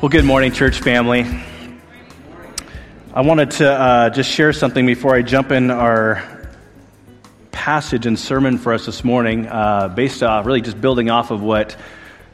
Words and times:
Well, 0.00 0.08
good 0.08 0.24
morning, 0.24 0.52
church 0.52 0.80
family. 0.80 1.26
I 3.12 3.20
wanted 3.20 3.50
to 3.50 3.70
uh, 3.70 4.08
just 4.08 4.30
share 4.30 4.54
something 4.54 4.86
before 4.86 5.14
I 5.14 5.20
jump 5.20 5.50
in 5.50 5.70
our 5.70 6.48
passage 7.52 8.06
and 8.06 8.18
sermon 8.18 8.56
for 8.56 8.72
us 8.72 8.86
this 8.86 9.04
morning, 9.04 9.46
uh, 9.46 9.88
based 9.88 10.22
off 10.22 10.46
really 10.46 10.62
just 10.62 10.80
building 10.80 11.10
off 11.10 11.30
of 11.30 11.42
what 11.42 11.76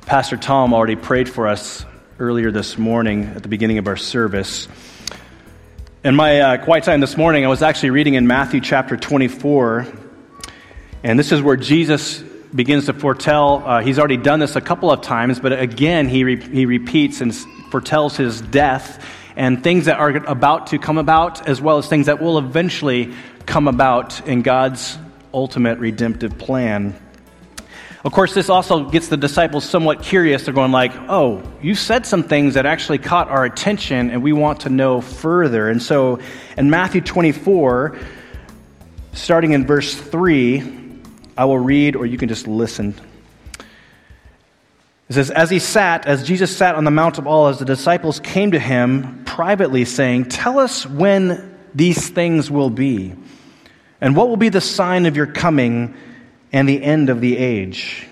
Pastor 0.02 0.36
Tom 0.36 0.74
already 0.74 0.94
prayed 0.94 1.28
for 1.28 1.48
us 1.48 1.84
earlier 2.20 2.52
this 2.52 2.78
morning 2.78 3.24
at 3.34 3.42
the 3.42 3.48
beginning 3.48 3.78
of 3.78 3.88
our 3.88 3.96
service. 3.96 4.68
In 6.04 6.14
my 6.14 6.38
uh, 6.38 6.64
quiet 6.64 6.84
time 6.84 7.00
this 7.00 7.16
morning, 7.16 7.44
I 7.44 7.48
was 7.48 7.62
actually 7.62 7.90
reading 7.90 8.14
in 8.14 8.28
Matthew 8.28 8.60
chapter 8.60 8.96
24, 8.96 9.88
and 11.02 11.18
this 11.18 11.32
is 11.32 11.42
where 11.42 11.56
Jesus 11.56 12.22
begins 12.54 12.86
to 12.86 12.92
foretell. 12.92 13.66
Uh, 13.66 13.82
he's 13.82 13.98
already 13.98 14.18
done 14.18 14.38
this 14.38 14.54
a 14.54 14.60
couple 14.60 14.92
of 14.92 15.00
times, 15.00 15.40
but 15.40 15.52
again, 15.52 16.08
he, 16.08 16.22
re- 16.22 16.40
he 16.40 16.64
repeats 16.64 17.20
and 17.20 17.34
foretells 17.70 18.16
his 18.16 18.40
death 18.40 19.04
and 19.36 19.62
things 19.62 19.84
that 19.84 19.98
are 19.98 20.10
about 20.10 20.68
to 20.68 20.78
come 20.78 20.98
about, 20.98 21.46
as 21.48 21.60
well 21.60 21.78
as 21.78 21.88
things 21.88 22.06
that 22.06 22.20
will 22.20 22.38
eventually 22.38 23.12
come 23.44 23.68
about 23.68 24.26
in 24.26 24.42
God's 24.42 24.98
ultimate 25.32 25.78
redemptive 25.78 26.38
plan. 26.38 26.94
Of 28.04 28.12
course, 28.12 28.34
this 28.34 28.48
also 28.48 28.88
gets 28.88 29.08
the 29.08 29.16
disciples 29.16 29.68
somewhat 29.68 30.00
curious. 30.00 30.44
They're 30.44 30.54
going 30.54 30.70
like, 30.70 30.92
"Oh, 31.08 31.42
you 31.60 31.74
said 31.74 32.06
some 32.06 32.22
things 32.22 32.54
that 32.54 32.64
actually 32.64 32.98
caught 32.98 33.28
our 33.28 33.44
attention, 33.44 34.10
and 34.10 34.22
we 34.22 34.32
want 34.32 34.60
to 34.60 34.70
know 34.70 35.00
further." 35.00 35.68
And 35.68 35.82
so, 35.82 36.20
in 36.56 36.70
Matthew 36.70 37.00
24, 37.00 37.96
starting 39.12 39.52
in 39.52 39.66
verse 39.66 39.92
3, 39.92 40.62
I 41.36 41.46
will 41.46 41.58
read, 41.58 41.96
or 41.96 42.06
you 42.06 42.16
can 42.16 42.28
just 42.28 42.46
listen. 42.46 42.94
It 45.08 45.14
says, 45.14 45.30
As 45.30 45.50
he 45.50 45.58
sat, 45.58 46.06
as 46.06 46.24
Jesus 46.26 46.56
sat 46.56 46.74
on 46.74 46.84
the 46.84 46.90
Mount 46.90 47.18
of 47.18 47.26
Olives, 47.26 47.58
the 47.58 47.64
disciples 47.64 48.20
came 48.20 48.52
to 48.52 48.58
him 48.58 49.24
privately, 49.24 49.84
saying, 49.84 50.26
Tell 50.26 50.58
us 50.58 50.86
when 50.86 51.56
these 51.74 52.08
things 52.08 52.50
will 52.50 52.70
be, 52.70 53.14
and 54.00 54.16
what 54.16 54.28
will 54.28 54.36
be 54.36 54.48
the 54.48 54.60
sign 54.60 55.06
of 55.06 55.16
your 55.16 55.26
coming 55.26 55.94
and 56.52 56.68
the 56.68 56.82
end 56.82 57.10
of 57.10 57.20
the 57.20 57.36
age. 57.36 58.06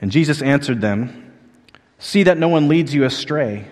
And 0.00 0.10
Jesus 0.10 0.40
answered 0.40 0.80
them, 0.80 1.32
See 1.98 2.22
that 2.22 2.38
no 2.38 2.48
one 2.48 2.68
leads 2.68 2.94
you 2.94 3.04
astray. 3.04 3.66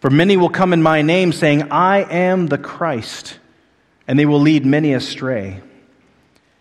For 0.00 0.10
many 0.10 0.36
will 0.36 0.50
come 0.50 0.72
in 0.72 0.82
my 0.82 1.02
name, 1.02 1.32
saying, 1.32 1.70
I 1.70 2.02
am 2.02 2.46
the 2.46 2.58
Christ, 2.58 3.38
and 4.06 4.18
they 4.18 4.26
will 4.26 4.40
lead 4.40 4.66
many 4.66 4.92
astray. 4.92 5.60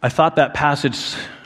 I 0.00 0.10
thought 0.10 0.36
that 0.36 0.54
passage 0.54 0.96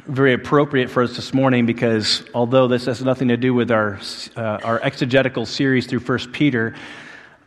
very 0.06 0.34
appropriate 0.34 0.90
for 0.90 1.02
us 1.02 1.16
this 1.16 1.32
morning 1.32 1.64
because 1.64 2.22
although 2.34 2.68
this 2.68 2.84
has 2.84 3.02
nothing 3.02 3.28
to 3.28 3.38
do 3.38 3.54
with 3.54 3.70
our, 3.70 3.98
uh, 4.36 4.58
our 4.62 4.78
exegetical 4.82 5.46
series 5.46 5.86
through 5.86 6.00
1 6.00 6.32
Peter, 6.32 6.74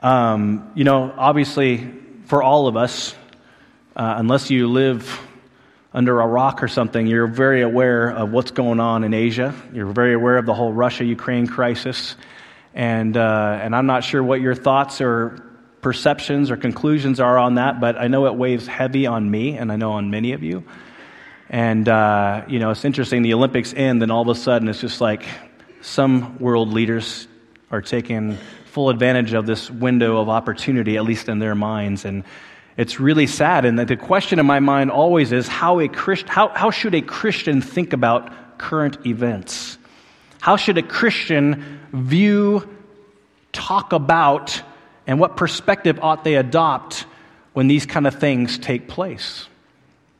um, 0.02 0.72
you 0.74 0.84
know, 0.84 1.14
obviously 1.16 1.94
for 2.24 2.42
all 2.42 2.66
of 2.66 2.76
us, 2.76 3.14
uh, 3.96 4.16
unless 4.18 4.50
you 4.50 4.68
live 4.68 5.22
under 5.94 6.22
a 6.22 6.26
rock 6.26 6.64
or 6.64 6.68
something, 6.68 7.06
you're 7.06 7.28
very 7.28 7.62
aware 7.62 8.10
of 8.10 8.32
what's 8.32 8.50
going 8.50 8.80
on 8.80 9.04
in 9.04 9.14
Asia. 9.14 9.54
You're 9.74 9.94
very 9.94 10.16
aware 10.16 10.38
of 10.38 10.48
the 10.48 10.56
whole 10.56 10.74
Russia 10.74 11.06
Ukraine 11.06 11.46
crisis. 11.46 12.16
And, 12.74 13.16
uh, 13.16 13.60
and 13.62 13.76
I'm 13.76 13.86
not 13.86 14.04
sure 14.04 14.24
what 14.24 14.42
your 14.42 14.56
thoughts 14.56 15.02
or 15.02 15.52
perceptions 15.82 16.50
or 16.50 16.58
conclusions 16.58 17.20
are 17.20 17.38
on 17.38 17.56
that, 17.56 17.80
but 17.80 17.96
I 17.96 18.08
know 18.08 18.26
it 18.26 18.34
weighs 18.34 18.66
heavy 18.66 19.06
on 19.06 19.30
me, 19.30 19.56
and 19.56 19.72
I 19.72 19.76
know 19.76 19.92
on 19.92 20.10
many 20.10 20.32
of 20.32 20.42
you. 20.42 20.64
And, 21.50 21.88
uh, 21.88 22.44
you 22.47 22.59
know, 22.59 22.72
it's 22.72 22.85
interesting, 22.85 23.22
the 23.22 23.33
Olympics 23.33 23.73
end, 23.73 24.01
and 24.01 24.11
all 24.11 24.22
of 24.22 24.35
a 24.35 24.39
sudden 24.39 24.67
it's 24.67 24.81
just 24.81 25.00
like 25.00 25.25
some 25.81 26.39
world 26.39 26.73
leaders 26.73 27.28
are 27.72 27.81
taking 27.81 28.38
full 28.66 28.89
advantage 28.89 29.33
of 29.33 29.45
this 29.45 29.69
window 29.69 30.19
of 30.19 30.28
opportunity, 30.28 30.97
at 30.97 31.03
least 31.03 31.29
in 31.29 31.39
their 31.39 31.56
minds. 31.56 32.03
And 32.03 32.23
it's 32.78 33.00
really 33.00 33.28
sad. 33.28 33.63
And 33.66 33.79
the 33.79 33.95
question 33.95 34.39
in 34.39 34.45
my 34.45 34.59
mind 34.59 34.91
always 34.91 35.31
is 35.31 35.47
how, 35.47 35.79
a 35.79 35.88
Christ, 35.88 36.28
how, 36.28 36.50
how 36.50 36.72
should 36.72 36.95
a 36.95 37.01
Christian 37.01 37.62
think 37.62 37.94
about 37.94 38.57
current 38.57 39.06
events? 39.06 39.77
How 40.41 40.57
should 40.57 40.77
a 40.77 40.83
Christian 40.83 41.79
view, 41.94 42.69
talk 43.53 43.94
about, 43.94 44.62
and 45.07 45.19
what 45.19 45.38
perspective 45.38 46.00
ought 46.01 46.23
they 46.23 46.35
adopt 46.35 47.06
when 47.53 47.67
these 47.67 47.85
kind 47.85 48.06
of 48.06 48.19
things 48.19 48.57
take 48.57 48.88
place? 48.88 49.47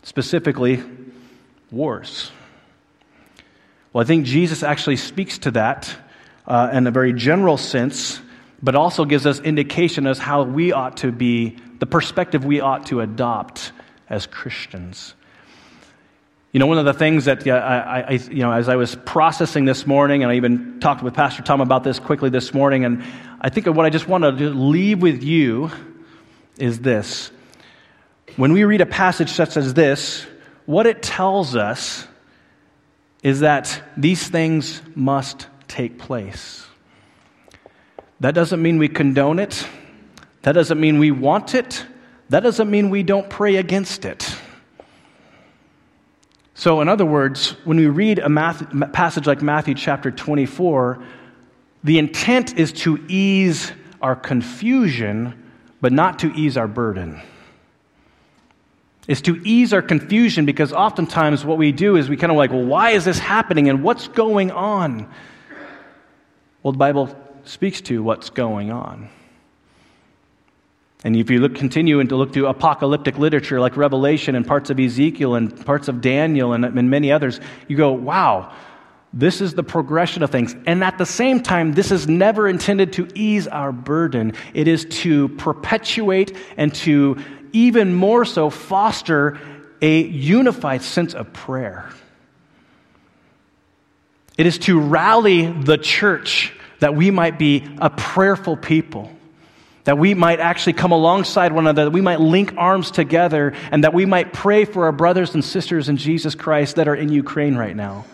Specifically, 0.04 0.82
wars. 1.76 2.32
Well, 3.94 4.02
I 4.02 4.06
think 4.06 4.26
Jesus 4.26 4.64
actually 4.64 4.98
speaks 4.98 5.38
to 5.40 5.52
that 5.52 5.96
uh, 6.48 6.70
in 6.74 6.88
a 6.88 6.92
very 6.92 7.14
general 7.14 7.58
sense, 7.58 8.20
but 8.64 8.76
also 8.76 9.06
gives 9.06 9.26
us 9.26 9.40
indication 9.40 10.08
as 10.08 10.18
how 10.18 10.44
we 10.44 10.72
ought 10.72 10.98
to 10.98 11.12
be, 11.12 11.58
the 11.80 11.86
perspective 11.86 12.44
we 12.46 12.62
ought 12.62 12.88
to 12.88 13.02
adopt 13.02 13.72
as 14.10 14.26
Christians. 14.26 15.14
You 16.52 16.60
know, 16.60 16.68
one 16.68 16.78
of 16.78 16.86
the 16.86 16.94
things 16.94 17.26
that 17.26 17.46
I, 17.48 18.02
I, 18.08 18.12
you 18.12 18.40
know, 18.40 18.52
as 18.52 18.70
I 18.70 18.78
was 18.78 18.96
processing 18.96 19.66
this 19.66 19.86
morning, 19.86 20.24
and 20.24 20.32
I 20.32 20.36
even 20.36 20.80
talked 20.80 21.04
with 21.04 21.14
Pastor 21.14 21.44
Tom 21.44 21.60
about 21.60 21.84
this 21.84 22.00
quickly 22.00 22.30
this 22.30 22.54
morning, 22.54 22.86
and 22.86 23.04
I 23.42 23.50
think 23.50 23.68
what 23.68 23.86
I 23.86 23.90
just 23.90 24.08
want 24.08 24.24
to 24.24 24.32
leave 24.32 25.02
with 25.02 25.22
you 25.22 25.70
is 26.58 26.80
this. 26.80 27.30
When 28.38 28.54
we 28.54 28.64
read 28.64 28.80
a 28.82 28.86
passage 28.86 29.32
such 29.32 29.58
as 29.58 29.74
this, 29.74 30.26
what 30.66 30.88
it 30.88 31.02
tells 31.02 31.56
us 31.56 32.08
is 33.24 33.42
that 33.42 33.82
these 33.98 34.28
things 34.28 34.82
must 34.96 35.48
take 35.68 35.98
place. 35.98 36.66
That 38.20 38.34
doesn't 38.34 38.62
mean 38.62 38.78
we 38.78 38.88
condone 38.88 39.40
it. 39.40 39.68
That 40.44 40.54
doesn't 40.54 40.80
mean 40.80 41.00
we 41.00 41.12
want 41.12 41.56
it. 41.56 41.86
That 42.30 42.42
doesn't 42.42 42.70
mean 42.70 42.90
we 42.90 43.04
don't 43.04 43.30
pray 43.30 43.58
against 43.58 44.06
it. 44.06 44.36
So, 46.54 46.82
in 46.82 46.88
other 46.88 47.06
words, 47.06 47.52
when 47.66 47.78
we 47.78 47.88
read 47.88 48.20
a 48.20 48.30
math, 48.30 48.66
passage 48.94 49.28
like 49.28 49.42
Matthew 49.42 49.76
chapter 49.76 50.10
24, 50.10 51.04
the 51.84 52.00
intent 52.00 52.58
is 52.58 52.72
to 52.74 53.04
ease 53.08 53.72
our 54.02 54.16
confusion, 54.16 55.52
but 55.82 55.92
not 55.92 56.20
to 56.20 56.32
ease 56.34 56.58
our 56.58 56.68
burden 56.68 57.22
is 59.08 59.22
to 59.24 59.42
ease 59.44 59.74
our 59.74 59.82
confusion 59.82 60.46
because 60.46 60.74
oftentimes 60.74 61.46
what 61.46 61.58
we 61.58 61.72
do 61.72 61.96
is 61.96 62.10
we 62.10 62.18
kind 62.18 62.32
of 62.32 62.38
like, 62.38 62.52
well, 62.52 62.66
why 62.66 62.92
is 62.92 63.06
this 63.06 63.20
happening 63.20 63.70
and 63.70 63.84
what's 63.84 64.08
going 64.08 64.52
on? 64.52 65.10
Well, 66.64 66.72
the 66.72 66.78
Bible 66.78 67.16
speaks 67.44 67.82
to 67.82 68.02
what's 68.02 68.30
going 68.30 68.72
on. 68.72 69.10
And 71.04 71.16
if 71.16 71.30
you 71.30 71.40
look, 71.40 71.54
continue 71.54 72.00
and 72.00 72.10
to 72.10 72.16
look 72.16 72.34
through 72.34 72.48
apocalyptic 72.48 73.20
literature 73.20 73.60
like 73.60 73.78
Revelation 73.78 74.34
and 74.34 74.46
parts 74.46 74.72
of 74.72 74.80
Ezekiel 74.80 75.36
and 75.36 75.64
parts 75.64 75.88
of 75.88 76.02
Daniel 76.02 76.54
and, 76.54 76.66
and 76.66 76.90
many 76.90 77.12
others, 77.12 77.40
you 77.68 77.78
go, 77.78 77.92
wow, 77.92 78.52
this 79.14 79.40
is 79.40 79.54
the 79.54 79.64
progression 79.64 80.24
of 80.24 80.32
things. 80.32 80.56
And 80.66 80.84
at 80.84 80.98
the 80.98 81.06
same 81.06 81.44
time, 81.44 81.74
this 81.74 81.92
is 81.92 82.08
never 82.08 82.50
intended 82.50 82.92
to 82.94 83.08
ease 83.14 83.48
our 83.48 83.72
burden. 83.72 84.34
It 84.56 84.68
is 84.68 84.86
to 85.04 85.30
perpetuate 85.30 86.36
and 86.58 86.74
to 86.76 87.24
even 87.56 87.96
more 87.96 88.26
so 88.26 88.50
foster 88.50 89.40
a 89.82 90.02
unified 90.02 90.82
sense 90.82 91.14
of 91.14 91.32
prayer. 91.34 91.90
It 94.38 94.46
is 94.46 94.58
to 94.60 94.80
rally 94.80 95.50
the 95.52 95.78
church 95.78 96.54
that 96.80 96.96
we 96.96 97.10
might 97.10 97.40
be 97.40 97.66
a 97.80 97.90
prayerful 97.90 98.58
people, 98.58 99.10
that 99.86 99.98
we 99.98 100.14
might 100.14 100.42
actually 100.42 100.74
come 100.74 100.92
alongside 100.92 101.54
one 101.54 101.64
another, 101.64 101.86
that 101.86 101.92
we 101.92 102.02
might 102.02 102.20
link 102.20 102.54
arms 102.58 102.92
together, 102.92 103.54
and 103.72 103.86
that 103.86 103.94
we 103.94 104.06
might 104.06 104.34
pray 104.34 104.66
for 104.66 104.86
our 104.86 104.92
brothers 104.92 105.34
and 105.34 105.44
sisters 105.44 105.88
in 105.88 105.96
Jesus 105.96 106.36
Christ 106.36 106.76
that 106.76 106.90
are 106.90 106.96
in 106.96 107.10
Ukraine 107.10 107.56
right 107.56 107.76
now. 107.76 108.06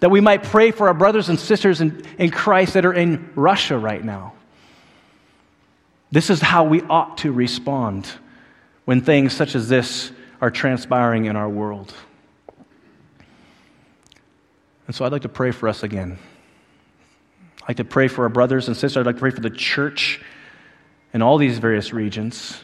That 0.00 0.10
we 0.10 0.20
might 0.20 0.42
pray 0.42 0.72
for 0.72 0.88
our 0.88 0.94
brothers 0.94 1.28
and 1.28 1.38
sisters 1.38 1.80
in, 1.80 2.04
in 2.18 2.30
Christ 2.30 2.74
that 2.74 2.84
are 2.84 2.92
in 2.92 3.30
Russia 3.36 3.78
right 3.78 4.04
now. 4.04 4.32
This 6.10 6.30
is 6.30 6.40
how 6.40 6.64
we 6.64 6.82
ought 6.82 7.18
to 7.18 7.30
respond 7.30 8.10
when 8.88 9.02
things 9.02 9.36
such 9.36 9.54
as 9.54 9.68
this 9.68 10.10
are 10.40 10.50
transpiring 10.50 11.26
in 11.26 11.36
our 11.36 11.46
world. 11.46 11.92
And 14.86 14.96
so 14.96 15.04
I'd 15.04 15.12
like 15.12 15.20
to 15.22 15.28
pray 15.28 15.50
for 15.50 15.68
us 15.68 15.82
again. 15.82 16.18
I'd 17.60 17.68
like 17.68 17.76
to 17.76 17.84
pray 17.84 18.08
for 18.08 18.22
our 18.22 18.30
brothers 18.30 18.66
and 18.66 18.74
sisters. 18.74 18.96
I'd 18.96 19.04
like 19.04 19.16
to 19.16 19.20
pray 19.20 19.30
for 19.30 19.42
the 19.42 19.50
church 19.50 20.22
in 21.12 21.20
all 21.20 21.36
these 21.36 21.58
various 21.58 21.92
regions. 21.92 22.58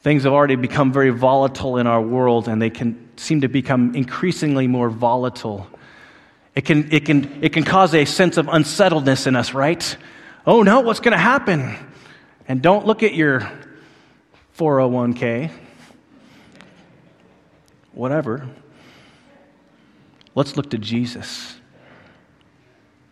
Things 0.00 0.24
have 0.24 0.34
already 0.34 0.56
become 0.56 0.92
very 0.92 1.08
volatile 1.08 1.78
in 1.78 1.86
our 1.86 2.02
world, 2.02 2.46
and 2.46 2.60
they 2.60 2.68
can 2.68 3.08
seem 3.16 3.40
to 3.40 3.48
become 3.48 3.94
increasingly 3.94 4.66
more 4.66 4.90
volatile. 4.90 5.66
It 6.54 6.66
can, 6.66 6.92
it 6.92 7.06
can, 7.06 7.42
it 7.42 7.54
can 7.54 7.64
cause 7.64 7.94
a 7.94 8.04
sense 8.04 8.36
of 8.36 8.48
unsettledness 8.48 9.26
in 9.26 9.34
us, 9.34 9.54
right? 9.54 9.96
Oh 10.46 10.62
no, 10.62 10.80
what's 10.80 11.00
going 11.00 11.12
to 11.12 11.16
happen? 11.16 11.74
And 12.46 12.60
don't 12.60 12.84
look 12.84 13.02
at 13.02 13.14
your 13.14 13.50
401k, 14.56 15.50
whatever. 17.92 18.48
Let's 20.34 20.56
look 20.56 20.70
to 20.70 20.78
Jesus. 20.78 21.56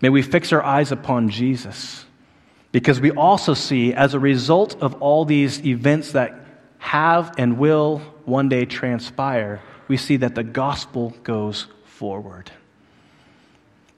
May 0.00 0.08
we 0.08 0.22
fix 0.22 0.52
our 0.52 0.62
eyes 0.62 0.92
upon 0.92 1.28
Jesus 1.28 2.04
because 2.72 3.00
we 3.00 3.10
also 3.10 3.54
see, 3.54 3.92
as 3.92 4.14
a 4.14 4.20
result 4.20 4.80
of 4.80 5.02
all 5.02 5.24
these 5.24 5.64
events 5.66 6.12
that 6.12 6.34
have 6.78 7.34
and 7.36 7.58
will 7.58 7.98
one 8.24 8.48
day 8.48 8.64
transpire, 8.64 9.60
we 9.88 9.96
see 9.96 10.16
that 10.18 10.34
the 10.34 10.44
gospel 10.44 11.14
goes 11.22 11.66
forward. 11.84 12.50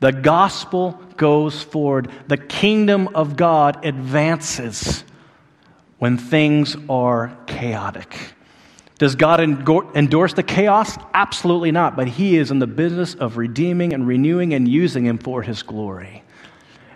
The 0.01 0.11
gospel 0.11 1.01
goes 1.17 1.63
forward. 1.63 2.11
The 2.27 2.39
kingdom 2.39 3.09
of 3.15 3.37
God 3.37 3.85
advances 3.85 5.05
when 6.03 6.19
things 6.19 6.77
are 6.89 7.33
chaotic. 7.47 8.17
Does 8.99 9.15
God 9.15 9.39
endorse 9.39 10.35
the 10.35 10.43
chaos? 10.43 10.99
Absolutely 11.15 11.71
not. 11.71 11.95
But 11.95 12.09
He 12.09 12.39
is 12.39 12.51
in 12.51 12.59
the 12.59 12.67
business 12.67 13.15
of 13.15 13.37
redeeming 13.37 13.93
and 13.93 14.05
renewing 14.05 14.53
and 14.53 14.67
using 14.67 15.07
Him 15.07 15.19
for 15.19 15.43
His 15.43 15.63
glory. 15.63 16.25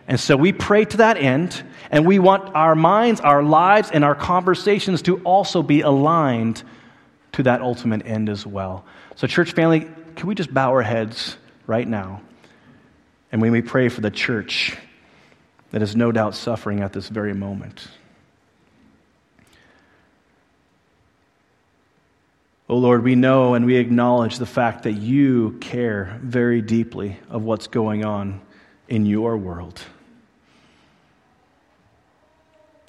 And 0.09 0.19
so 0.19 0.37
we 0.37 0.53
pray 0.53 0.87
to 0.87 0.97
that 0.97 1.19
end, 1.19 1.63
and 1.93 2.05
we 2.05 2.19
want 2.19 2.53
our 2.57 2.75
minds, 2.75 3.21
our 3.21 3.45
lives, 3.45 3.93
and 3.93 4.05
our 4.05 4.17
conversations 4.17 5.03
to 5.03 5.19
also 5.19 5.63
be 5.63 5.83
aligned 5.83 6.65
to 7.35 7.45
that 7.45 7.61
ultimate 7.61 8.05
end 8.07 8.29
as 8.29 8.45
well. 8.45 8.85
So, 9.15 9.29
church 9.29 9.53
family, 9.53 9.89
can 10.17 10.27
we 10.27 10.35
just 10.35 10.53
bow 10.53 10.71
our 10.71 10.83
heads 10.83 11.37
right 11.69 11.87
now? 11.87 12.23
And 13.31 13.41
we 13.41 13.51
may 13.51 13.63
pray 13.63 13.89
for 13.89 14.01
the 14.01 14.11
church 14.11 14.77
that 15.71 15.81
is 15.81 15.95
no 15.95 16.11
doubt 16.11 16.35
suffering 16.35 16.81
at 16.81 16.93
this 16.93 17.09
very 17.09 17.35
moment. 17.35 17.87
Oh 22.69 22.79
Lord, 22.79 23.05
we 23.05 23.15
know 23.15 23.55
and 23.55 23.65
we 23.65 23.77
acknowledge 23.77 24.39
the 24.39 24.47
fact 24.47 24.83
that 24.85 24.95
you 24.95 25.57
care 25.61 26.19
very 26.23 26.61
deeply 26.61 27.19
of 27.31 27.45
what's 27.45 27.69
going 27.69 28.05
on 28.05 28.41
in 28.89 29.07
your 29.07 29.37
world. 29.37 29.81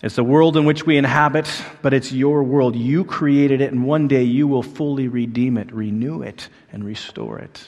It's 0.02 0.16
the 0.16 0.24
world 0.24 0.58
in 0.58 0.66
which 0.66 0.86
we 0.86 0.98
inhabit, 0.98 1.48
but 1.82 1.94
it's 1.94 2.12
your 2.12 2.44
world. 2.44 2.76
You 2.76 3.04
created 3.04 3.62
it, 3.62 3.72
and 3.72 3.86
one 3.86 4.08
day 4.08 4.24
you 4.24 4.48
will 4.48 4.64
fully 4.64 5.08
redeem 5.08 5.58
it, 5.58 5.72
renew 5.72 6.22
it, 6.22 6.50
and 6.72 6.84
restore 6.84 7.40
it. 7.40 7.68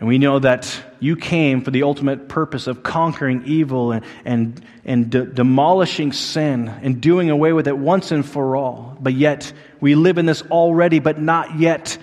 And 0.00 0.08
we 0.08 0.16
know 0.16 0.38
that 0.38 0.82
you 0.98 1.14
came 1.14 1.60
for 1.60 1.70
the 1.70 1.82
ultimate 1.82 2.26
purpose 2.26 2.66
of 2.66 2.82
conquering 2.82 3.42
evil 3.44 3.92
and, 3.92 4.04
and, 4.24 4.64
and 4.82 5.10
de- 5.10 5.26
demolishing 5.26 6.12
sin 6.12 6.68
and 6.68 7.02
doing 7.02 7.28
away 7.28 7.52
with 7.52 7.68
it 7.68 7.76
once 7.76 8.10
and 8.10 8.24
for 8.24 8.56
all. 8.56 8.96
But 8.98 9.12
yet, 9.12 9.52
we 9.78 9.94
live 9.94 10.16
in 10.16 10.24
this 10.24 10.40
already, 10.42 11.00
but 11.00 11.20
not 11.20 11.58
yet 11.58 11.98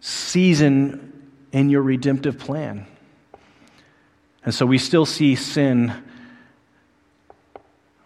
season 0.00 1.30
in 1.52 1.68
your 1.68 1.82
redemptive 1.82 2.38
plan. 2.38 2.86
And 4.42 4.54
so 4.54 4.64
we 4.64 4.78
still 4.78 5.06
see 5.06 5.34
sin 5.34 5.92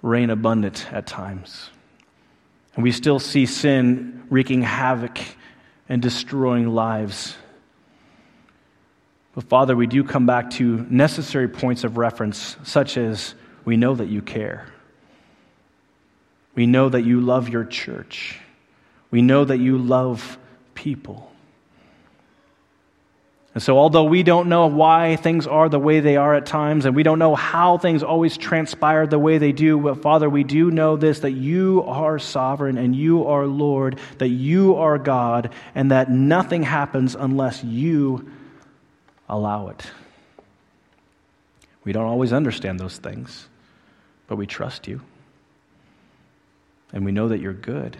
reign 0.02 0.28
abundant 0.28 0.92
at 0.92 1.06
times. 1.06 1.70
And 2.74 2.82
we 2.82 2.90
still 2.90 3.20
see 3.20 3.46
sin 3.46 4.26
wreaking 4.28 4.62
havoc 4.62 5.20
and 5.88 6.02
destroying 6.02 6.66
lives 6.66 7.36
but 9.36 9.44
Father, 9.44 9.76
we 9.76 9.86
do 9.86 10.02
come 10.02 10.24
back 10.24 10.48
to 10.52 10.86
necessary 10.88 11.46
points 11.46 11.84
of 11.84 11.98
reference, 11.98 12.56
such 12.64 12.96
as 12.96 13.34
we 13.66 13.76
know 13.76 13.94
that 13.94 14.08
you 14.08 14.22
care. 14.22 14.66
We 16.54 16.64
know 16.64 16.88
that 16.88 17.02
you 17.02 17.20
love 17.20 17.50
your 17.50 17.66
church. 17.66 18.40
We 19.10 19.20
know 19.20 19.44
that 19.44 19.58
you 19.58 19.76
love 19.76 20.38
people. 20.74 21.30
And 23.52 23.62
so, 23.62 23.76
although 23.76 24.04
we 24.04 24.22
don't 24.22 24.48
know 24.48 24.68
why 24.68 25.16
things 25.16 25.46
are 25.46 25.68
the 25.68 25.78
way 25.78 26.00
they 26.00 26.16
are 26.16 26.34
at 26.34 26.46
times, 26.46 26.86
and 26.86 26.96
we 26.96 27.02
don't 27.02 27.18
know 27.18 27.34
how 27.34 27.76
things 27.76 28.02
always 28.02 28.38
transpire 28.38 29.06
the 29.06 29.18
way 29.18 29.36
they 29.36 29.52
do, 29.52 29.78
but 29.78 30.00
Father, 30.00 30.30
we 30.30 30.44
do 30.44 30.70
know 30.70 30.96
this 30.96 31.20
that 31.20 31.32
you 31.32 31.84
are 31.86 32.18
sovereign 32.18 32.78
and 32.78 32.96
you 32.96 33.26
are 33.26 33.46
Lord, 33.46 33.98
that 34.16 34.28
you 34.28 34.76
are 34.76 34.96
God, 34.96 35.52
and 35.74 35.90
that 35.90 36.10
nothing 36.10 36.62
happens 36.62 37.14
unless 37.14 37.62
you 37.62 38.30
allow 39.28 39.68
it. 39.68 39.90
We 41.84 41.92
don't 41.92 42.06
always 42.06 42.32
understand 42.32 42.80
those 42.80 42.98
things, 42.98 43.48
but 44.26 44.36
we 44.36 44.46
trust 44.46 44.88
you. 44.88 45.00
And 46.92 47.04
we 47.04 47.12
know 47.12 47.28
that 47.28 47.40
you're 47.40 47.52
good. 47.52 47.96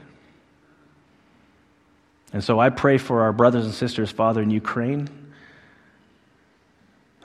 And 2.33 2.43
so 2.43 2.59
I 2.59 2.71
pray 2.71 2.99
for 2.99 3.23
our 3.23 3.33
brothers 3.33 3.65
and 3.65 3.75
sisters, 3.75 4.11
Father, 4.11 4.43
in 4.43 4.51
Ukraine. 4.51 5.09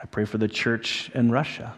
I 0.01 0.05
pray 0.05 0.25
for 0.25 0.37
the 0.37 0.47
church 0.47 1.11
in 1.13 1.31
Russia. 1.31 1.73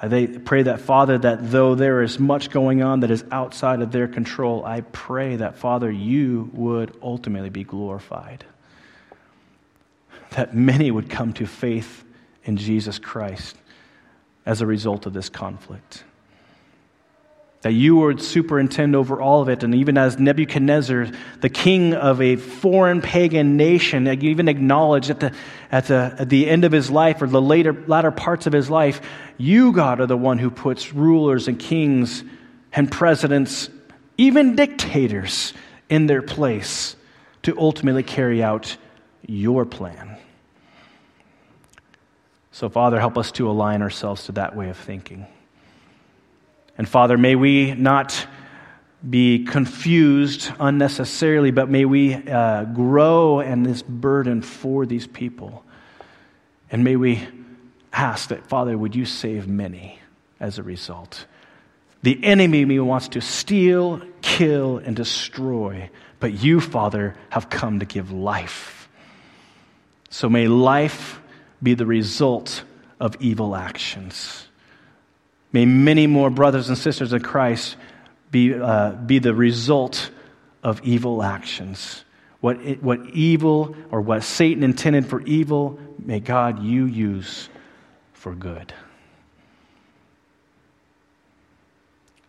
I 0.00 0.38
pray 0.44 0.62
that, 0.64 0.80
Father, 0.80 1.16
that 1.18 1.50
though 1.50 1.74
there 1.74 2.02
is 2.02 2.18
much 2.18 2.50
going 2.50 2.82
on 2.82 3.00
that 3.00 3.10
is 3.10 3.24
outside 3.30 3.80
of 3.80 3.92
their 3.92 4.06
control, 4.06 4.64
I 4.64 4.82
pray 4.82 5.36
that, 5.36 5.56
Father, 5.56 5.90
you 5.90 6.50
would 6.52 6.94
ultimately 7.02 7.48
be 7.48 7.64
glorified 7.64 8.44
that 10.36 10.54
many 10.54 10.90
would 10.90 11.08
come 11.08 11.32
to 11.32 11.46
faith 11.46 12.04
in 12.44 12.58
Jesus 12.58 12.98
Christ 12.98 13.56
as 14.44 14.60
a 14.60 14.66
result 14.66 15.06
of 15.06 15.14
this 15.14 15.30
conflict. 15.30 16.04
That 17.62 17.72
you 17.72 17.96
would 17.96 18.20
superintend 18.20 18.94
over 18.94 19.18
all 19.18 19.40
of 19.40 19.48
it, 19.48 19.62
and 19.62 19.74
even 19.74 19.96
as 19.96 20.18
Nebuchadnezzar, 20.18 21.08
the 21.40 21.48
king 21.48 21.94
of 21.94 22.20
a 22.20 22.36
foreign 22.36 23.00
pagan 23.00 23.56
nation, 23.56 24.06
even 24.06 24.46
acknowledged 24.46 25.08
at 25.08 25.20
the, 25.20 25.32
at 25.72 25.86
the, 25.86 26.14
at 26.18 26.28
the 26.28 26.46
end 26.48 26.64
of 26.66 26.70
his 26.70 26.90
life 26.90 27.22
or 27.22 27.26
the 27.26 27.40
later, 27.40 27.72
latter 27.86 28.10
parts 28.10 28.46
of 28.46 28.52
his 28.52 28.68
life, 28.68 29.00
you, 29.38 29.72
God, 29.72 30.00
are 30.02 30.06
the 30.06 30.18
one 30.18 30.38
who 30.38 30.50
puts 30.50 30.92
rulers 30.92 31.48
and 31.48 31.58
kings 31.58 32.22
and 32.74 32.92
presidents, 32.92 33.70
even 34.18 34.54
dictators, 34.54 35.54
in 35.88 36.06
their 36.06 36.20
place 36.20 36.94
to 37.42 37.58
ultimately 37.58 38.02
carry 38.02 38.42
out 38.42 38.76
your 39.26 39.64
plan. 39.64 40.18
So, 42.56 42.70
Father, 42.70 42.98
help 42.98 43.18
us 43.18 43.32
to 43.32 43.50
align 43.50 43.82
ourselves 43.82 44.24
to 44.24 44.32
that 44.32 44.56
way 44.56 44.70
of 44.70 44.78
thinking. 44.78 45.26
And, 46.78 46.88
Father, 46.88 47.18
may 47.18 47.34
we 47.34 47.74
not 47.74 48.26
be 49.06 49.44
confused 49.44 50.50
unnecessarily, 50.58 51.50
but 51.50 51.68
may 51.68 51.84
we 51.84 52.14
uh, 52.14 52.64
grow 52.64 53.40
in 53.40 53.62
this 53.62 53.82
burden 53.82 54.40
for 54.40 54.86
these 54.86 55.06
people. 55.06 55.66
And 56.70 56.82
may 56.82 56.96
we 56.96 57.28
ask 57.92 58.30
that, 58.30 58.46
Father, 58.46 58.78
would 58.78 58.96
you 58.96 59.04
save 59.04 59.46
many 59.46 59.98
as 60.40 60.56
a 60.56 60.62
result? 60.62 61.26
The 62.04 62.24
enemy 62.24 62.80
wants 62.80 63.08
to 63.08 63.20
steal, 63.20 64.00
kill, 64.22 64.78
and 64.78 64.96
destroy, 64.96 65.90
but 66.20 66.32
you, 66.32 66.62
Father, 66.62 67.16
have 67.28 67.50
come 67.50 67.80
to 67.80 67.84
give 67.84 68.12
life. 68.12 68.88
So 70.08 70.30
may 70.30 70.48
life 70.48 71.20
be 71.66 71.74
the 71.74 71.84
result 71.84 72.62
of 73.00 73.16
evil 73.18 73.56
actions. 73.56 74.46
May 75.50 75.64
many 75.64 76.06
more 76.06 76.30
brothers 76.30 76.68
and 76.68 76.78
sisters 76.78 77.12
in 77.12 77.20
Christ 77.22 77.74
be, 78.30 78.54
uh, 78.54 78.92
be 78.92 79.18
the 79.18 79.34
result 79.34 80.12
of 80.62 80.80
evil 80.84 81.24
actions. 81.24 82.04
What, 82.40 82.60
it, 82.60 82.84
what 82.84 83.04
evil 83.06 83.74
or 83.90 84.00
what 84.00 84.22
Satan 84.22 84.62
intended 84.62 85.06
for 85.06 85.22
evil, 85.22 85.80
may 85.98 86.20
God 86.20 86.62
you 86.62 86.84
use 86.84 87.48
for 88.12 88.32
good. 88.32 88.72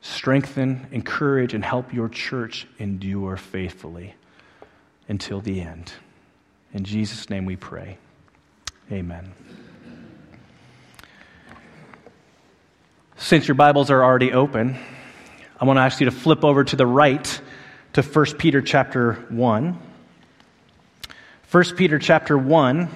Strengthen, 0.02 0.88
encourage, 0.92 1.54
and 1.54 1.64
help 1.64 1.94
your 1.94 2.10
church 2.10 2.66
endure 2.80 3.38
faithfully 3.38 4.16
until 5.08 5.42
the 5.42 5.62
end. 5.62 5.94
In 6.74 6.84
Jesus' 6.84 7.30
name 7.30 7.46
we 7.46 7.56
pray. 7.56 8.00
Amen. 8.90 9.34
Since 13.18 13.46
your 13.46 13.56
Bibles 13.56 13.92
are 13.92 14.02
already 14.02 14.32
open, 14.32 14.78
I 15.60 15.66
want 15.66 15.76
to 15.76 15.82
ask 15.82 16.00
you 16.00 16.06
to 16.06 16.12
flip 16.12 16.46
over 16.46 16.64
to 16.64 16.76
the 16.78 16.88
right 16.88 17.42
to 17.94 18.02
1 18.02 18.26
Peter 18.38 18.62
chapter 18.62 19.16
1. 19.28 19.78
1 21.52 21.64
Peter 21.76 22.00
chapter 22.00 22.38
1. 22.38 22.88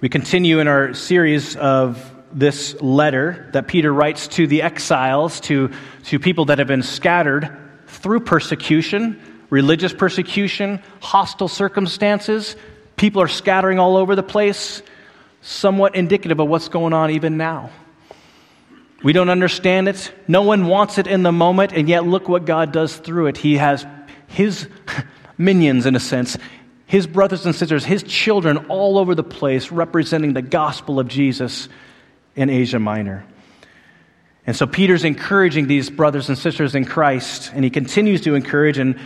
We 0.00 0.08
continue 0.08 0.58
in 0.58 0.66
our 0.66 0.94
series 0.94 1.54
of 1.54 2.12
this 2.32 2.74
letter 2.82 3.48
that 3.52 3.68
Peter 3.68 3.94
writes 3.94 4.26
to 4.28 4.48
the 4.48 4.62
exiles, 4.62 5.38
to, 5.42 5.70
to 6.06 6.18
people 6.18 6.46
that 6.46 6.58
have 6.58 6.66
been 6.66 6.82
scattered 6.82 7.56
through 7.86 8.18
persecution, 8.18 9.46
religious 9.50 9.92
persecution, 9.92 10.82
hostile 11.00 11.46
circumstances. 11.46 12.56
People 12.96 13.22
are 13.22 13.28
scattering 13.28 13.78
all 13.78 13.96
over 13.96 14.14
the 14.16 14.22
place, 14.22 14.82
somewhat 15.42 15.94
indicative 15.94 16.40
of 16.40 16.48
what's 16.48 16.68
going 16.68 16.92
on 16.92 17.10
even 17.10 17.36
now. 17.36 17.70
We 19.02 19.12
don't 19.12 19.28
understand 19.28 19.88
it. 19.88 20.12
No 20.26 20.42
one 20.42 20.66
wants 20.66 20.96
it 20.98 21.06
in 21.06 21.22
the 21.22 21.32
moment, 21.32 21.72
and 21.72 21.88
yet 21.88 22.06
look 22.06 22.28
what 22.28 22.46
God 22.46 22.72
does 22.72 22.96
through 22.96 23.26
it. 23.26 23.36
He 23.36 23.58
has 23.58 23.86
his 24.28 24.68
minions, 25.38 25.86
in 25.86 25.94
a 25.94 26.00
sense, 26.00 26.38
his 26.86 27.06
brothers 27.06 27.44
and 27.44 27.54
sisters, 27.54 27.84
his 27.84 28.02
children 28.02 28.66
all 28.68 28.98
over 28.98 29.14
the 29.14 29.22
place 29.22 29.70
representing 29.70 30.32
the 30.32 30.42
gospel 30.42 30.98
of 31.00 31.08
Jesus 31.08 31.68
in 32.36 32.48
Asia 32.48 32.78
Minor. 32.78 33.26
And 34.46 34.54
so 34.54 34.66
Peter's 34.66 35.04
encouraging 35.04 35.66
these 35.66 35.88
brothers 35.88 36.28
and 36.28 36.36
sisters 36.36 36.74
in 36.74 36.84
Christ, 36.84 37.50
and 37.54 37.64
he 37.64 37.70
continues 37.70 38.22
to 38.22 38.34
encourage. 38.34 38.78
And 38.78 38.98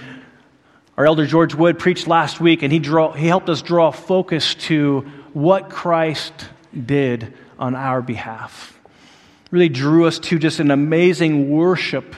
our 0.98 1.06
elder 1.06 1.24
George 1.24 1.54
Wood 1.54 1.78
preached 1.78 2.06
last 2.06 2.38
week, 2.38 2.62
and 2.62 2.70
he, 2.70 2.78
draw, 2.78 3.12
he 3.12 3.26
helped 3.26 3.48
us 3.48 3.62
draw 3.62 3.90
focus 3.90 4.54
to 4.66 5.10
what 5.32 5.70
Christ 5.70 6.34
did 6.84 7.32
on 7.58 7.74
our 7.74 8.02
behalf 8.02 8.78
really 9.50 9.68
drew 9.68 10.06
us 10.06 10.18
to 10.18 10.38
just 10.38 10.60
an 10.60 10.70
amazing 10.70 11.50
worship 11.50 12.14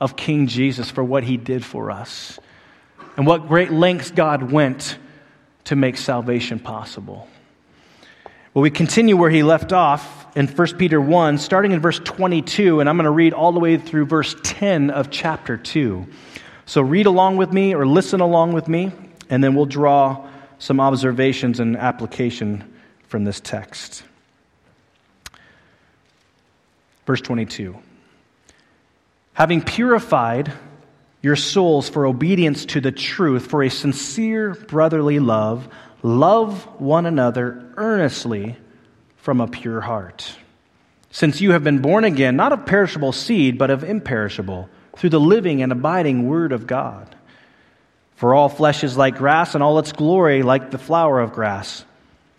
of 0.00 0.16
King 0.16 0.46
Jesus 0.46 0.90
for 0.90 1.02
what 1.02 1.24
he 1.24 1.36
did 1.36 1.64
for 1.64 1.90
us 1.90 2.38
and 3.16 3.26
what 3.26 3.48
great 3.48 3.72
lengths 3.72 4.10
God 4.10 4.52
went 4.52 4.98
to 5.64 5.76
make 5.76 5.96
salvation 5.96 6.58
possible. 6.58 7.28
Well, 8.52 8.62
we 8.62 8.70
continue 8.70 9.16
where 9.16 9.30
he 9.30 9.42
left 9.42 9.72
off 9.72 10.26
in 10.36 10.46
1 10.46 10.76
Peter 10.76 11.00
1, 11.00 11.38
starting 11.38 11.72
in 11.72 11.80
verse 11.80 11.98
22, 11.98 12.80
and 12.80 12.88
I'm 12.88 12.96
going 12.96 13.04
to 13.04 13.10
read 13.10 13.32
all 13.32 13.52
the 13.52 13.60
way 13.60 13.78
through 13.78 14.06
verse 14.06 14.36
10 14.42 14.90
of 14.90 15.10
chapter 15.10 15.56
2. 15.56 16.06
So 16.66 16.82
read 16.82 17.06
along 17.06 17.36
with 17.36 17.52
me 17.52 17.74
or 17.74 17.86
listen 17.86 18.20
along 18.20 18.52
with 18.52 18.68
me, 18.68 18.92
and 19.30 19.42
then 19.42 19.54
we'll 19.54 19.66
draw 19.66 20.28
some 20.58 20.80
observations 20.80 21.60
and 21.60 21.76
application 21.76 22.72
from 23.08 23.24
this 23.24 23.40
text. 23.40 24.02
Verse 27.06 27.20
22 27.20 27.76
Having 29.34 29.62
purified 29.62 30.52
your 31.22 31.36
souls 31.36 31.88
for 31.88 32.06
obedience 32.06 32.64
to 32.66 32.80
the 32.80 32.92
truth, 32.92 33.46
for 33.46 33.62
a 33.62 33.68
sincere 33.68 34.54
brotherly 34.54 35.18
love, 35.18 35.68
love 36.02 36.64
one 36.80 37.06
another 37.06 37.72
earnestly 37.76 38.56
from 39.16 39.40
a 39.40 39.46
pure 39.46 39.80
heart. 39.80 40.36
Since 41.10 41.40
you 41.40 41.52
have 41.52 41.64
been 41.64 41.80
born 41.80 42.04
again, 42.04 42.36
not 42.36 42.52
of 42.52 42.66
perishable 42.66 43.12
seed, 43.12 43.56
but 43.58 43.70
of 43.70 43.84
imperishable, 43.84 44.68
through 44.96 45.10
the 45.10 45.20
living 45.20 45.62
and 45.62 45.72
abiding 45.72 46.26
Word 46.26 46.52
of 46.52 46.66
God. 46.66 47.14
For 48.16 48.34
all 48.34 48.48
flesh 48.48 48.82
is 48.82 48.96
like 48.96 49.16
grass, 49.16 49.54
and 49.54 49.62
all 49.62 49.78
its 49.78 49.92
glory 49.92 50.42
like 50.42 50.70
the 50.70 50.78
flower 50.78 51.20
of 51.20 51.32
grass. 51.32 51.84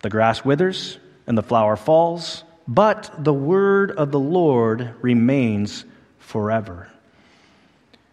The 0.02 0.10
grass 0.10 0.44
withers, 0.44 0.98
and 1.26 1.38
the 1.38 1.44
flower 1.44 1.76
falls 1.76 2.44
but 2.68 3.12
the 3.18 3.34
word 3.34 3.92
of 3.92 4.12
the 4.12 4.20
Lord 4.20 4.94
remains 5.02 5.86
forever. 6.20 6.90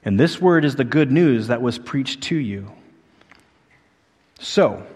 And 0.04 0.20
this 0.20 0.40
word 0.40 0.64
is 0.64 0.76
the 0.76 0.84
good 0.84 1.10
news 1.10 1.48
that 1.48 1.60
was 1.60 1.78
preached 1.78 2.22
to 2.24 2.36
you. 2.36 2.70
So, 4.38 4.86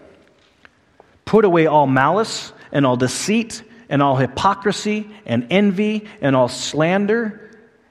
put 1.24 1.44
away 1.44 1.66
all 1.66 1.86
malice 1.86 2.52
and 2.70 2.86
all 2.86 2.96
deceit 2.96 3.62
and 3.88 4.02
all 4.02 4.16
hypocrisy 4.16 5.08
and 5.26 5.46
envy 5.50 6.06
and 6.20 6.36
all 6.36 6.48
slander. 6.48 7.47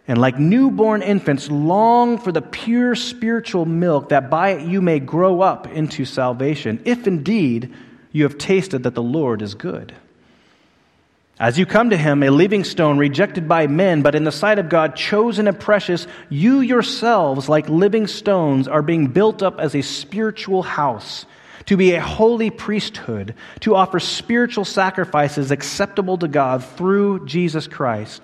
And 0.07 0.19
like 0.19 0.39
newborn 0.39 1.01
infants, 1.01 1.51
long 1.51 2.17
for 2.17 2.31
the 2.31 2.41
pure 2.41 2.95
spiritual 2.95 3.65
milk, 3.65 4.09
that 4.09 4.29
by 4.29 4.51
it 4.51 4.67
you 4.67 4.81
may 4.81 4.99
grow 4.99 5.41
up 5.41 5.67
into 5.67 6.05
salvation, 6.05 6.81
if 6.85 7.07
indeed 7.07 7.73
you 8.13 8.23
have 8.23 8.37
tasted 8.37 8.83
that 8.83 8.95
the 8.95 9.03
Lord 9.03 9.41
is 9.41 9.53
good. 9.53 9.93
As 11.39 11.59
you 11.59 11.67
come 11.67 11.91
to 11.91 11.97
him, 11.97 12.23
a 12.23 12.31
living 12.31 12.63
stone 12.63 12.97
rejected 12.97 13.47
by 13.47 13.67
men, 13.67 14.01
but 14.01 14.15
in 14.15 14.23
the 14.23 14.31
sight 14.31 14.57
of 14.57 14.69
God 14.69 14.95
chosen 14.95 15.47
and 15.47 15.59
precious, 15.59 16.07
you 16.29 16.61
yourselves, 16.61 17.47
like 17.47 17.69
living 17.69 18.07
stones, 18.07 18.67
are 18.67 18.81
being 18.81 19.07
built 19.07 19.43
up 19.43 19.59
as 19.59 19.75
a 19.75 19.83
spiritual 19.83 20.63
house, 20.63 21.27
to 21.65 21.77
be 21.77 21.93
a 21.93 22.01
holy 22.01 22.49
priesthood, 22.49 23.35
to 23.59 23.75
offer 23.75 23.99
spiritual 23.99 24.65
sacrifices 24.65 25.51
acceptable 25.51 26.17
to 26.17 26.27
God 26.27 26.63
through 26.63 27.27
Jesus 27.27 27.67
Christ. 27.67 28.23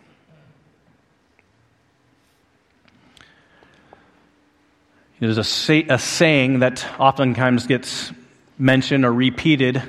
There's 5.21 5.37
a, 5.37 5.43
say, 5.45 5.85
a 5.87 5.97
saying 5.97 6.59
that 6.59 6.85
oftentimes 6.99 7.67
gets 7.67 8.11
mentioned 8.57 9.05
or 9.05 9.13
repeated 9.13 9.81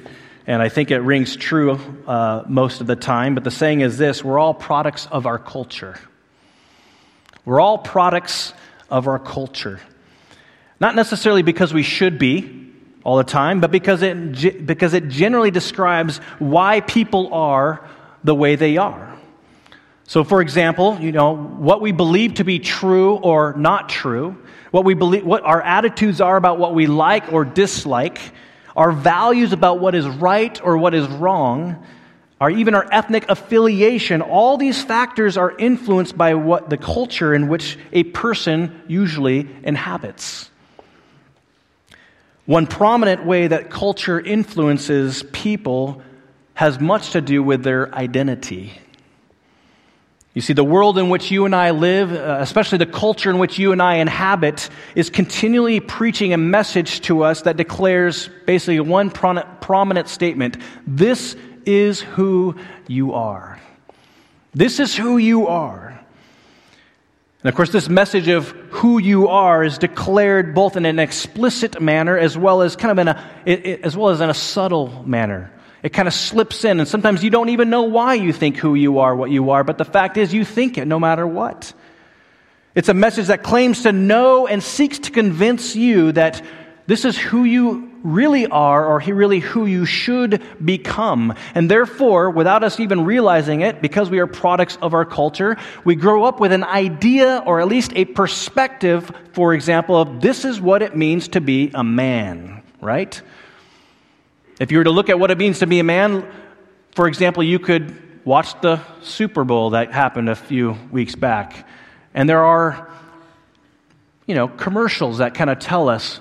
and 0.47 0.61
I 0.61 0.69
think 0.69 0.91
it 0.91 0.99
rings 0.99 1.37
true 1.37 1.79
uh, 2.07 2.43
most 2.49 2.81
of 2.81 2.87
the 2.87 2.97
time. 2.97 3.35
But 3.35 3.45
the 3.45 3.51
saying 3.51 3.81
is 3.81 3.99
this 3.99 4.25
we're 4.25 4.39
all 4.39 4.55
products 4.55 5.07
of 5.11 5.27
our 5.27 5.39
culture. 5.39 5.99
We're 7.45 7.61
all 7.61 7.79
products 7.79 8.53
of 8.91 9.09
our 9.09 9.19
culture. 9.19 9.81
Not 10.81 10.95
necessarily 10.95 11.43
because 11.43 11.73
we 11.73 11.83
should 11.83 12.19
be 12.19 12.71
all 13.05 13.17
the 13.17 13.25
time, 13.25 13.61
but 13.61 13.71
because 13.71 14.03
it, 14.03 14.67
because 14.67 14.95
it 14.95 15.09
generally 15.09 15.51
describes 15.51 16.19
why 16.39 16.81
people 16.81 17.33
are 17.33 17.89
the 18.23 18.35
way 18.35 18.57
they 18.57 18.77
are. 18.77 19.09
So, 20.05 20.25
for 20.25 20.41
example, 20.41 20.99
you 21.01 21.11
know, 21.11 21.35
what 21.35 21.81
we 21.81 21.93
believe 21.93 22.35
to 22.35 22.45
be 22.45 22.59
true 22.59 23.15
or 23.15 23.55
not 23.55 23.89
true, 23.89 24.37
what, 24.73 24.85
we 24.85 24.95
believe, 24.95 25.25
what 25.25 25.45
our 25.45 25.63
attitudes 25.63 26.21
are 26.21 26.37
about 26.37 26.59
what 26.59 26.75
we 26.75 26.89
like 26.89 27.33
or 27.33 27.45
dislike, 27.45 28.19
our 28.75 28.91
values 28.91 29.53
about 29.53 29.79
what 29.79 29.95
is 29.95 30.09
right 30.09 30.61
or 30.65 30.77
what 30.77 30.95
is 30.95 31.07
wrong, 31.07 31.87
or 32.41 32.51
even 32.51 32.75
our 32.75 32.89
ethnic 32.91 33.25
affiliation, 33.29 34.21
all 34.21 34.57
these 34.57 34.83
factors 34.83 35.37
are 35.37 35.57
influenced 35.57 36.19
by 36.19 36.35
what 36.35 36.71
the 36.71 36.77
culture 36.77 37.33
in 37.33 37.47
which 37.47 37.79
a 37.93 38.03
person 38.03 38.83
usually 38.89 39.49
inhabits. 39.63 40.51
One 42.47 42.67
prominent 42.67 43.25
way 43.25 43.47
that 43.47 43.71
culture 43.71 44.19
influences 44.19 45.23
people 45.33 46.03
has 46.55 46.81
much 46.81 47.11
to 47.11 47.21
do 47.21 47.43
with 47.43 47.63
their 47.63 47.95
identity. 47.95 48.73
You 50.35 50.41
see, 50.41 50.55
the 50.55 50.65
world 50.65 50.97
in 50.97 51.11
which 51.11 51.31
you 51.31 51.45
and 51.45 51.55
I 51.55 51.73
live, 51.73 52.11
uh, 52.11 52.39
especially 52.41 52.79
the 52.79 52.87
culture 52.87 53.29
in 53.29 53.39
which 53.39 53.59
you 53.59 53.73
and 53.73 53.83
I 53.83 53.97
inhabit, 53.97 54.71
is 54.95 55.11
continually 55.11 55.79
preaching 55.79 56.33
a 56.33 56.39
message 56.39 57.03
to 57.03 57.23
us 57.23 57.43
that 57.43 57.59
declares 57.59 58.31
basically 58.47 58.81
one 58.81 59.11
prominent 59.11 60.09
statement 60.09 60.57
This 60.87 61.37
is 61.67 62.01
who 62.01 62.57
you 62.89 63.13
are. 63.13 63.61
This 64.55 64.81
is 64.81 64.97
who 64.97 65.19
you 65.19 65.49
are. 65.49 65.89
And 67.43 67.49
of 67.49 67.55
course, 67.55 67.71
this 67.71 67.89
message 67.89 68.29
of 68.29 68.51
who 68.71 68.99
you 68.99 69.29
are 69.29 69.65
is 69.65 69.77
declared 69.77 70.55
both 70.55 70.77
in 70.77 70.87
an 70.87 70.99
explicit 70.99 71.81
manner 71.81 72.17
as 72.17 72.39
well 72.39 72.63
as 72.63 72.77
kind 72.77 72.99
of 72.99 72.99
in 72.99 73.09
a, 73.09 73.85
as 73.85 73.97
well 73.97 74.11
as 74.11 74.21
in 74.21 74.31
a 74.31 74.35
subtle 74.35 75.05
manner. 75.05 75.51
It 75.83 75.93
kind 75.93 76.07
of 76.07 76.15
slips 76.15 76.65
in, 76.65 76.79
and 76.79 76.89
sometimes 76.89 77.25
you 77.25 77.31
don't 77.31 77.49
even 77.49 77.69
know 77.71 77.83
why 77.83 78.15
you 78.15 78.33
think 78.33 78.57
who 78.57 78.75
you 78.75 79.01
are, 79.01 79.17
what 79.17 79.31
you 79.31 79.51
are, 79.51 79.65
but 79.65 79.79
the 79.79 79.85
fact 79.85 80.17
is 80.17 80.33
you 80.33 80.45
think 80.45 80.79
it 80.79 80.87
no 80.87 81.01
matter 81.01 81.27
what. 81.27 81.73
It's 82.75 82.89
a 82.89 82.95
message 82.95 83.27
that 83.27 83.43
claims 83.43 83.83
to 83.83 83.93
know 83.93 84.47
and 84.47 84.63
seeks 84.63 85.01
to 85.01 85.11
convince 85.11 85.77
you 85.77 86.13
that 86.13 86.43
this 86.87 87.05
is 87.05 87.19
who 87.19 87.45
you 87.45 87.91
really 88.03 88.47
are 88.47 88.87
or 88.87 88.99
really 89.15 89.41
who 89.41 89.67
you 89.67 89.85
should 89.85 90.43
become. 90.65 91.35
And 91.55 91.71
therefore, 91.71 92.31
without 92.31 92.65
us 92.65 92.81
even 92.81 93.05
realizing 93.05 93.61
it, 93.61 93.81
because 93.83 94.11
we 94.11 94.19
are 94.19 94.27
products 94.27 94.79
of 94.83 94.95
our 94.95 95.05
culture, 95.05 95.57
we 95.85 95.95
grow 95.95 96.25
up 96.25 96.41
with 96.41 96.53
an 96.53 96.65
idea 96.65 97.43
or 97.47 97.61
at 97.61 97.69
least 97.69 97.93
a 97.95 98.05
perspective, 98.05 99.11
for 99.33 99.55
example, 99.55 99.97
of 99.97 100.21
this 100.21 100.45
is 100.45 100.61
what 100.61 100.83
it 100.83 100.97
means 100.97 101.29
to 101.29 101.41
be 101.41 101.71
a 101.75 101.85
man, 101.85 102.63
right? 102.81 103.21
If 104.63 104.71
you 104.71 104.79
were 104.79 104.85
to 104.85 104.91
look 104.91 105.09
at 105.09 105.19
what 105.19 105.33
it 105.33 105.39
means 105.39 105.59
to 105.59 105.67
be 105.67 105.81
a 105.81 105.85
man, 105.85 106.25
for 106.95 107.09
example, 107.09 107.43
you 107.43 107.59
could 107.59 108.25
watch 108.25 108.61
the 108.61 108.81
Super 109.03 109.43
Bowl 109.43 109.71
that 109.71 109.91
happened 109.91 110.29
a 110.29 110.37
few 110.37 110.79
weeks 110.93 111.17
back. 111.17 111.67
And 112.15 112.29
there 112.29 112.45
are, 112.45 112.89
you 114.25 114.37
know, 114.37 114.47
commercials 114.47 115.19
that 115.19 115.35
kind 115.35 115.51
of 115.51 115.59
tell 115.59 115.89
us 115.89 116.21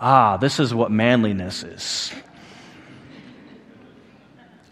Ah, 0.00 0.36
this 0.36 0.58
is 0.58 0.74
what 0.74 0.90
manliness 0.90 1.62
is. 1.62 2.12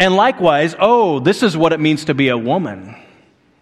And 0.00 0.16
likewise, 0.16 0.74
oh, 0.76 1.20
this 1.20 1.44
is 1.44 1.56
what 1.56 1.72
it 1.72 1.78
means 1.78 2.06
to 2.06 2.14
be 2.14 2.30
a 2.30 2.36
woman. 2.36 2.96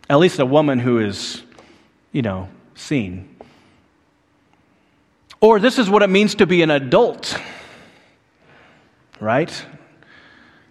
At 0.09 0.19
least 0.19 0.39
a 0.39 0.47
woman 0.47 0.79
who 0.79 0.99
is, 1.01 1.43
you 2.11 2.23
know, 2.23 2.49
seen. 2.75 3.37
Or 5.43 5.61
this 5.61 5.79
is 5.79 5.91
what 5.91 6.03
it 6.03 6.09
means 6.09 6.37
to 6.37 6.47
be 6.47 6.63
an 6.63 6.71
adult. 6.71 7.39
Right? 9.21 9.67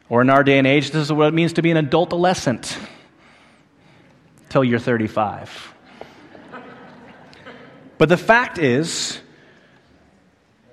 Or 0.09 0.21
in 0.21 0.29
our 0.29 0.43
day 0.43 0.57
and 0.57 0.67
age, 0.67 0.91
this 0.91 1.01
is 1.01 1.11
what 1.11 1.27
it 1.27 1.33
means 1.33 1.53
to 1.53 1.61
be 1.61 1.71
an 1.71 1.77
adult 1.77 2.09
adolescent 2.09 2.77
till 4.49 4.63
you're 4.63 4.79
35. 4.79 5.73
But 7.97 8.09
the 8.09 8.17
fact 8.17 8.57
is, 8.57 9.19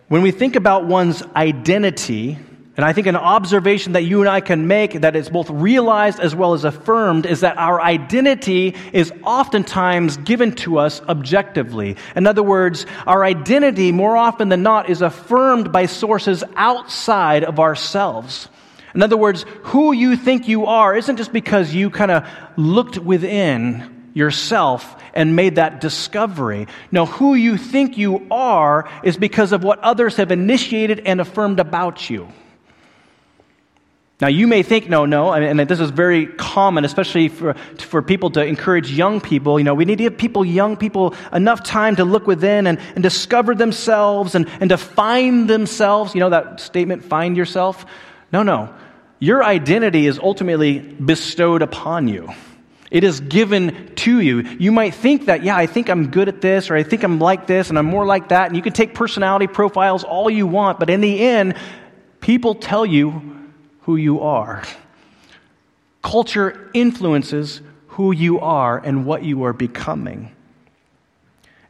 when 0.09 0.23
we 0.23 0.31
think 0.31 0.57
about 0.57 0.85
one's 0.85 1.23
identity, 1.35 2.38
and 2.83 2.89
I 2.89 2.95
think 2.95 3.07
an 3.07 3.15
observation 3.15 3.93
that 3.93 4.03
you 4.03 4.23
and 4.23 4.29
I 4.29 4.41
can 4.41 4.67
make 4.67 5.03
that 5.03 5.15
is 5.15 5.31
both 5.31 5.49
realized 5.49 6.19
as 6.19 6.35
well 6.35 6.53
as 6.53 6.65
affirmed 6.65 7.27
is 7.27 7.43
that 7.43 7.57
our 7.57 7.81
identity 7.81 8.75
is 8.93 9.12
oftentimes 9.23 10.17
given 10.17 10.51
to 10.57 10.81
us 10.81 11.01
objectively. 11.03 11.97
In 12.17 12.27
other 12.27 12.43
words, 12.43 12.85
our 13.07 13.23
identity, 13.23 13.93
more 13.93 14.17
often 14.17 14.49
than 14.49 14.65
not, 14.65 14.91
is 14.91 15.01
affirmed 15.01 15.71
by 15.71 15.87
sources 15.87 16.43
outside 16.56 17.45
of 17.45 17.61
ourselves. 17.61 18.49
In 18.97 19.02
other 19.02 19.17
words, 19.17 19.45
who 19.63 19.93
you 19.93 20.17
think 20.17 20.49
you 20.49 20.67
are 20.67 20.97
isn't 20.97 21.19
just 21.19 21.33
because 21.33 21.73
you 21.73 21.89
kind 21.89 22.11
of 22.11 22.28
looked 22.56 22.99
within 22.99 24.11
yourself 24.13 25.00
and 25.15 25.37
made 25.37 25.54
that 25.54 25.80
discovery. 25.80 26.67
No, 26.91 27.06
who 27.06 27.37
you 27.37 27.59
think 27.59 27.97
you 27.97 28.26
are 28.33 28.91
is 29.04 29.17
because 29.17 29.52
of 29.52 29.63
what 29.63 29.78
others 29.78 30.17
have 30.17 30.33
initiated 30.33 30.99
and 31.06 31.21
affirmed 31.21 31.61
about 31.61 32.11
you. 32.11 32.26
Now, 34.23 34.28
you 34.28 34.47
may 34.47 34.63
think, 34.63 34.89
no, 34.89 35.04
no, 35.04 35.32
and 35.32 35.58
this 35.58 35.80
is 35.80 35.91
very 35.91 36.26
common, 36.26 36.85
especially 36.85 37.26
for, 37.26 37.54
for 37.78 38.02
people 38.02 38.30
to 38.30 38.47
encourage 38.47 38.89
young 38.89 39.21
people. 39.21 39.58
You 39.58 39.65
know, 39.65 39.75
we 39.75 39.85
need 39.85 39.99
to 39.99 40.04
give 40.04 40.17
people, 40.17 40.45
young 40.45 40.76
people, 40.76 41.17
enough 41.32 41.65
time 41.65 41.97
to 41.97 42.04
look 42.04 42.28
within 42.28 42.69
and, 42.69 42.78
and 42.95 43.02
discover 43.02 43.52
themselves 43.56 44.37
and, 44.37 44.49
and 44.61 44.71
to 44.71 44.78
find 44.78 45.50
themselves. 45.50 46.15
You 46.15 46.21
know 46.21 46.30
that 46.30 46.61
statement, 46.61 47.04
find 47.04 47.37
yourself? 47.37 47.85
No, 48.32 48.45
no. 48.45 48.73
Your 49.19 49.43
identity 49.43 50.06
is 50.06 50.21
ultimately 50.21 50.78
bestowed 50.78 51.61
upon 51.61 52.06
you. 52.06 52.28
It 52.93 53.02
is 53.02 53.19
given 53.19 53.93
to 53.97 54.21
you. 54.21 54.43
You 54.43 54.71
might 54.71 54.95
think 54.95 55.26
that, 55.26 55.43
yeah, 55.43 55.56
I 55.56 55.67
think 55.67 55.91
I'm 55.91 56.13
good 56.13 56.28
at 56.28 56.41
this, 56.41 56.71
or 56.71 56.76
I 56.76 56.85
think 56.85 57.02
I'm 57.02 57.19
like 57.19 57.49
this, 57.49 57.71
and 57.71 57.78
I'm 57.78 57.87
more 57.87 58.06
like 58.06 58.28
that. 58.28 58.47
And 58.47 58.54
you 58.54 58.63
can 58.63 58.73
take 58.73 58.95
personality 58.95 59.49
profiles 59.49 60.04
all 60.04 60.30
you 60.30 60.47
want, 60.47 60.78
but 60.78 60.91
in 60.91 61.00
the 61.00 61.21
end, 61.23 61.56
people 62.21 62.54
tell 62.54 62.87
you 62.87 63.41
who 63.82 63.97
you 63.97 64.21
are. 64.21 64.62
Culture 66.02 66.71
influences 66.75 67.60
who 67.88 68.12
you 68.12 68.40
are 68.40 68.78
and 68.78 69.04
what 69.04 69.23
you 69.23 69.45
are 69.45 69.52
becoming. 69.52 70.32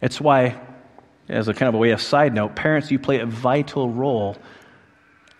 It's 0.00 0.20
why, 0.20 0.60
as 1.28 1.48
a 1.48 1.54
kind 1.54 1.68
of 1.68 1.74
a 1.74 1.78
way 1.78 1.90
of 1.90 2.00
side 2.00 2.34
note, 2.34 2.54
parents, 2.54 2.90
you 2.90 2.98
play 2.98 3.20
a 3.20 3.26
vital 3.26 3.88
role 3.88 4.36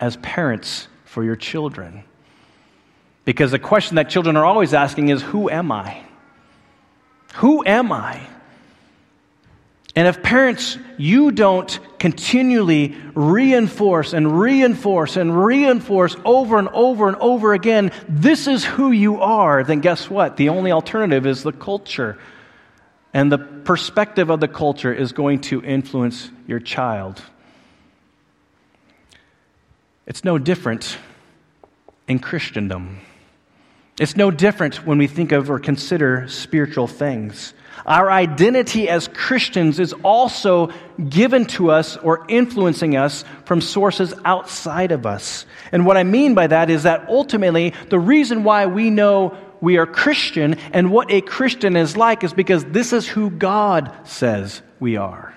as 0.00 0.16
parents 0.16 0.88
for 1.04 1.24
your 1.24 1.36
children. 1.36 2.04
Because 3.24 3.52
the 3.52 3.58
question 3.58 3.96
that 3.96 4.10
children 4.10 4.36
are 4.36 4.44
always 4.44 4.74
asking 4.74 5.08
is, 5.08 5.22
Who 5.22 5.48
am 5.48 5.70
I? 5.70 6.02
Who 7.34 7.64
am 7.64 7.92
I? 7.92 8.26
And 9.94 10.08
if 10.08 10.22
parents, 10.22 10.78
you 10.96 11.32
don't 11.32 11.78
continually 11.98 12.96
reinforce 13.14 14.14
and 14.14 14.40
reinforce 14.40 15.16
and 15.16 15.44
reinforce 15.44 16.16
over 16.24 16.58
and 16.58 16.68
over 16.68 17.08
and 17.08 17.16
over 17.18 17.52
again, 17.52 17.92
this 18.08 18.46
is 18.46 18.64
who 18.64 18.90
you 18.90 19.20
are, 19.20 19.62
then 19.64 19.80
guess 19.80 20.08
what? 20.08 20.38
The 20.38 20.48
only 20.48 20.72
alternative 20.72 21.26
is 21.26 21.42
the 21.42 21.52
culture. 21.52 22.18
And 23.12 23.30
the 23.30 23.38
perspective 23.38 24.30
of 24.30 24.40
the 24.40 24.48
culture 24.48 24.92
is 24.92 25.12
going 25.12 25.42
to 25.42 25.62
influence 25.62 26.30
your 26.46 26.58
child. 26.58 27.20
It's 30.06 30.24
no 30.24 30.38
different 30.38 30.96
in 32.08 32.18
Christendom. 32.18 33.00
It's 34.00 34.16
no 34.16 34.30
different 34.30 34.86
when 34.86 34.96
we 34.96 35.06
think 35.06 35.32
of 35.32 35.50
or 35.50 35.58
consider 35.58 36.26
spiritual 36.28 36.86
things. 36.86 37.52
Our 37.84 38.10
identity 38.10 38.88
as 38.88 39.08
Christians 39.08 39.80
is 39.80 39.92
also 40.04 40.70
given 41.08 41.46
to 41.46 41.70
us 41.70 41.96
or 41.96 42.24
influencing 42.28 42.96
us 42.96 43.24
from 43.44 43.60
sources 43.60 44.14
outside 44.24 44.92
of 44.92 45.06
us. 45.06 45.46
And 45.72 45.84
what 45.84 45.96
I 45.96 46.04
mean 46.04 46.34
by 46.34 46.46
that 46.46 46.70
is 46.70 46.84
that 46.84 47.08
ultimately, 47.08 47.74
the 47.88 47.98
reason 47.98 48.44
why 48.44 48.66
we 48.66 48.90
know 48.90 49.36
we 49.60 49.78
are 49.78 49.86
Christian 49.86 50.54
and 50.72 50.90
what 50.90 51.10
a 51.10 51.20
Christian 51.20 51.76
is 51.76 51.96
like 51.96 52.24
is 52.24 52.32
because 52.32 52.64
this 52.64 52.92
is 52.92 53.06
who 53.06 53.30
God 53.30 53.92
says 54.04 54.62
we 54.80 54.96
are. 54.96 55.34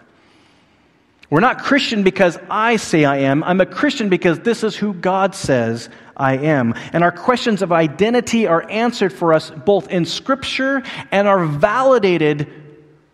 We're 1.29 1.39
not 1.39 1.63
Christian 1.63 2.03
because 2.03 2.37
I 2.49 2.75
say 2.75 3.05
I 3.05 3.17
am. 3.17 3.43
I'm 3.43 3.61
a 3.61 3.65
Christian 3.65 4.09
because 4.09 4.39
this 4.39 4.63
is 4.63 4.75
who 4.75 4.93
God 4.93 5.33
says 5.33 5.89
I 6.17 6.37
am. 6.37 6.73
And 6.93 7.03
our 7.03 7.11
questions 7.11 7.61
of 7.61 7.71
identity 7.71 8.47
are 8.47 8.69
answered 8.69 9.13
for 9.13 9.33
us 9.33 9.49
both 9.51 9.89
in 9.89 10.05
Scripture 10.05 10.83
and 11.11 11.27
are 11.27 11.45
validated 11.45 12.51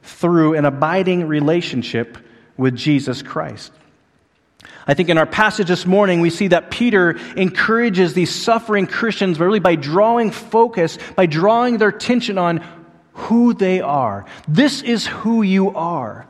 through 0.03 0.55
an 0.55 0.65
abiding 0.65 1.27
relationship 1.27 2.17
with 2.57 2.75
Jesus 2.75 3.21
Christ. 3.21 3.71
I 4.87 4.93
think 4.93 5.09
in 5.09 5.17
our 5.17 5.25
passage 5.25 5.67
this 5.67 5.85
morning, 5.85 6.21
we 6.21 6.29
see 6.29 6.47
that 6.47 6.71
Peter 6.71 7.11
encourages 7.35 8.13
these 8.13 8.33
suffering 8.33 8.87
Christians 8.87 9.39
really 9.39 9.59
by 9.59 9.75
drawing 9.75 10.31
focus, 10.31 10.97
by 11.15 11.27
drawing 11.27 11.77
their 11.77 11.89
attention 11.89 12.37
on 12.37 12.65
who 13.13 13.53
they 13.53 13.81
are. 13.81 14.25
This 14.47 14.81
is 14.81 15.05
who 15.05 15.43
you 15.43 15.75
are. 15.75 16.27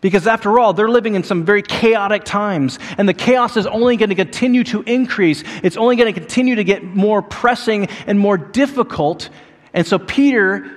Because 0.00 0.26
after 0.26 0.58
all, 0.58 0.72
they're 0.72 0.88
living 0.88 1.14
in 1.14 1.24
some 1.24 1.44
very 1.44 1.62
chaotic 1.62 2.24
times, 2.24 2.78
and 2.96 3.08
the 3.08 3.14
chaos 3.14 3.56
is 3.56 3.66
only 3.66 3.96
going 3.96 4.08
to 4.08 4.14
continue 4.14 4.64
to 4.64 4.82
increase. 4.82 5.44
It's 5.62 5.76
only 5.76 5.96
going 5.96 6.12
to 6.12 6.18
continue 6.18 6.54
to 6.54 6.64
get 6.64 6.82
more 6.82 7.20
pressing 7.20 7.86
and 8.06 8.18
more 8.18 8.38
difficult. 8.38 9.28
And 9.74 9.86
so 9.86 9.98
Peter, 9.98 10.70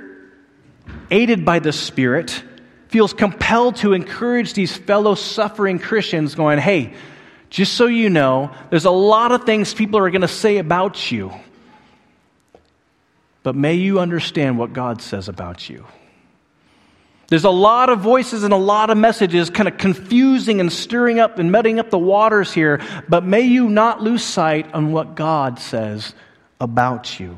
aided 1.10 1.46
by 1.46 1.60
the 1.60 1.72
Spirit, 1.72 2.44
feels 2.90 3.14
compelled 3.14 3.78
to 3.78 3.94
encourage 3.94 4.54
these 4.54 4.76
fellow 4.76 5.16
suffering 5.16 5.80
Christians, 5.80 6.36
going, 6.36 6.60
Hey, 6.60 6.94
just 7.50 7.74
so 7.74 7.86
you 7.86 8.10
know, 8.10 8.52
there's 8.72 8.86
a 8.86 8.92
lot 8.92 9.32
of 9.32 9.46
things 9.46 9.74
people 9.74 10.00
are 10.00 10.10
going 10.10 10.22
to 10.22 10.28
say 10.28 10.58
about 10.58 11.12
you. 11.12 11.32
But 13.42 13.56
may 13.56 13.76
you 13.76 14.00
understand 14.00 14.58
what 14.58 14.74
God 14.74 15.02
says 15.02 15.30
about 15.30 15.70
you. 15.70 15.86
There's 17.34 17.46
a 17.46 17.50
lot 17.50 17.90
of 17.90 18.00
voices 18.00 18.44
and 18.44 18.54
a 18.54 18.58
lot 18.58 18.92
of 18.92 18.98
messages 19.00 19.50
kind 19.50 19.68
of 19.68 19.80
confusing 19.80 20.60
and 20.60 20.72
stirring 20.72 21.20
up 21.20 21.40
and 21.40 21.52
muddying 21.52 21.80
up 21.80 21.90
the 21.90 21.98
waters 21.98 22.54
here, 22.54 22.80
but 23.10 23.24
may 23.24 23.42
you 23.42 23.70
not 23.70 24.04
lose 24.04 24.24
sight 24.24 24.72
on 24.72 24.92
what 24.92 25.16
God 25.16 25.58
says 25.58 26.14
about 26.62 27.20
you. 27.20 27.36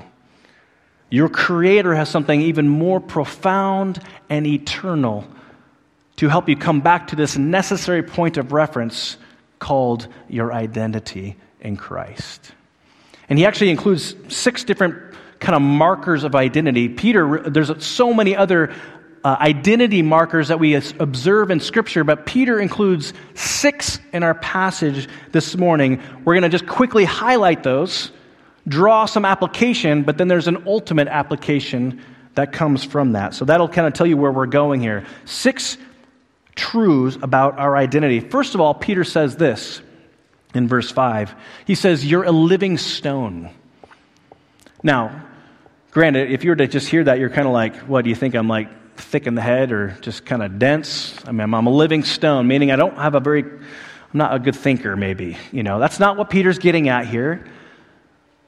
Your 1.09 1.29
Creator 1.29 1.95
has 1.95 2.09
something 2.09 2.41
even 2.41 2.67
more 2.67 2.99
profound 2.99 4.01
and 4.29 4.45
eternal 4.45 5.25
to 6.17 6.27
help 6.27 6.49
you 6.49 6.57
come 6.57 6.81
back 6.81 7.07
to 7.07 7.15
this 7.15 7.37
necessary 7.37 8.03
point 8.03 8.35
of 8.35 8.51
reference 8.51 9.15
called 9.59 10.09
your 10.27 10.51
identity 10.51 11.37
in 11.61 11.77
Christ. 11.77 12.51
And 13.29 13.39
he 13.39 13.45
actually 13.45 13.69
includes 13.69 14.13
six 14.27 14.65
different 14.65 15.15
kind 15.39 15.55
of 15.55 15.61
markers 15.61 16.23
of 16.25 16.35
identity. 16.35 16.89
Peter, 16.89 17.43
there's 17.47 17.85
so 17.85 18.13
many 18.13 18.35
other 18.35 18.73
uh, 19.25 19.35
identity 19.39 20.03
markers 20.03 20.49
that 20.49 20.59
we 20.59 20.75
observe 20.75 21.49
in 21.49 21.59
Scripture, 21.59 22.03
but 22.03 22.27
Peter 22.27 22.59
includes 22.59 23.11
six 23.33 23.99
in 24.13 24.21
our 24.21 24.35
passage 24.35 25.09
this 25.31 25.57
morning. 25.57 25.99
We're 26.23 26.35
going 26.35 26.43
to 26.43 26.49
just 26.49 26.67
quickly 26.67 27.05
highlight 27.05 27.63
those, 27.63 28.11
draw 28.67 29.07
some 29.07 29.25
application, 29.25 30.03
but 30.03 30.19
then 30.19 30.27
there's 30.27 30.47
an 30.47 30.67
ultimate 30.67 31.07
application 31.07 32.03
that 32.35 32.51
comes 32.51 32.83
from 32.83 33.13
that. 33.13 33.33
So 33.33 33.45
that'll 33.45 33.67
kind 33.67 33.87
of 33.87 33.93
tell 33.93 34.05
you 34.05 34.15
where 34.15 34.31
we're 34.31 34.45
going 34.45 34.79
here. 34.79 35.07
Six 35.25 35.79
truths 36.53 37.17
about 37.19 37.57
our 37.57 37.75
identity. 37.75 38.19
First 38.19 38.53
of 38.53 38.61
all, 38.61 38.75
Peter 38.75 39.03
says 39.03 39.37
this 39.37 39.81
in 40.53 40.67
verse 40.67 40.91
5. 40.91 41.33
He 41.65 41.73
says, 41.73 42.05
You're 42.05 42.25
a 42.25 42.31
living 42.31 42.77
stone. 42.77 43.49
Now, 44.83 45.25
granted, 45.89 46.29
if 46.29 46.43
you 46.43 46.51
were 46.51 46.57
to 46.57 46.67
just 46.67 46.87
hear 46.89 47.05
that, 47.05 47.17
you're 47.17 47.31
kind 47.31 47.47
of 47.47 47.53
like, 47.53 47.75
what 47.77 48.03
do 48.03 48.11
you 48.11 48.15
think? 48.15 48.35
I'm 48.35 48.47
like 48.47 48.69
thick 48.97 49.27
in 49.27 49.35
the 49.35 49.41
head 49.41 49.71
or 49.71 49.97
just 50.01 50.25
kind 50.25 50.43
of 50.43 50.59
dense. 50.59 51.15
I 51.25 51.31
mean, 51.31 51.53
I'm 51.53 51.67
a 51.67 51.69
living 51.69 52.03
stone, 52.03 52.47
meaning 52.47 52.71
I 52.71 52.75
don't 52.75 52.97
have 52.97 53.15
a 53.15 53.19
very, 53.19 53.43
I'm 53.43 53.59
not 54.13 54.33
a 54.33 54.39
good 54.39 54.55
thinker, 54.55 54.95
maybe. 54.95 55.37
You 55.51 55.63
know, 55.63 55.79
that's 55.79 55.99
not 55.99 56.17
what 56.17 56.29
Peter's 56.29 56.59
getting 56.59 56.89
at 56.89 57.07
here. 57.07 57.45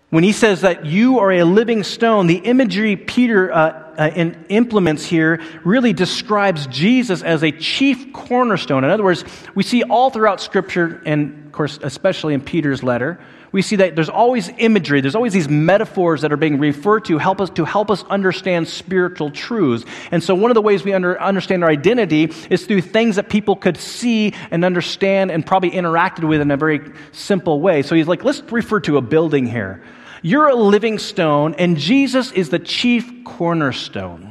When 0.10 0.23
he 0.23 0.31
says 0.31 0.62
that 0.62 0.86
you 0.86 1.19
are 1.19 1.31
a 1.33 1.43
living 1.43 1.83
stone, 1.83 2.27
the 2.27 2.38
imagery 2.38 2.95
Peter 2.95 3.51
uh, 3.51 3.93
uh, 3.97 4.10
implements 4.47 5.05
here 5.05 5.41
really 5.65 5.91
describes 5.91 6.65
Jesus 6.67 7.21
as 7.21 7.43
a 7.43 7.51
chief 7.51 8.13
cornerstone. 8.13 8.86
In 8.86 8.89
other 8.89 9.03
words, 9.03 9.25
we 9.53 9.63
see 9.63 9.83
all 9.83 10.10
throughout 10.10 10.39
Scripture, 10.39 11.01
and 11.05 11.47
of 11.47 11.51
course, 11.51 11.77
especially 11.83 12.33
in 12.33 12.41
Peter's 12.41 12.83
letter, 12.83 13.19
we 13.51 13.62
see 13.62 13.77
that 13.77 13.95
there's 13.95 14.10
always 14.10 14.49
imagery, 14.57 15.01
there's 15.01 15.15
always 15.15 15.33
these 15.33 15.49
metaphors 15.49 16.21
that 16.21 16.31
are 16.31 16.38
being 16.38 16.60
referred 16.60 17.05
to 17.05 17.17
help 17.17 17.41
us 17.41 17.49
to 17.51 17.65
help 17.65 17.89
us 17.89 18.03
understand 18.03 18.67
spiritual 18.67 19.31
truths. 19.31 19.86
And 20.12 20.23
so 20.23 20.36
one 20.36 20.51
of 20.51 20.55
the 20.55 20.62
ways 20.62 20.83
we 20.83 20.93
under, 20.93 21.19
understand 21.21 21.63
our 21.63 21.69
identity 21.69 22.31
is 22.49 22.65
through 22.65 22.81
things 22.81 23.15
that 23.15 23.29
people 23.29 23.55
could 23.55 23.77
see 23.77 24.33
and 24.51 24.65
understand 24.65 25.31
and 25.31 25.45
probably 25.45 25.71
interacted 25.71 26.27
with 26.27 26.41
in 26.41 26.51
a 26.51 26.57
very 26.57 26.91
simple 27.12 27.62
way. 27.62 27.81
So 27.83 27.95
he's 27.95 28.07
like, 28.07 28.23
let's 28.23 28.41
refer 28.51 28.79
to 28.81 28.97
a 28.97 29.01
building 29.01 29.45
here. 29.45 29.83
You're 30.21 30.47
a 30.47 30.55
living 30.55 30.99
stone, 30.99 31.53
and 31.55 31.77
Jesus 31.77 32.31
is 32.31 32.49
the 32.49 32.60
chief 32.60 33.23
cornerstone. 33.23 34.26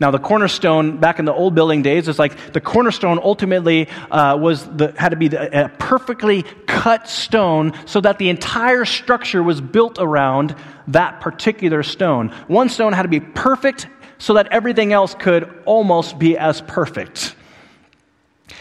Now, 0.00 0.12
the 0.12 0.20
cornerstone 0.20 0.98
back 0.98 1.18
in 1.18 1.24
the 1.24 1.34
old 1.34 1.56
building 1.56 1.82
days 1.82 2.06
is 2.06 2.18
like 2.18 2.52
the 2.52 2.60
cornerstone 2.60 3.18
ultimately 3.20 3.88
uh, 4.10 4.36
was 4.40 4.64
the, 4.64 4.94
had 4.96 5.08
to 5.08 5.16
be 5.16 5.28
the, 5.28 5.64
a 5.64 5.68
perfectly 5.68 6.44
cut 6.66 7.08
stone 7.08 7.72
so 7.84 8.00
that 8.00 8.18
the 8.18 8.28
entire 8.28 8.84
structure 8.84 9.42
was 9.42 9.60
built 9.60 9.98
around 9.98 10.54
that 10.88 11.20
particular 11.20 11.82
stone. 11.82 12.28
One 12.46 12.68
stone 12.68 12.92
had 12.92 13.02
to 13.02 13.08
be 13.08 13.20
perfect 13.20 13.88
so 14.18 14.34
that 14.34 14.48
everything 14.52 14.92
else 14.92 15.14
could 15.14 15.52
almost 15.64 16.18
be 16.18 16.38
as 16.38 16.60
perfect. 16.60 17.34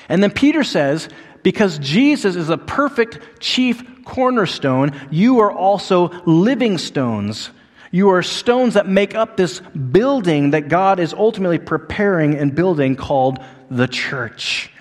And 0.10 0.24
then 0.24 0.32
Peter 0.32 0.64
says, 0.64 1.08
because 1.44 1.78
Jesus 1.78 2.36
is 2.36 2.50
a 2.50 2.58
perfect 2.58 3.40
chief 3.40 4.04
cornerstone, 4.06 5.00
you 5.12 5.40
are 5.40 5.52
also 5.52 6.10
living 6.26 6.80
stones 6.80 7.52
you 7.92 8.10
are 8.10 8.24
stones 8.24 8.74
that 8.74 8.88
make 8.88 9.16
up 9.16 9.38
this 9.38 9.60
building 9.60 10.52
that 10.52 10.68
God 10.68 11.00
is 11.00 11.14
ultimately 11.14 11.60
preparing 11.60 12.36
and 12.36 12.54
building 12.54 12.96
called 12.96 13.40
the 13.70 13.88
church. 13.88 14.72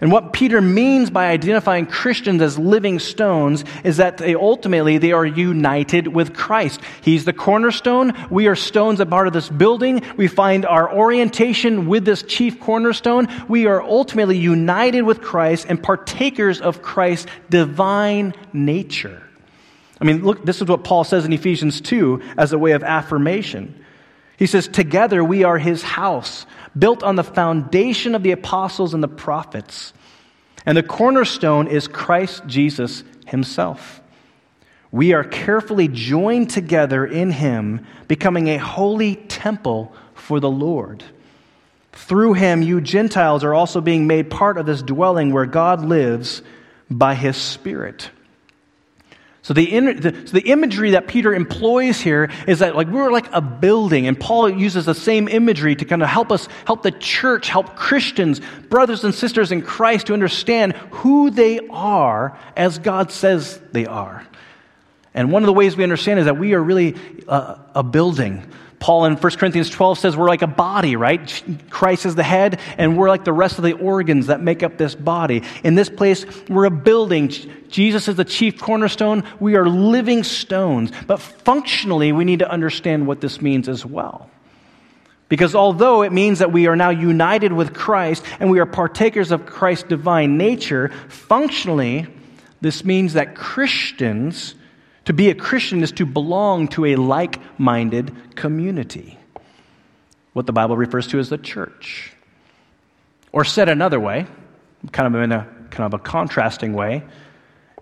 And 0.00 0.10
what 0.10 0.32
Peter 0.32 0.62
means 0.62 1.10
by 1.10 1.28
identifying 1.28 1.84
Christians 1.84 2.40
as 2.40 2.58
living 2.58 2.98
stones 2.98 3.64
is 3.84 3.98
that 3.98 4.16
they 4.16 4.34
ultimately 4.34 4.96
they 4.96 5.12
are 5.12 5.26
united 5.26 6.08
with 6.08 6.34
Christ. 6.34 6.80
He's 7.02 7.26
the 7.26 7.34
cornerstone. 7.34 8.14
We 8.30 8.46
are 8.46 8.56
stones 8.56 8.98
that 8.98 9.10
part 9.10 9.26
of 9.26 9.34
this 9.34 9.50
building. 9.50 10.02
We 10.16 10.26
find 10.26 10.64
our 10.64 10.90
orientation 10.90 11.86
with 11.86 12.06
this 12.06 12.22
chief 12.22 12.60
cornerstone. 12.60 13.28
We 13.46 13.66
are 13.66 13.82
ultimately 13.82 14.38
united 14.38 15.02
with 15.02 15.20
Christ 15.20 15.66
and 15.68 15.82
partakers 15.82 16.62
of 16.62 16.80
Christ's 16.80 17.30
divine 17.50 18.32
nature. 18.54 19.29
I 20.00 20.04
mean, 20.04 20.24
look, 20.24 20.44
this 20.44 20.62
is 20.62 20.68
what 20.68 20.84
Paul 20.84 21.04
says 21.04 21.24
in 21.24 21.32
Ephesians 21.32 21.80
2 21.80 22.22
as 22.38 22.52
a 22.52 22.58
way 22.58 22.72
of 22.72 22.82
affirmation. 22.82 23.84
He 24.38 24.46
says, 24.46 24.66
Together 24.66 25.22
we 25.22 25.44
are 25.44 25.58
his 25.58 25.82
house, 25.82 26.46
built 26.78 27.02
on 27.02 27.16
the 27.16 27.24
foundation 27.24 28.14
of 28.14 28.22
the 28.22 28.32
apostles 28.32 28.94
and 28.94 29.02
the 29.02 29.08
prophets. 29.08 29.92
And 30.64 30.76
the 30.76 30.82
cornerstone 30.82 31.66
is 31.66 31.88
Christ 31.88 32.46
Jesus 32.46 33.04
himself. 33.26 34.00
We 34.90 35.12
are 35.12 35.24
carefully 35.24 35.88
joined 35.88 36.50
together 36.50 37.04
in 37.06 37.30
him, 37.30 37.86
becoming 38.08 38.48
a 38.48 38.56
holy 38.58 39.16
temple 39.16 39.92
for 40.14 40.40
the 40.40 40.50
Lord. 40.50 41.04
Through 41.92 42.34
him, 42.34 42.62
you 42.62 42.80
Gentiles 42.80 43.44
are 43.44 43.54
also 43.54 43.80
being 43.80 44.06
made 44.06 44.30
part 44.30 44.58
of 44.58 44.66
this 44.66 44.82
dwelling 44.82 45.32
where 45.32 45.46
God 45.46 45.84
lives 45.84 46.42
by 46.90 47.14
his 47.14 47.36
Spirit. 47.36 48.10
So 49.42 49.54
the, 49.54 49.80
the, 49.80 50.26
so 50.26 50.32
the, 50.32 50.50
imagery 50.50 50.90
that 50.90 51.08
Peter 51.08 51.32
employs 51.32 51.98
here 51.98 52.30
is 52.46 52.58
that 52.58 52.76
like 52.76 52.88
we're 52.88 53.10
like 53.10 53.32
a 53.32 53.40
building, 53.40 54.06
and 54.06 54.20
Paul 54.20 54.50
uses 54.50 54.84
the 54.84 54.94
same 54.94 55.28
imagery 55.28 55.74
to 55.76 55.84
kind 55.86 56.02
of 56.02 56.08
help 56.08 56.30
us, 56.30 56.46
help 56.66 56.82
the 56.82 56.90
church, 56.90 57.48
help 57.48 57.74
Christians, 57.74 58.40
brothers 58.68 59.02
and 59.02 59.14
sisters 59.14 59.50
in 59.50 59.62
Christ 59.62 60.08
to 60.08 60.12
understand 60.12 60.74
who 60.90 61.30
they 61.30 61.66
are 61.68 62.38
as 62.54 62.78
God 62.78 63.10
says 63.10 63.58
they 63.72 63.86
are. 63.86 64.26
And 65.14 65.32
one 65.32 65.42
of 65.42 65.46
the 65.46 65.54
ways 65.54 65.74
we 65.76 65.84
understand 65.84 66.20
is 66.20 66.26
that 66.26 66.36
we 66.36 66.52
are 66.52 66.62
really 66.62 66.96
a, 67.26 67.60
a 67.76 67.82
building. 67.82 68.46
Paul 68.80 69.04
in 69.04 69.16
1 69.16 69.32
Corinthians 69.36 69.68
12 69.68 69.98
says 69.98 70.16
we're 70.16 70.26
like 70.26 70.40
a 70.40 70.46
body, 70.46 70.96
right? 70.96 71.42
Christ 71.68 72.06
is 72.06 72.14
the 72.14 72.22
head, 72.22 72.58
and 72.78 72.96
we're 72.96 73.10
like 73.10 73.24
the 73.24 73.32
rest 73.32 73.58
of 73.58 73.64
the 73.64 73.74
organs 73.74 74.28
that 74.28 74.40
make 74.40 74.62
up 74.62 74.78
this 74.78 74.94
body. 74.94 75.42
In 75.62 75.74
this 75.74 75.90
place, 75.90 76.24
we're 76.48 76.64
a 76.64 76.70
building. 76.70 77.28
Jesus 77.68 78.08
is 78.08 78.16
the 78.16 78.24
chief 78.24 78.58
cornerstone. 78.58 79.24
We 79.38 79.56
are 79.56 79.68
living 79.68 80.24
stones. 80.24 80.92
But 81.06 81.20
functionally, 81.20 82.10
we 82.12 82.24
need 82.24 82.38
to 82.38 82.50
understand 82.50 83.06
what 83.06 83.20
this 83.20 83.42
means 83.42 83.68
as 83.68 83.84
well. 83.84 84.30
Because 85.28 85.54
although 85.54 86.02
it 86.02 86.10
means 86.10 86.38
that 86.38 86.50
we 86.50 86.66
are 86.66 86.74
now 86.74 86.90
united 86.90 87.52
with 87.52 87.74
Christ 87.74 88.24
and 88.40 88.50
we 88.50 88.60
are 88.60 88.66
partakers 88.66 89.30
of 89.30 89.44
Christ's 89.44 89.88
divine 89.88 90.38
nature, 90.38 90.90
functionally, 91.08 92.06
this 92.62 92.82
means 92.82 93.12
that 93.12 93.36
Christians 93.36 94.54
to 95.10 95.14
be 95.14 95.28
a 95.28 95.34
Christian 95.34 95.82
is 95.82 95.90
to 95.90 96.06
belong 96.06 96.68
to 96.68 96.84
a 96.84 96.94
like 96.94 97.40
minded 97.58 98.36
community, 98.36 99.18
what 100.34 100.46
the 100.46 100.52
Bible 100.52 100.76
refers 100.76 101.08
to 101.08 101.18
as 101.18 101.28
the 101.28 101.36
church. 101.36 102.12
Or 103.32 103.44
said 103.44 103.68
another 103.68 103.98
way, 103.98 104.28
kind 104.92 105.12
of 105.12 105.20
in 105.20 105.32
a 105.32 105.48
kind 105.70 105.92
of 105.92 105.94
a 105.94 105.98
contrasting 105.98 106.74
way, 106.74 107.02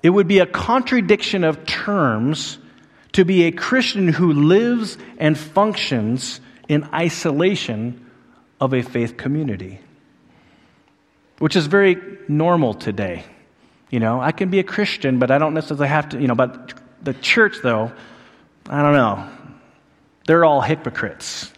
it 0.02 0.08
would 0.08 0.26
be 0.26 0.38
a 0.38 0.46
contradiction 0.46 1.44
of 1.44 1.66
terms 1.66 2.56
to 3.12 3.26
be 3.26 3.44
a 3.44 3.52
Christian 3.52 4.08
who 4.08 4.32
lives 4.32 4.96
and 5.18 5.36
functions 5.36 6.40
in 6.66 6.84
isolation 6.94 8.06
of 8.58 8.72
a 8.72 8.80
faith 8.80 9.18
community, 9.18 9.80
which 11.40 11.56
is 11.56 11.66
very 11.66 11.98
normal 12.26 12.72
today. 12.72 13.24
You 13.90 14.00
know, 14.00 14.18
I 14.18 14.32
can 14.32 14.48
be 14.48 14.60
a 14.60 14.64
Christian, 14.64 15.18
but 15.18 15.30
I 15.30 15.36
don't 15.36 15.52
necessarily 15.52 15.88
have 15.88 16.08
to, 16.10 16.20
you 16.20 16.26
know, 16.26 16.34
but 16.34 16.77
the 17.02 17.14
church, 17.14 17.56
though, 17.62 17.92
I 18.68 18.82
don't 18.82 18.92
know. 18.92 19.28
They're 20.26 20.44
all 20.44 20.60
hypocrites 20.60 21.52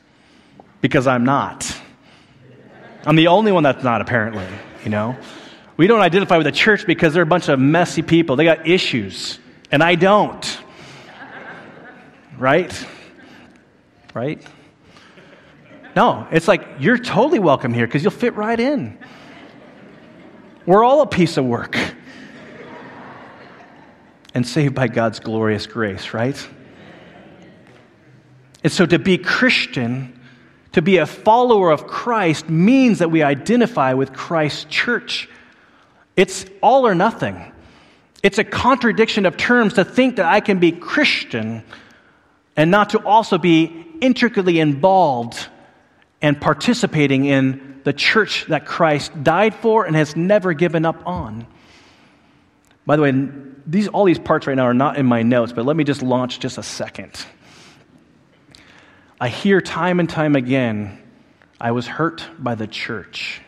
because 0.80 1.06
I'm 1.06 1.24
not. 1.24 1.76
I'm 3.04 3.16
the 3.16 3.28
only 3.28 3.52
one 3.52 3.62
that's 3.62 3.82
not, 3.82 4.00
apparently, 4.00 4.46
you 4.84 4.90
know? 4.90 5.16
We 5.76 5.86
don't 5.86 6.00
identify 6.00 6.36
with 6.36 6.44
the 6.44 6.52
church 6.52 6.86
because 6.86 7.14
they're 7.14 7.22
a 7.22 7.26
bunch 7.26 7.48
of 7.48 7.58
messy 7.58 8.02
people. 8.02 8.36
They 8.36 8.44
got 8.44 8.68
issues, 8.68 9.38
and 9.72 9.82
I 9.82 9.94
don't. 9.94 10.58
Right? 12.38 12.86
Right? 14.14 14.46
No, 15.96 16.26
it's 16.30 16.46
like 16.46 16.66
you're 16.78 16.98
totally 16.98 17.38
welcome 17.38 17.72
here 17.72 17.86
because 17.86 18.02
you'll 18.02 18.10
fit 18.10 18.34
right 18.36 18.60
in. 18.60 18.98
We're 20.66 20.84
all 20.84 21.00
a 21.00 21.06
piece 21.06 21.36
of 21.36 21.44
work 21.44 21.76
and 24.34 24.46
saved 24.46 24.74
by 24.74 24.88
God's 24.88 25.20
glorious 25.20 25.66
grace, 25.66 26.14
right? 26.14 26.48
And 28.62 28.72
so 28.72 28.86
to 28.86 28.98
be 28.98 29.18
Christian, 29.18 30.20
To 30.72 30.82
be 30.82 30.98
a 30.98 31.06
follower 31.06 31.70
of 31.70 31.86
Christ 31.86 32.48
means 32.48 33.00
that 33.00 33.10
we 33.10 33.22
identify 33.22 33.94
with 33.94 34.12
Christ's 34.12 34.64
church. 34.64 35.28
It's 36.16 36.46
all 36.62 36.86
or 36.86 36.94
nothing. 36.94 37.52
It's 38.22 38.38
a 38.38 38.44
contradiction 38.44 39.26
of 39.26 39.36
terms 39.36 39.74
to 39.74 39.84
think 39.84 40.16
that 40.16 40.26
I 40.26 40.40
can 40.40 40.58
be 40.58 40.72
Christian 40.72 41.64
and 42.56 42.70
not 42.70 42.90
to 42.90 42.98
also 42.98 43.38
be 43.38 43.86
intricately 44.00 44.60
involved 44.60 45.48
and 46.22 46.40
participating 46.40 47.24
in 47.24 47.80
the 47.84 47.92
church 47.92 48.44
that 48.46 48.66
Christ 48.66 49.24
died 49.24 49.54
for 49.54 49.86
and 49.86 49.96
has 49.96 50.14
never 50.14 50.52
given 50.52 50.84
up 50.84 51.04
on. 51.06 51.46
By 52.90 52.96
the 52.96 53.02
way, 53.02 53.28
these, 53.68 53.86
all 53.86 54.04
these 54.04 54.18
parts 54.18 54.48
right 54.48 54.56
now 54.56 54.64
are 54.64 54.74
not 54.74 54.96
in 54.96 55.06
my 55.06 55.22
notes, 55.22 55.52
but 55.52 55.64
let 55.64 55.76
me 55.76 55.84
just 55.84 56.02
launch 56.02 56.40
just 56.40 56.58
a 56.58 56.62
second. 56.64 57.24
I 59.20 59.28
hear 59.28 59.60
time 59.60 60.00
and 60.00 60.10
time 60.10 60.34
again, 60.34 61.00
I 61.60 61.70
was 61.70 61.86
hurt 61.86 62.26
by 62.36 62.56
the 62.56 62.66
church. 62.66 63.42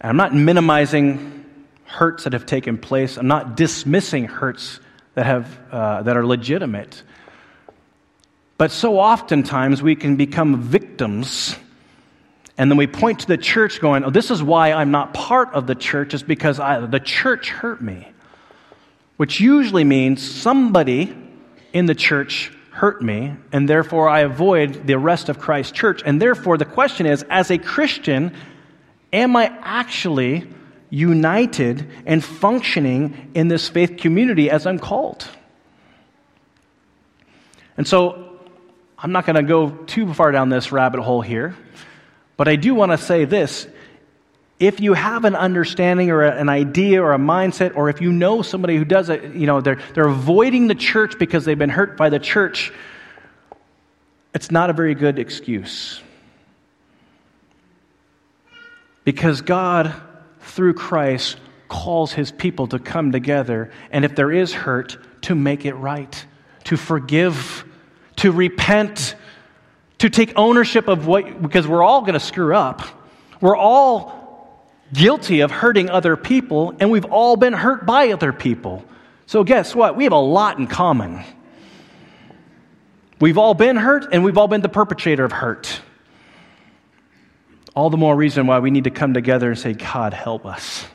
And 0.00 0.08
I'm 0.08 0.16
not 0.16 0.34
minimizing 0.34 1.44
hurts 1.84 2.24
that 2.24 2.32
have 2.32 2.46
taken 2.46 2.78
place, 2.78 3.18
I'm 3.18 3.28
not 3.28 3.54
dismissing 3.54 4.24
hurts 4.24 4.80
that, 5.12 5.26
have, 5.26 5.60
uh, 5.70 6.04
that 6.04 6.16
are 6.16 6.24
legitimate. 6.24 7.02
But 8.56 8.70
so 8.70 8.98
oftentimes 8.98 9.82
we 9.82 9.94
can 9.94 10.16
become 10.16 10.62
victims, 10.62 11.54
and 12.58 12.70
then 12.70 12.78
we 12.78 12.86
point 12.86 13.20
to 13.20 13.26
the 13.26 13.36
church 13.36 13.80
going, 13.80 14.04
Oh, 14.04 14.10
this 14.10 14.30
is 14.30 14.42
why 14.42 14.72
I'm 14.72 14.90
not 14.90 15.12
part 15.12 15.52
of 15.52 15.66
the 15.66 15.74
church, 15.74 16.14
is 16.14 16.22
because 16.22 16.58
I, 16.58 16.80
the 16.80 17.00
church 17.00 17.50
hurt 17.50 17.82
me. 17.82 18.08
Which 19.16 19.40
usually 19.40 19.84
means 19.84 20.22
somebody 20.22 21.16
in 21.72 21.86
the 21.86 21.94
church 21.94 22.52
hurt 22.70 23.00
me, 23.00 23.34
and 23.52 23.68
therefore 23.68 24.08
I 24.08 24.20
avoid 24.20 24.86
the 24.86 24.98
rest 24.98 25.28
of 25.30 25.38
Christ's 25.38 25.72
church. 25.72 26.02
And 26.04 26.20
therefore, 26.20 26.58
the 26.58 26.66
question 26.66 27.06
is 27.06 27.24
as 27.30 27.50
a 27.50 27.58
Christian, 27.58 28.34
am 29.12 29.36
I 29.36 29.46
actually 29.62 30.46
united 30.90 31.90
and 32.04 32.22
functioning 32.22 33.30
in 33.34 33.48
this 33.48 33.68
faith 33.68 33.96
community 33.96 34.50
as 34.50 34.66
I'm 34.66 34.78
called? 34.78 35.26
And 37.78 37.86
so, 37.86 38.38
I'm 38.98 39.12
not 39.12 39.26
going 39.26 39.36
to 39.36 39.42
go 39.42 39.70
too 39.70 40.12
far 40.14 40.32
down 40.32 40.48
this 40.48 40.72
rabbit 40.72 41.00
hole 41.00 41.20
here, 41.20 41.54
but 42.36 42.48
I 42.48 42.56
do 42.56 42.74
want 42.74 42.92
to 42.92 42.98
say 42.98 43.24
this 43.24 43.66
if 44.58 44.80
you 44.80 44.94
have 44.94 45.24
an 45.24 45.34
understanding 45.34 46.10
or 46.10 46.22
an 46.22 46.48
idea 46.48 47.02
or 47.02 47.12
a 47.12 47.18
mindset, 47.18 47.76
or 47.76 47.90
if 47.90 48.00
you 48.00 48.10
know 48.10 48.40
somebody 48.40 48.76
who 48.76 48.84
does 48.84 49.10
it, 49.10 49.34
you 49.34 49.46
know, 49.46 49.60
they're, 49.60 49.78
they're 49.94 50.08
avoiding 50.08 50.66
the 50.66 50.74
church 50.74 51.18
because 51.18 51.44
they've 51.44 51.58
been 51.58 51.68
hurt 51.68 51.96
by 51.96 52.08
the 52.08 52.18
church, 52.18 52.72
it's 54.34 54.50
not 54.50 54.70
a 54.70 54.72
very 54.72 54.94
good 54.94 55.18
excuse. 55.18 56.00
Because 59.04 59.42
God, 59.42 59.94
through 60.40 60.74
Christ, 60.74 61.38
calls 61.68 62.12
his 62.12 62.32
people 62.32 62.66
to 62.68 62.78
come 62.78 63.12
together, 63.12 63.70
and 63.90 64.04
if 64.04 64.14
there 64.14 64.32
is 64.32 64.52
hurt, 64.52 64.96
to 65.22 65.34
make 65.34 65.66
it 65.66 65.74
right, 65.74 66.24
to 66.64 66.76
forgive, 66.76 67.64
to 68.16 68.32
repent, 68.32 69.16
to 69.98 70.10
take 70.10 70.32
ownership 70.36 70.88
of 70.88 71.06
what, 71.06 71.40
because 71.40 71.66
we're 71.66 71.82
all 71.82 72.02
going 72.02 72.14
to 72.14 72.20
screw 72.20 72.54
up. 72.54 72.82
We're 73.40 73.56
all 73.56 74.16
guilty 74.92 75.40
of 75.40 75.50
hurting 75.50 75.90
other 75.90 76.16
people, 76.16 76.74
and 76.78 76.90
we've 76.90 77.04
all 77.04 77.36
been 77.36 77.52
hurt 77.52 77.86
by 77.86 78.12
other 78.12 78.32
people. 78.32 78.84
So, 79.26 79.42
guess 79.42 79.74
what? 79.74 79.96
We 79.96 80.04
have 80.04 80.12
a 80.12 80.18
lot 80.18 80.58
in 80.58 80.66
common. 80.66 81.24
We've 83.20 83.38
all 83.38 83.54
been 83.54 83.76
hurt, 83.76 84.12
and 84.12 84.22
we've 84.22 84.38
all 84.38 84.48
been 84.48 84.60
the 84.60 84.68
perpetrator 84.68 85.24
of 85.24 85.32
hurt. 85.32 85.80
All 87.74 87.90
the 87.90 87.96
more 87.96 88.14
reason 88.14 88.46
why 88.46 88.58
we 88.58 88.70
need 88.70 88.84
to 88.84 88.90
come 88.90 89.14
together 89.14 89.50
and 89.50 89.58
say, 89.58 89.72
God, 89.72 90.14
help 90.14 90.46
us. 90.46 90.86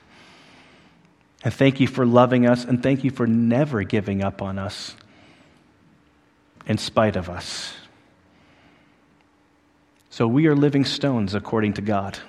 And 1.44 1.54
thank 1.54 1.80
you 1.80 1.88
for 1.88 2.06
loving 2.06 2.46
us, 2.46 2.64
and 2.64 2.82
thank 2.82 3.04
you 3.04 3.12
for 3.12 3.26
never 3.26 3.84
giving 3.84 4.24
up 4.24 4.42
on 4.42 4.60
us 4.60 4.96
in 6.68 6.78
spite 6.78 7.16
of 7.16 7.30
us. 7.30 7.74
So 10.12 10.28
we 10.28 10.47
are 10.47 10.56
living 10.58 10.84
stones 10.84 11.36
according 11.36 11.76
to 11.76 11.82
God. 11.82 12.19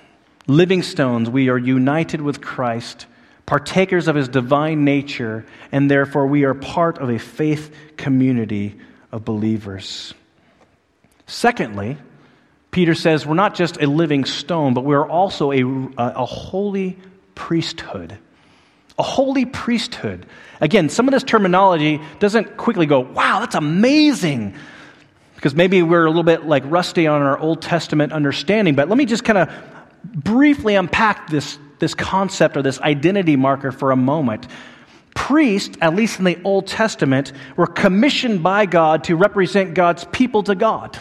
Living 0.47 0.83
stones, 0.83 1.29
we 1.29 1.49
are 1.49 1.57
united 1.57 2.21
with 2.21 2.39
Christ, 2.39 3.07
partakers 3.45 4.07
of 4.07 4.15
his 4.15 4.29
divine 4.29 4.85
nature, 4.85 5.45
and 5.69 5.91
therefore 5.91 6.25
we 6.27 6.45
are 6.45 6.53
part 6.53 6.97
of 6.99 7.09
a 7.09 7.19
faith 7.19 7.75
community 7.97 8.79
of 9.11 9.25
believers. 9.25 10.13
Secondly, 11.27 11.97
Peter 12.71 12.95
says 12.95 13.25
we're 13.25 13.33
not 13.33 13.53
just 13.53 13.81
a 13.81 13.85
living 13.85 14.23
stone, 14.23 14.73
but 14.73 14.85
we're 14.85 15.05
also 15.05 15.51
a, 15.51 15.61
a, 15.97 16.25
holy 16.25 16.97
priesthood. 17.35 18.17
A 18.97 19.03
holy 19.03 19.43
priesthood. 19.43 20.25
Again, 20.61 20.87
some 20.87 21.09
of 21.09 21.11
this 21.11 21.23
terminology 21.23 21.99
doesn't 22.19 22.55
quickly 22.55 22.85
go, 22.85 23.01
wow, 23.01 23.41
that's 23.41 23.55
amazing. 23.55 24.55
Because 25.43 25.55
maybe 25.55 25.83
we're 25.83 26.05
a 26.05 26.09
little 26.09 26.23
bit 26.23 26.45
like 26.45 26.63
rusty 26.67 27.05
on 27.05 27.21
our 27.21 27.37
Old 27.37 27.61
Testament 27.61 28.13
understanding, 28.13 28.75
but 28.75 28.87
let 28.87 28.97
me 28.97 29.03
just 29.03 29.25
kind 29.25 29.37
of 29.37 29.53
briefly 30.01 30.75
unpack 30.75 31.29
this, 31.29 31.59
this 31.79 31.93
concept 31.93 32.55
or 32.55 32.61
this 32.61 32.79
identity 32.79 33.35
marker 33.35 33.73
for 33.73 33.91
a 33.91 33.95
moment. 33.97 34.47
Priests, 35.15 35.77
at 35.81 35.97
least 35.97 36.17
in 36.17 36.23
the 36.23 36.41
Old 36.45 36.67
Testament, 36.67 37.33
were 37.57 37.67
commissioned 37.67 38.41
by 38.41 38.65
God 38.65 39.03
to 39.03 39.17
represent 39.17 39.73
God's 39.73 40.05
people 40.13 40.43
to 40.43 40.55
God. 40.55 40.97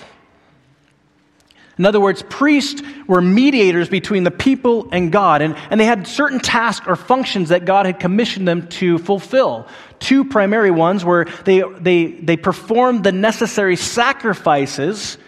In 1.83 1.87
other 1.87 1.99
words, 1.99 2.23
priests 2.29 2.81
were 3.09 3.21
mediators 3.21 3.89
between 3.89 4.23
the 4.23 4.31
people 4.31 4.89
and 4.93 5.11
God, 5.11 5.43
and, 5.43 5.57
and 5.69 5.81
they 5.81 5.85
had 5.85 6.07
certain 6.07 6.39
tasks 6.39 6.87
or 6.87 6.95
functions 6.95 7.49
that 7.49 7.65
God 7.65 7.87
had 7.87 7.99
commissioned 7.99 8.47
them 8.47 8.69
to 8.69 8.99
fulfill. 8.99 9.67
Two 9.99 10.25
primary 10.25 10.71
ones 10.71 11.05
were 11.05 11.25
they, 11.45 11.65
they, 11.81 12.07
they 12.07 12.37
performed 12.37 13.03
the 13.03 13.11
necessary 13.11 13.75
sacrifices 13.75 15.19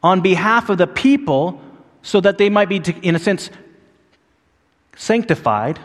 on 0.00 0.20
behalf 0.20 0.70
of 0.70 0.78
the 0.78 0.86
people 0.86 1.60
so 2.02 2.20
that 2.20 2.38
they 2.38 2.50
might 2.50 2.68
be, 2.68 2.76
in 3.02 3.16
a 3.16 3.18
sense, 3.18 3.50
sanctified, 4.94 5.80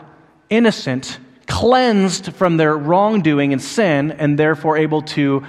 innocent, 0.50 1.18
cleansed 1.48 2.32
from 2.34 2.58
their 2.58 2.78
wrongdoing 2.78 3.52
and 3.52 3.60
sin, 3.60 4.12
and 4.12 4.38
therefore 4.38 4.76
able 4.76 5.02
to 5.02 5.44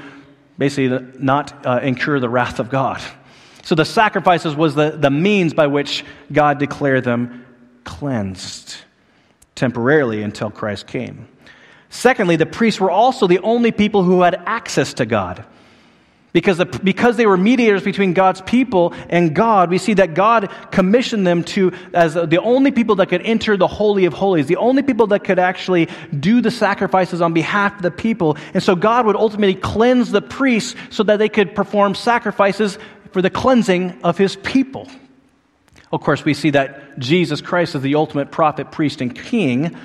basically 0.57 0.99
not 1.19 1.63
uh, 1.63 1.79
incur 1.83 2.19
the 2.19 2.27
wrath 2.27 2.59
of 2.59 2.71
God. 2.71 2.99
So 3.63 3.75
the 3.75 3.85
sacrifices 3.85 4.55
was 4.55 4.75
the, 4.75 4.91
the 4.91 5.11
means 5.11 5.53
by 5.53 5.67
which 5.67 6.03
God 6.31 6.57
declared 6.59 7.03
them 7.03 7.45
cleansed 7.83 8.75
temporarily 9.55 10.23
until 10.23 10.49
Christ 10.49 10.87
came. 10.87 11.27
Secondly, 11.89 12.37
the 12.37 12.45
priests 12.45 12.79
were 12.79 12.89
also 12.89 13.27
the 13.27 13.39
only 13.39 13.71
people 13.71 14.03
who 14.03 14.21
had 14.21 14.41
access 14.45 14.93
to 14.95 15.05
God. 15.05 15.45
Because, 16.33 16.57
the, 16.57 16.65
because 16.65 17.17
they 17.17 17.25
were 17.25 17.35
mediators 17.35 17.83
between 17.83 18.13
God's 18.13 18.39
people 18.39 18.93
and 19.09 19.35
God, 19.35 19.69
we 19.69 19.77
see 19.77 19.95
that 19.95 20.13
God 20.13 20.49
commissioned 20.71 21.27
them 21.27 21.43
to, 21.43 21.73
as 21.93 22.13
the 22.13 22.39
only 22.41 22.71
people 22.71 22.95
that 22.95 23.09
could 23.09 23.21
enter 23.23 23.57
the 23.57 23.67
Holy 23.67 24.05
of 24.05 24.13
Holies, 24.13 24.47
the 24.47 24.55
only 24.55 24.81
people 24.81 25.07
that 25.07 25.25
could 25.25 25.39
actually 25.39 25.89
do 26.17 26.39
the 26.39 26.49
sacrifices 26.49 27.19
on 27.19 27.33
behalf 27.33 27.75
of 27.75 27.81
the 27.81 27.91
people. 27.91 28.37
And 28.53 28.63
so 28.63 28.77
God 28.77 29.05
would 29.07 29.17
ultimately 29.17 29.55
cleanse 29.55 30.11
the 30.11 30.21
priests 30.21 30.79
so 30.89 31.03
that 31.03 31.17
they 31.17 31.27
could 31.27 31.53
perform 31.53 31.95
sacrifices 31.95 32.77
for 33.11 33.21
the 33.21 33.29
cleansing 33.29 33.99
of 34.03 34.17
his 34.17 34.35
people. 34.35 34.87
Of 35.91 36.01
course, 36.01 36.23
we 36.23 36.33
see 36.33 36.51
that 36.51 36.99
Jesus 36.99 37.41
Christ 37.41 37.75
is 37.75 37.81
the 37.81 37.95
ultimate 37.95 38.31
prophet, 38.31 38.71
priest, 38.71 39.01
and 39.01 39.13
king. 39.13 39.75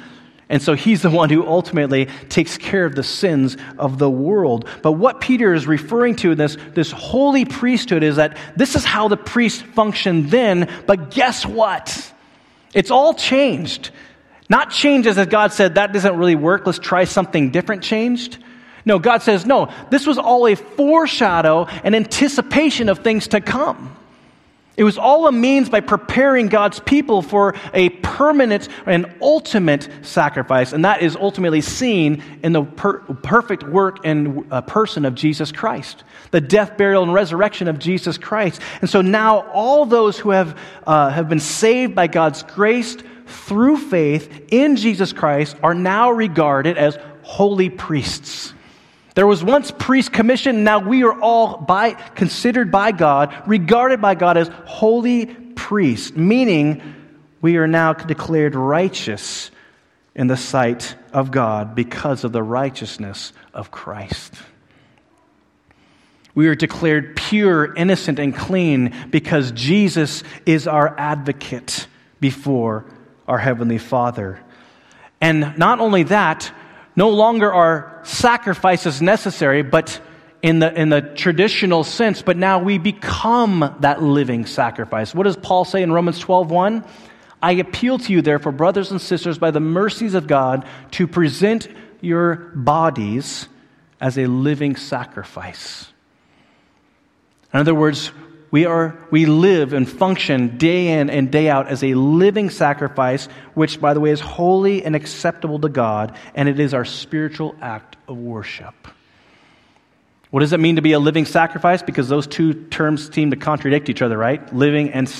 And 0.49 0.63
so 0.63 0.75
he's 0.75 1.03
the 1.03 1.11
one 1.11 1.29
who 1.29 1.45
ultimately 1.45 2.07
takes 2.29 2.57
care 2.57 2.85
of 2.85 2.95
the 2.95 3.03
sins 3.03 3.57
of 3.79 3.99
the 3.99 4.09
world. 4.09 4.69
But 4.83 4.93
what 4.93 5.21
Peter 5.21 5.53
is 5.53 5.67
referring 5.67 6.15
to 6.17 6.33
in 6.33 6.39
this, 6.39 6.57
this 6.75 6.93
holy 6.93 7.45
priesthood 7.45 8.05
is 8.05 8.17
that 8.17 8.37
this 8.55 8.77
is 8.77 8.85
how 8.85 9.09
the 9.09 9.17
priest 9.17 9.63
functioned 9.63 10.31
then, 10.31 10.73
but 10.87 11.11
guess 11.11 11.45
what? 11.45 12.13
It's 12.73 12.93
all 12.93 13.15
changed. 13.15 13.91
Not 14.49 14.71
changed 14.71 15.09
as 15.09 15.27
God 15.27 15.53
said, 15.53 15.75
that 15.75 15.93
doesn't 15.93 16.17
really 16.17 16.37
work, 16.37 16.65
let's 16.67 16.79
try 16.79 17.03
something 17.05 17.51
different 17.51 17.83
changed. 17.83 18.39
No, 18.87 19.01
God 19.01 19.21
says, 19.21 19.45
no, 19.45 19.71
this 19.91 20.07
was 20.07 20.17
all 20.17 20.47
a 20.47 20.55
foreshadow 20.55 21.67
and 21.67 21.95
anticipation 21.95 22.89
of 22.89 23.01
things 23.01 23.29
to 23.29 23.41
come. 23.41 23.95
It 24.77 24.85
was 24.85 24.99
all 24.99 25.27
a 25.27 25.33
means 25.33 25.71
by 25.71 25.81
preparing 25.81 26.49
God's 26.49 26.81
people 26.81 27.23
for 27.23 27.55
a 27.73 27.89
permanent 27.89 28.69
and 28.85 29.13
ultimate 29.23 29.89
sacrifice, 30.03 30.75
and 30.75 30.85
that 30.85 31.01
is 31.01 31.17
ultimately 31.17 31.63
seen 31.63 32.23
in 32.43 32.53
the 32.53 32.63
per- 32.63 32.99
perfect 32.99 33.63
work 33.63 34.01
and 34.05 34.47
uh, 34.53 34.61
person 34.61 35.07
of 35.07 35.15
Jesus 35.15 35.51
Christ, 35.51 36.05
the 36.31 36.43
death, 36.43 36.77
burial, 36.77 37.03
and 37.03 37.13
resurrection 37.15 37.69
of 37.69 37.79
Jesus 37.79 38.19
Christ. 38.19 38.61
And 38.83 38.89
so 38.89 39.01
now 39.01 39.49
all 39.51 39.87
those 39.87 40.19
who 40.19 40.31
have, 40.31 40.59
uh, 40.87 41.09
have 41.09 41.29
been 41.29 41.41
saved 41.41 41.95
by 41.95 42.07
God's 42.07 42.43
grace 42.43 42.99
through 43.27 43.79
faith 43.79 44.49
in 44.51 44.77
Jesus 44.77 45.13
Christ 45.13 45.57
are 45.63 45.75
now 45.75 46.11
regarded 46.11 46.77
as 46.77 46.99
holy 47.23 47.71
priests. 47.71 48.53
There 49.17 49.27
was 49.27 49.43
once 49.43 49.71
priest 49.71 50.13
commission, 50.13 50.63
now 50.63 50.79
we 50.79 51.03
are 51.03 51.19
all 51.19 51.57
by, 51.57 51.95
considered 51.95 52.71
by 52.71 52.93
God, 52.93 53.35
regarded 53.47 53.99
by 54.03 54.15
God 54.15 54.37
as 54.37 54.49
holy 54.67 55.25
priests, 55.25 56.15
meaning 56.15 56.83
we 57.41 57.57
are 57.57 57.67
now 57.67 57.95
declared 57.95 58.55
righteous 58.55 59.51
in 60.15 60.27
the 60.27 60.37
sight 60.37 60.97
of 61.15 61.31
God 61.31 61.75
because 61.75 62.25
of 62.25 62.33
the 62.33 62.43
righteousness 62.43 63.33
of 63.55 63.71
Christ. 63.71 64.35
We 66.35 66.49
are 66.49 66.55
declared 66.55 67.17
pure, 67.17 67.75
innocent, 67.75 68.19
and 68.19 68.37
clean 68.37 68.95
because 69.09 69.51
Jesus 69.53 70.25
is 70.45 70.69
our 70.69 70.95
advocate 70.99 71.87
before 72.21 72.85
our 73.27 73.39
Heavenly 73.39 73.79
Father. 73.79 74.41
And 75.23 75.57
not 75.57 75.81
only 75.81 76.03
that, 76.03 76.53
no 76.95 77.09
longer 77.09 77.51
are 77.51 77.96
sacrifices 78.07 79.03
necessary, 79.03 79.63
but 79.63 80.01
in 80.43 80.59
the, 80.61 80.73
in 80.81 80.91
the 80.91 81.01
traditional 81.01 81.83
sense, 81.83 82.23
but 82.23 82.37
now 82.37 82.59
we 82.59 82.79
become 82.79 83.77
that 83.81 84.03
living 84.03 84.47
sacrifice. 84.47 85.15
What 85.15 85.25
does 85.25 85.37
Paul 85.37 85.65
say 85.65 85.83
in 85.83 85.93
Romans 85.93 86.19
12 86.19 86.51
1? 86.51 86.85
I 87.43 87.53
appeal 87.53 87.99
to 87.99 88.13
you, 88.13 88.23
therefore, 88.23 88.53
brothers 88.53 88.91
and 88.91 89.01
sisters, 89.01 89.39
by 89.39 89.51
the 89.51 89.61
mercies 89.61 90.15
of 90.15 90.27
God, 90.27 90.67
to 90.93 91.07
present 91.07 91.69
your 92.01 92.37
bodies 92.55 93.49
as 94.01 94.19
a 94.19 94.27
living 94.27 94.77
sacrifice. 94.77 95.93
In 97.53 97.61
other 97.61 97.75
words, 97.75 98.11
we, 98.57 98.65
are, 98.65 98.97
we 99.11 99.27
live 99.27 99.75
and 99.75 99.87
function 99.87 100.57
day 100.57 100.99
in 100.99 101.11
and 101.11 101.31
day 101.31 101.51
out 101.51 101.69
as 101.69 101.85
a 101.85 101.93
living 101.93 102.49
sacrifice, 102.49 103.27
which, 103.53 103.79
by 103.79 103.93
the 103.93 104.01
way, 104.01 104.09
is 104.09 104.19
holy 104.19 104.83
and 104.83 104.97
acceptable 104.97 105.59
to 105.59 105.69
God, 105.69 106.17
and 106.35 106.49
it 106.49 106.59
is 106.59 106.73
our 106.73 106.87
spiritual 106.87 107.55
act 107.61 107.99
of 108.09 108.17
worship. 108.17 108.75
What 110.31 110.41
does 110.41 110.55
it 110.55 110.61
mean 110.61 110.77
to 110.77 110.81
be 110.81 110.93
a 110.93 110.99
living 110.99 111.27
sacrifice? 111.27 111.83
Because 111.83 112.09
those 112.09 112.27
two 112.27 112.55
terms 112.69 113.13
seem 113.15 113.31
to 113.31 113.37
contradict 113.37 113.91
each 113.91 114.01
other, 114.01 114.17
right? 114.17 114.51
Living 114.55 114.89
and 114.89 115.15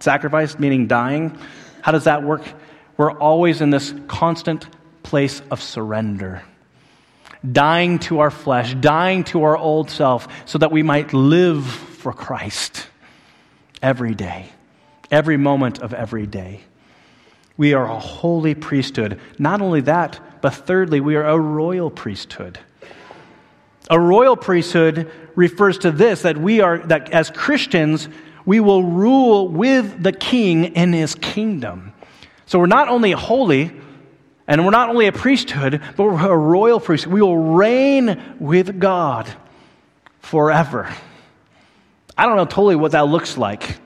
sacrifice, 0.00 0.58
meaning 0.58 0.88
dying. 0.88 1.38
How 1.82 1.92
does 1.92 2.04
that 2.06 2.24
work? 2.24 2.42
We're 2.96 3.16
always 3.16 3.60
in 3.60 3.70
this 3.70 3.94
constant 4.08 4.66
place 5.04 5.40
of 5.52 5.62
surrender 5.62 6.42
dying 7.52 7.98
to 8.00 8.18
our 8.18 8.30
flesh, 8.30 8.74
dying 8.74 9.24
to 9.24 9.44
our 9.44 9.56
old 9.56 9.88
self, 9.90 10.28
so 10.44 10.58
that 10.58 10.70
we 10.72 10.82
might 10.82 11.14
live 11.14 11.89
for 12.00 12.12
Christ 12.12 12.88
every 13.82 14.14
day, 14.14 14.46
every 15.10 15.36
moment 15.36 15.80
of 15.80 15.92
every 15.92 16.26
day. 16.26 16.60
We 17.56 17.74
are 17.74 17.84
a 17.84 17.98
holy 17.98 18.54
priesthood. 18.54 19.20
Not 19.38 19.60
only 19.60 19.82
that, 19.82 20.40
but 20.40 20.54
thirdly, 20.54 21.00
we 21.00 21.14
are 21.16 21.26
a 21.26 21.38
royal 21.38 21.90
priesthood. 21.90 22.58
A 23.90 24.00
royal 24.00 24.36
priesthood 24.36 25.10
refers 25.34 25.78
to 25.78 25.90
this 25.90 26.22
that 26.22 26.38
we 26.38 26.60
are, 26.60 26.78
that 26.78 27.10
as 27.10 27.30
Christians, 27.30 28.08
we 28.46 28.60
will 28.60 28.82
rule 28.82 29.48
with 29.48 30.02
the 30.02 30.12
king 30.12 30.64
in 30.76 30.92
his 30.94 31.14
kingdom. 31.14 31.92
So 32.46 32.58
we're 32.58 32.66
not 32.66 32.88
only 32.88 33.12
holy, 33.12 33.72
and 34.48 34.64
we're 34.64 34.70
not 34.70 34.88
only 34.88 35.06
a 35.06 35.12
priesthood, 35.12 35.82
but 35.96 36.02
we're 36.02 36.32
a 36.32 36.36
royal 36.36 36.80
priesthood. 36.80 37.12
We 37.12 37.20
will 37.20 37.36
reign 37.36 38.36
with 38.40 38.80
God 38.80 39.28
forever. 40.20 40.92
I 42.16 42.26
don't 42.26 42.36
know 42.36 42.44
totally 42.44 42.76
what 42.76 42.92
that 42.92 43.06
looks 43.06 43.36
like, 43.36 43.78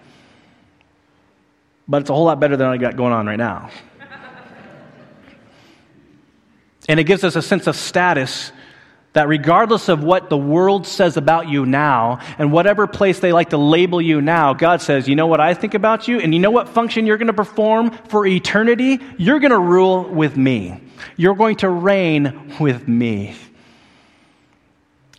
but 1.87 2.03
it's 2.03 2.11
a 2.11 2.15
whole 2.15 2.25
lot 2.25 2.41
better 2.41 2.57
than 2.57 2.67
I 2.67 2.77
got 2.77 2.97
going 2.97 3.13
on 3.13 3.27
right 3.27 3.39
now. 3.39 3.71
and 6.89 6.99
it 6.99 7.05
gives 7.05 7.25
us 7.25 7.37
a 7.37 7.43
sense 7.43 7.67
of 7.67 7.77
status 7.77 8.53
that 9.15 9.29
regardless 9.29 9.89
of 9.89 10.03
what 10.03 10.29
the 10.29 10.37
world 10.37 10.87
says 10.87 11.17
about 11.17 11.49
you 11.49 11.65
now, 11.65 12.19
and 12.37 12.51
whatever 12.51 12.89
place 12.89 13.21
they 13.21 13.33
like 13.33 13.51
to 13.51 13.57
label 13.57 14.03
you 14.03 14.21
now, 14.21 14.53
God 14.55 14.83
says, 14.83 15.09
you 15.09 15.15
know 15.15 15.29
what 15.29 15.41
I 15.41 15.55
think 15.55 15.75
about 15.75 16.09
you, 16.09 16.19
and 16.19 16.35
you 16.35 16.41
know 16.41 16.51
what 16.51 16.69
function 16.69 17.07
you're 17.07 17.17
going 17.17 17.29
to 17.29 17.33
perform 17.33 17.93
for 18.09 18.27
eternity? 18.27 18.99
You're 19.17 19.39
going 19.39 19.53
to 19.53 19.59
rule 19.59 20.03
with 20.03 20.37
me. 20.37 20.81
You're 21.17 21.37
going 21.37 21.57
to 21.57 21.69
reign 21.69 22.57
with 22.59 22.89
me. 22.89 23.37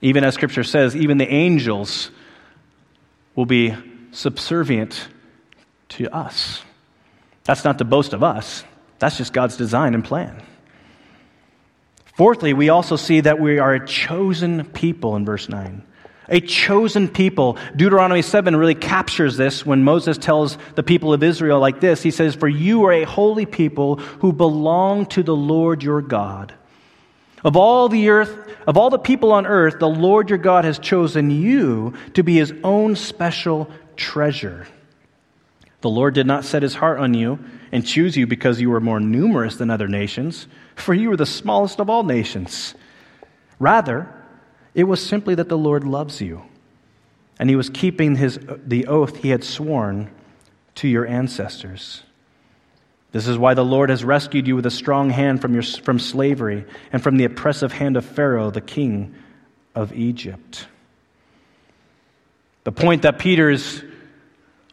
Even 0.01 0.25
as 0.25 0.33
Scripture 0.33 0.65
says, 0.65 0.93
even 0.93 1.17
the 1.17 1.29
angels 1.29 2.11
will 3.35 3.45
be 3.45 3.75
subservient 4.11 5.07
to 5.89 6.13
us. 6.13 6.61
That's 7.43 7.63
not 7.63 7.77
the 7.77 7.85
boast 7.85 8.13
of 8.13 8.23
us, 8.23 8.63
that's 8.99 9.17
just 9.17 9.33
God's 9.33 9.57
design 9.57 9.93
and 9.93 10.03
plan. 10.03 10.41
Fourthly, 12.15 12.53
we 12.53 12.69
also 12.69 12.95
see 12.95 13.19
that 13.21 13.39
we 13.39 13.59
are 13.59 13.73
a 13.73 13.85
chosen 13.85 14.63
people 14.63 15.17
in 15.17 15.25
verse 15.25 15.49
9. 15.49 15.83
A 16.29 16.39
chosen 16.39 17.07
people. 17.07 17.57
Deuteronomy 17.75 18.21
7 18.21 18.55
really 18.55 18.73
captures 18.73 19.37
this 19.37 19.65
when 19.65 19.83
Moses 19.83 20.17
tells 20.17 20.57
the 20.75 20.81
people 20.81 21.13
of 21.13 21.21
Israel 21.21 21.59
like 21.59 21.81
this. 21.81 22.01
He 22.01 22.11
says, 22.11 22.33
For 22.33 22.47
you 22.47 22.85
are 22.85 22.93
a 22.93 23.03
holy 23.03 23.45
people 23.45 23.97
who 23.97 24.33
belong 24.33 25.05
to 25.07 25.23
the 25.23 25.35
Lord 25.35 25.83
your 25.83 26.01
God. 26.01 26.53
Of 27.45 27.55
all 27.55 27.87
the 27.87 28.09
earth, 28.09 28.37
of 28.67 28.75
all 28.75 28.89
the 28.89 28.99
people 28.99 29.31
on 29.31 29.45
earth, 29.45 29.79
the 29.79 29.87
Lord 29.87 30.29
your 30.29 30.37
God 30.37 30.65
has 30.65 30.77
chosen 30.77 31.31
you 31.31 31.93
to 32.15 32.23
be 32.23 32.35
his 32.35 32.53
own 32.63 32.97
special 32.97 33.69
treasure. 33.95 34.67
The 35.79 35.89
Lord 35.89 36.13
did 36.13 36.27
not 36.27 36.43
set 36.43 36.61
his 36.61 36.75
heart 36.75 36.99
on 36.99 37.13
you 37.13 37.39
and 37.71 37.85
choose 37.85 38.17
you 38.17 38.27
because 38.27 38.59
you 38.59 38.69
were 38.69 38.81
more 38.81 38.99
numerous 38.99 39.55
than 39.55 39.69
other 39.69 39.87
nations 39.87 40.47
for 40.75 40.93
you 40.93 41.09
were 41.09 41.17
the 41.17 41.25
smallest 41.25 41.79
of 41.79 41.89
all 41.89 42.03
nations. 42.03 42.75
Rather, 43.59 44.13
it 44.73 44.83
was 44.83 45.05
simply 45.05 45.35
that 45.35 45.49
the 45.49 45.57
Lord 45.57 45.83
loves 45.83 46.21
you, 46.21 46.43
and 47.39 47.49
he 47.49 47.55
was 47.55 47.69
keeping 47.69 48.15
his, 48.15 48.39
the 48.65 48.85
oath 48.87 49.17
he 49.17 49.29
had 49.29 49.43
sworn 49.43 50.09
to 50.75 50.87
your 50.87 51.07
ancestors. 51.07 52.03
This 53.11 53.27
is 53.27 53.37
why 53.37 53.53
the 53.53 53.63
Lord 53.63 53.89
has 53.89 54.03
rescued 54.03 54.47
you 54.47 54.55
with 54.55 54.65
a 54.65 54.71
strong 54.71 55.09
hand 55.09 55.41
from, 55.41 55.53
your, 55.53 55.63
from 55.63 55.99
slavery 55.99 56.65
and 56.91 57.01
from 57.01 57.17
the 57.17 57.23
oppressive 57.23 57.71
hand 57.71 57.95
of 57.95 58.05
Pharaoh, 58.05 58.51
the 58.51 58.61
king 58.61 59.15
of 59.73 59.93
Egypt. 59.93 60.67
The 62.65 62.71
point 62.71 63.03
that 63.03 63.19
Peter 63.19 63.49
is 63.49 63.83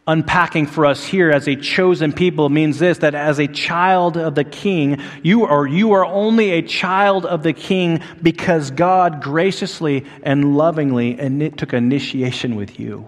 unpacking 0.07 0.65
for 0.65 0.85
us 0.85 1.05
here 1.05 1.31
as 1.31 1.47
a 1.47 1.55
chosen 1.55 2.11
people 2.11 2.49
means 2.49 2.79
this 2.79 2.97
that 2.99 3.15
as 3.15 3.39
a 3.39 3.47
child 3.47 4.17
of 4.17 4.35
the 4.35 4.43
king 4.43 5.01
you 5.21 5.45
are 5.45 5.65
you 5.65 5.93
are 5.93 6.05
only 6.05 6.51
a 6.51 6.61
child 6.61 7.25
of 7.25 7.41
the 7.41 7.53
king 7.53 8.01
because 8.21 8.71
God 8.71 9.21
graciously 9.21 10.05
and 10.23 10.57
lovingly 10.57 11.51
took 11.51 11.73
initiation 11.73 12.55
with 12.57 12.81
you 12.81 13.05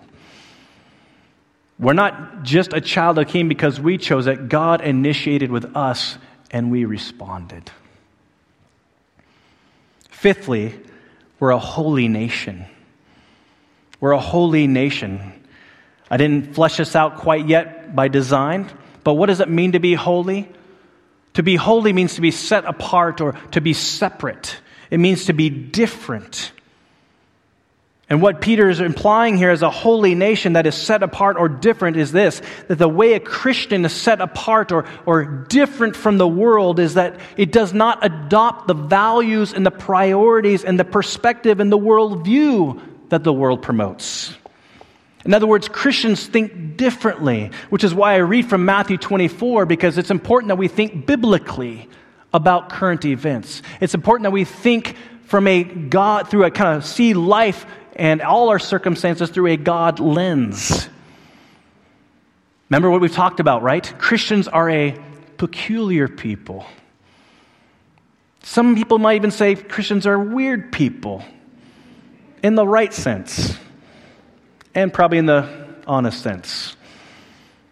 we're 1.78 1.94
not 1.94 2.44
just 2.44 2.74
a 2.74 2.82
child 2.82 3.20
of 3.20 3.28
king 3.28 3.48
because 3.48 3.80
we 3.80 3.98
chose 3.98 4.28
it 4.28 4.50
God 4.50 4.82
initiated 4.82 5.52
with 5.52 5.76
us 5.76 6.18
and 6.52 6.72
we 6.72 6.86
responded 6.86 7.70
fifthly 10.10 10.80
we're 11.40 11.52
a 11.52 11.60
holy 11.60 12.08
nation 12.08 12.66
we're 14.00 14.12
a 14.12 14.20
holy 14.20 14.68
nation 14.68 15.34
I 16.10 16.18
didn't 16.18 16.54
flesh 16.54 16.78
this 16.78 16.96
out 16.96 17.18
quite 17.18 17.48
yet 17.48 17.96
by 17.96 18.08
design, 18.08 18.70
but 19.04 19.16
what 19.16 19.28
does 19.28 19.40
it 19.40 19.50
mean 19.50 19.72
to 19.72 19.80
be 19.80 19.96
holy? 19.96 20.48
To 21.34 21.44
be 21.44 21.56
holy 21.56 21.94
means 21.94 22.16
to 22.16 22.22
be 22.22 22.32
set 22.32 22.66
apart 22.66 23.22
or 23.22 23.34
to 23.52 23.62
be 23.62 23.74
separate. 23.74 24.58
It 24.92 25.00
means 25.00 25.26
to 25.26 25.34
be 25.34 25.50
different. 25.50 26.52
And 28.08 28.22
what 28.22 28.40
Peter 28.40 28.70
is 28.70 28.80
implying 28.80 29.36
here 29.36 29.50
as 29.50 29.64
a 29.64 29.72
holy 29.72 30.14
nation 30.14 30.54
that 30.54 30.68
is 30.68 30.76
set 30.76 31.02
apart 31.02 31.38
or 31.38 31.50
different 31.50 31.98
is 31.98 32.12
this 32.12 32.40
that 32.68 32.78
the 32.78 32.88
way 32.88 33.14
a 33.14 33.20
Christian 33.20 33.84
is 33.84 33.94
set 33.94 34.22
apart 34.22 34.72
or, 34.72 34.86
or 35.08 35.26
different 35.26 35.96
from 35.96 36.20
the 36.20 36.28
world 36.28 36.80
is 36.80 36.94
that 36.94 37.20
it 37.36 37.52
does 37.52 37.74
not 37.74 38.06
adopt 38.06 38.68
the 38.68 38.76
values 38.76 39.54
and 39.54 39.66
the 39.66 39.72
priorities 39.72 40.64
and 40.64 40.80
the 40.80 40.86
perspective 40.86 41.60
and 41.60 41.72
the 41.72 41.80
worldview 41.80 42.80
that 43.10 43.24
the 43.24 43.34
world 43.34 43.64
promotes. 43.64 44.36
In 45.26 45.34
other 45.34 45.48
words, 45.48 45.68
Christians 45.68 46.28
think 46.28 46.78
differently, 46.78 47.50
which 47.72 47.84
is 47.84 47.92
why 47.92 48.14
I 48.14 48.18
read 48.18 48.48
from 48.48 48.66
Matthew 48.66 48.98
24 48.98 49.66
because 49.66 49.98
it's 49.98 50.12
important 50.12 50.50
that 50.50 50.58
we 50.58 50.68
think 50.68 51.08
biblically 51.08 51.90
about 52.32 52.70
current 52.70 53.04
events. 53.06 53.64
It's 53.82 53.96
important 53.96 54.26
that 54.26 54.32
we 54.32 54.44
think 54.44 54.96
from 55.24 55.48
a 55.48 55.64
God, 55.64 56.30
through 56.30 56.44
a 56.44 56.52
kind 56.52 56.78
of 56.78 56.86
see 56.86 57.16
life 57.16 57.66
and 57.96 58.22
all 58.22 58.50
our 58.50 58.60
circumstances 58.60 59.30
through 59.30 59.48
a 59.48 59.58
God 59.58 60.00
lens. 60.00 60.90
Remember 62.70 62.90
what 62.90 63.02
we've 63.02 63.14
talked 63.14 63.40
about, 63.40 63.62
right? 63.62 63.94
Christians 63.98 64.48
are 64.48 64.70
a 64.70 64.98
peculiar 65.38 66.08
people. 66.08 66.66
Some 68.44 68.76
people 68.76 69.00
might 69.00 69.16
even 69.16 69.32
say 69.32 69.56
Christians 69.56 70.06
are 70.06 70.20
weird 70.20 70.72
people 70.72 71.24
in 72.44 72.56
the 72.56 72.68
right 72.68 72.94
sense 72.94 73.58
and 74.74 74.94
probably 74.94 75.18
in 75.18 75.26
the 75.26 75.50
honest 75.88 76.22
sense. 76.22 76.76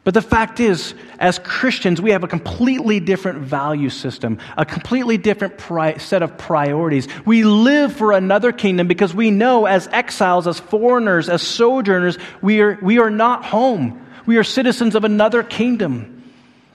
But 0.04 0.14
the 0.14 0.22
fact 0.22 0.60
is, 0.60 0.94
as 1.18 1.40
Christians, 1.40 2.02
we 2.02 2.12
have 2.12 2.26
a 2.26 2.28
completely 2.28 3.00
different 3.00 3.40
value 3.40 3.90
system, 3.90 4.38
a 4.58 4.66
completely 4.66 5.18
different 5.18 5.58
pri- 5.58 5.98
set 5.98 6.22
of 6.22 6.38
priorities. 6.38 7.08
We 7.26 7.44
live 7.44 7.96
for 7.96 8.12
another 8.12 8.52
kingdom 8.52 8.88
because 8.88 9.14
we 9.14 9.32
know 9.32 9.66
as 9.66 9.88
exiles, 9.88 10.46
as 10.46 10.60
foreigners, 10.60 11.30
as 11.30 11.42
sojourners, 11.42 12.18
we 12.42 12.60
are, 12.60 12.78
we 12.82 13.00
are 13.00 13.10
not 13.10 13.46
home. 13.46 14.06
We 14.26 14.38
are 14.38 14.44
citizens 14.44 14.96
of 14.96 15.06
another 15.06 15.42
kingdom 15.42 16.24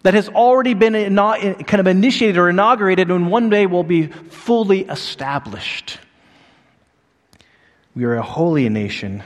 that 0.04 0.14
has 0.14 0.30
already 0.30 0.72
been 0.72 0.94
kind 1.16 1.80
of 1.80 1.86
initiated 1.86 2.38
or 2.38 2.48
inaugurated 2.48 3.10
and 3.10 3.30
one 3.30 3.50
day 3.50 3.66
will 3.66 3.84
be 3.84 4.06
fully 4.06 4.82
established. 4.82 5.98
We 7.94 8.04
are 8.04 8.14
a 8.14 8.22
holy 8.22 8.68
nation 8.70 9.22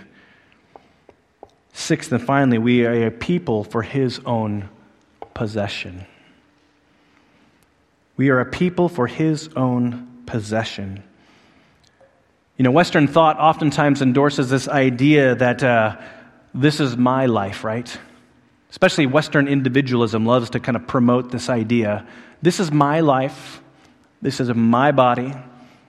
Sixth 1.72 2.12
and 2.12 2.22
finally, 2.22 2.58
we 2.58 2.84
are 2.84 3.06
a 3.06 3.10
people 3.10 3.64
for 3.64 3.82
his 3.82 4.20
own 4.26 4.68
possession. 5.34 6.06
We 8.16 8.28
are 8.28 8.40
a 8.40 8.46
people 8.46 8.88
for 8.88 9.06
his 9.06 9.48
own 9.56 10.22
possession. 10.26 11.02
You 12.56 12.64
know, 12.64 12.70
Western 12.70 13.06
thought 13.06 13.38
oftentimes 13.38 14.02
endorses 14.02 14.50
this 14.50 14.68
idea 14.68 15.34
that 15.34 15.62
uh, 15.62 15.96
this 16.54 16.78
is 16.78 16.96
my 16.96 17.26
life, 17.26 17.64
right? 17.64 17.98
Especially 18.70 19.06
Western 19.06 19.48
individualism 19.48 20.26
loves 20.26 20.50
to 20.50 20.60
kind 20.60 20.76
of 20.76 20.86
promote 20.86 21.30
this 21.30 21.48
idea. 21.48 22.06
This 22.42 22.60
is 22.60 22.70
my 22.70 23.00
life. 23.00 23.60
This 24.20 24.40
is 24.40 24.54
my 24.54 24.92
body. 24.92 25.32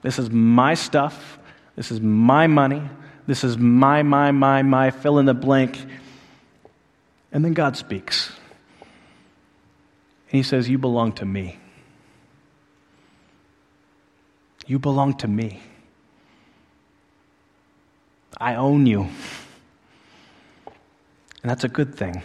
This 0.01 0.17
is 0.17 0.29
my 0.29 0.73
stuff. 0.73 1.38
This 1.75 1.91
is 1.91 1.99
my 2.01 2.47
money. 2.47 2.81
This 3.26 3.43
is 3.43 3.57
my, 3.57 4.03
my, 4.03 4.32
my, 4.32 4.61
my, 4.61 4.91
fill 4.91 5.19
in 5.19 5.26
the 5.26 5.34
blank. 5.34 5.78
And 7.32 7.43
then 7.43 7.53
God 7.53 7.78
speaks. 7.78 8.30
And 8.80 10.38
He 10.38 10.43
says, 10.43 10.69
You 10.69 10.78
belong 10.78 11.13
to 11.13 11.26
me. 11.26 11.57
You 14.67 14.80
belong 14.80 15.15
to 15.17 15.28
me. 15.28 15.61
I 18.38 18.55
own 18.55 18.86
you. 18.86 19.01
And 21.41 21.49
that's 21.49 21.63
a 21.63 21.69
good 21.69 21.95
thing. 21.95 22.24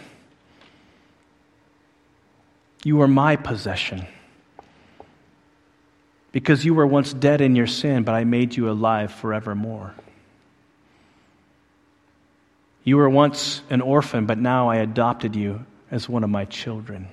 You 2.83 3.01
are 3.01 3.07
my 3.07 3.35
possession. 3.35 4.05
Because 6.31 6.63
you 6.63 6.73
were 6.73 6.87
once 6.87 7.11
dead 7.11 7.41
in 7.41 7.55
your 7.55 7.67
sin, 7.67 8.03
but 8.03 8.15
I 8.15 8.23
made 8.23 8.55
you 8.55 8.69
alive 8.69 9.11
forevermore. 9.11 9.93
You 12.89 12.97
were 12.97 13.07
once 13.07 13.61
an 13.69 13.81
orphan, 13.81 14.25
but 14.25 14.39
now 14.39 14.69
I 14.69 14.77
adopted 14.77 15.35
you 15.35 15.63
as 15.91 16.09
one 16.09 16.23
of 16.23 16.31
my 16.31 16.45
children. 16.45 17.07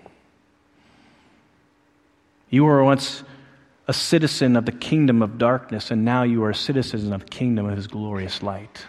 You 2.48 2.64
were 2.64 2.82
once 2.82 3.22
a 3.86 3.92
citizen 3.92 4.56
of 4.56 4.64
the 4.64 4.72
kingdom 4.72 5.20
of 5.20 5.36
darkness, 5.36 5.90
and 5.90 6.02
now 6.02 6.22
you 6.22 6.42
are 6.44 6.48
a 6.48 6.54
citizen 6.54 7.12
of 7.12 7.24
the 7.24 7.28
kingdom 7.28 7.66
of 7.66 7.76
his 7.76 7.88
glorious 7.88 8.42
light. 8.42 8.86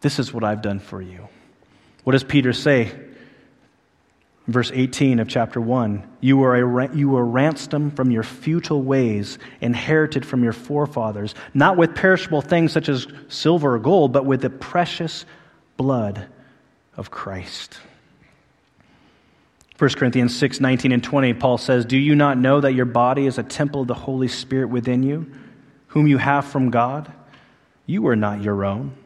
This 0.00 0.18
is 0.18 0.32
what 0.32 0.42
I've 0.42 0.62
done 0.62 0.78
for 0.78 1.02
you. 1.02 1.28
What 2.04 2.12
does 2.12 2.24
Peter 2.24 2.54
say? 2.54 2.98
Verse 4.48 4.70
18 4.72 5.18
of 5.18 5.28
chapter 5.28 5.60
1 5.60 6.04
You 6.20 6.36
were, 6.36 6.80
a, 6.80 6.96
you 6.96 7.08
were 7.08 7.24
ransomed 7.24 7.96
from 7.96 8.10
your 8.10 8.22
futile 8.22 8.82
ways, 8.82 9.38
inherited 9.60 10.24
from 10.24 10.44
your 10.44 10.52
forefathers, 10.52 11.34
not 11.52 11.76
with 11.76 11.94
perishable 11.94 12.42
things 12.42 12.72
such 12.72 12.88
as 12.88 13.08
silver 13.28 13.74
or 13.74 13.78
gold, 13.78 14.12
but 14.12 14.24
with 14.24 14.42
the 14.42 14.50
precious 14.50 15.24
blood 15.76 16.26
of 16.96 17.10
Christ. 17.10 17.78
1 19.78 19.90
Corinthians 19.90 20.34
6 20.36 20.60
19 20.60 20.92
and 20.92 21.02
20, 21.02 21.34
Paul 21.34 21.58
says, 21.58 21.84
Do 21.84 21.98
you 21.98 22.14
not 22.14 22.38
know 22.38 22.60
that 22.60 22.72
your 22.72 22.86
body 22.86 23.26
is 23.26 23.38
a 23.38 23.42
temple 23.42 23.82
of 23.82 23.88
the 23.88 23.94
Holy 23.94 24.28
Spirit 24.28 24.68
within 24.68 25.02
you, 25.02 25.30
whom 25.88 26.06
you 26.06 26.18
have 26.18 26.44
from 26.44 26.70
God? 26.70 27.12
You 27.84 28.06
are 28.06 28.16
not 28.16 28.42
your 28.42 28.64
own, 28.64 28.96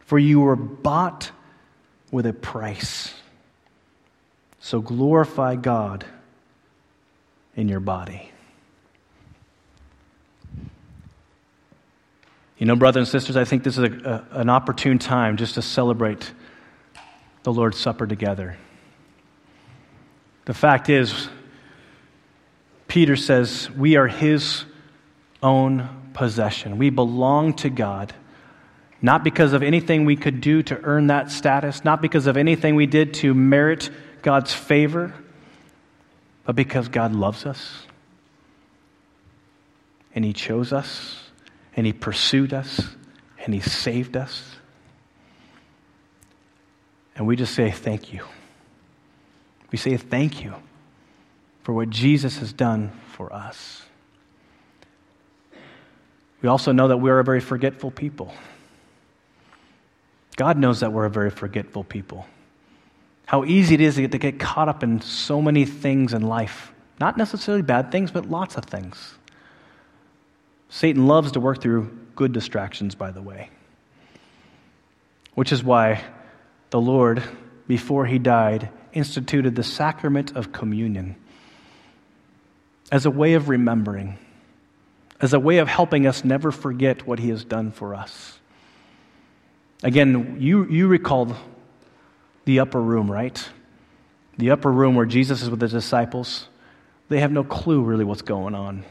for 0.00 0.18
you 0.18 0.40
were 0.40 0.56
bought 0.56 1.30
with 2.10 2.26
a 2.26 2.32
price. 2.32 3.14
So 4.64 4.80
glorify 4.80 5.56
God 5.56 6.06
in 7.56 7.68
your 7.68 7.80
body. 7.80 8.30
You 12.58 12.66
know, 12.66 12.76
brothers 12.76 13.00
and 13.00 13.08
sisters, 13.08 13.36
I 13.36 13.44
think 13.44 13.64
this 13.64 13.76
is 13.76 13.82
a, 13.82 14.24
a, 14.32 14.38
an 14.38 14.48
opportune 14.48 15.00
time 15.00 15.36
just 15.36 15.54
to 15.54 15.62
celebrate 15.62 16.30
the 17.42 17.52
Lord's 17.52 17.76
Supper 17.76 18.06
together. 18.06 18.56
The 20.44 20.54
fact 20.54 20.88
is, 20.88 21.28
Peter 22.86 23.16
says 23.16 23.68
we 23.76 23.96
are 23.96 24.06
his 24.06 24.64
own 25.42 25.88
possession. 26.14 26.78
We 26.78 26.90
belong 26.90 27.54
to 27.54 27.68
God, 27.68 28.14
not 29.02 29.24
because 29.24 29.54
of 29.54 29.64
anything 29.64 30.04
we 30.04 30.14
could 30.14 30.40
do 30.40 30.62
to 30.62 30.80
earn 30.84 31.08
that 31.08 31.32
status, 31.32 31.84
not 31.84 32.00
because 32.00 32.28
of 32.28 32.36
anything 32.36 32.76
we 32.76 32.86
did 32.86 33.12
to 33.14 33.34
merit 33.34 33.90
God's 34.22 34.54
favor, 34.54 35.12
but 36.44 36.56
because 36.56 36.88
God 36.88 37.12
loves 37.12 37.44
us. 37.46 37.86
And 40.14 40.24
He 40.24 40.32
chose 40.32 40.72
us, 40.72 41.30
and 41.76 41.86
He 41.86 41.92
pursued 41.92 42.52
us, 42.52 42.80
and 43.44 43.52
He 43.52 43.60
saved 43.60 44.16
us. 44.16 44.56
And 47.16 47.26
we 47.26 47.36
just 47.36 47.54
say 47.54 47.70
thank 47.70 48.12
you. 48.12 48.24
We 49.70 49.78
say 49.78 49.96
thank 49.96 50.42
you 50.42 50.54
for 51.62 51.72
what 51.72 51.90
Jesus 51.90 52.38
has 52.38 52.52
done 52.52 52.92
for 53.12 53.32
us. 53.32 53.82
We 56.42 56.48
also 56.48 56.72
know 56.72 56.88
that 56.88 56.96
we 56.96 57.10
are 57.10 57.20
a 57.20 57.24
very 57.24 57.40
forgetful 57.40 57.92
people. 57.92 58.34
God 60.36 60.58
knows 60.58 60.80
that 60.80 60.92
we're 60.92 61.04
a 61.04 61.10
very 61.10 61.30
forgetful 61.30 61.84
people. 61.84 62.26
How 63.26 63.44
easy 63.44 63.74
it 63.74 63.80
is 63.80 63.96
to 63.96 64.08
get 64.08 64.38
caught 64.38 64.68
up 64.68 64.82
in 64.82 65.00
so 65.00 65.40
many 65.40 65.64
things 65.64 66.12
in 66.12 66.22
life. 66.22 66.72
Not 67.00 67.16
necessarily 67.16 67.62
bad 67.62 67.90
things, 67.90 68.10
but 68.10 68.28
lots 68.30 68.56
of 68.56 68.64
things. 68.64 69.14
Satan 70.68 71.06
loves 71.06 71.32
to 71.32 71.40
work 71.40 71.60
through 71.60 71.98
good 72.14 72.32
distractions, 72.32 72.94
by 72.94 73.10
the 73.10 73.22
way. 73.22 73.50
Which 75.34 75.52
is 75.52 75.64
why 75.64 76.02
the 76.70 76.80
Lord, 76.80 77.22
before 77.66 78.06
he 78.06 78.18
died, 78.18 78.70
instituted 78.92 79.54
the 79.54 79.62
sacrament 79.62 80.36
of 80.36 80.52
communion 80.52 81.16
as 82.90 83.06
a 83.06 83.10
way 83.10 83.34
of 83.34 83.48
remembering, 83.48 84.18
as 85.20 85.32
a 85.32 85.40
way 85.40 85.58
of 85.58 85.68
helping 85.68 86.06
us 86.06 86.24
never 86.24 86.52
forget 86.52 87.06
what 87.06 87.18
he 87.18 87.30
has 87.30 87.44
done 87.44 87.72
for 87.72 87.94
us. 87.94 88.38
Again, 89.82 90.36
you, 90.38 90.66
you 90.66 90.86
recall 90.88 91.36
the 92.44 92.60
upper 92.60 92.80
room, 92.80 93.10
right? 93.10 93.48
The 94.38 94.50
upper 94.50 94.70
room 94.70 94.94
where 94.94 95.06
Jesus 95.06 95.42
is 95.42 95.50
with 95.50 95.60
the 95.60 95.68
disciples. 95.68 96.48
They 97.08 97.20
have 97.20 97.32
no 97.32 97.44
clue 97.44 97.82
really 97.82 98.04
what's 98.04 98.22
going 98.22 98.54
on. 98.54 98.84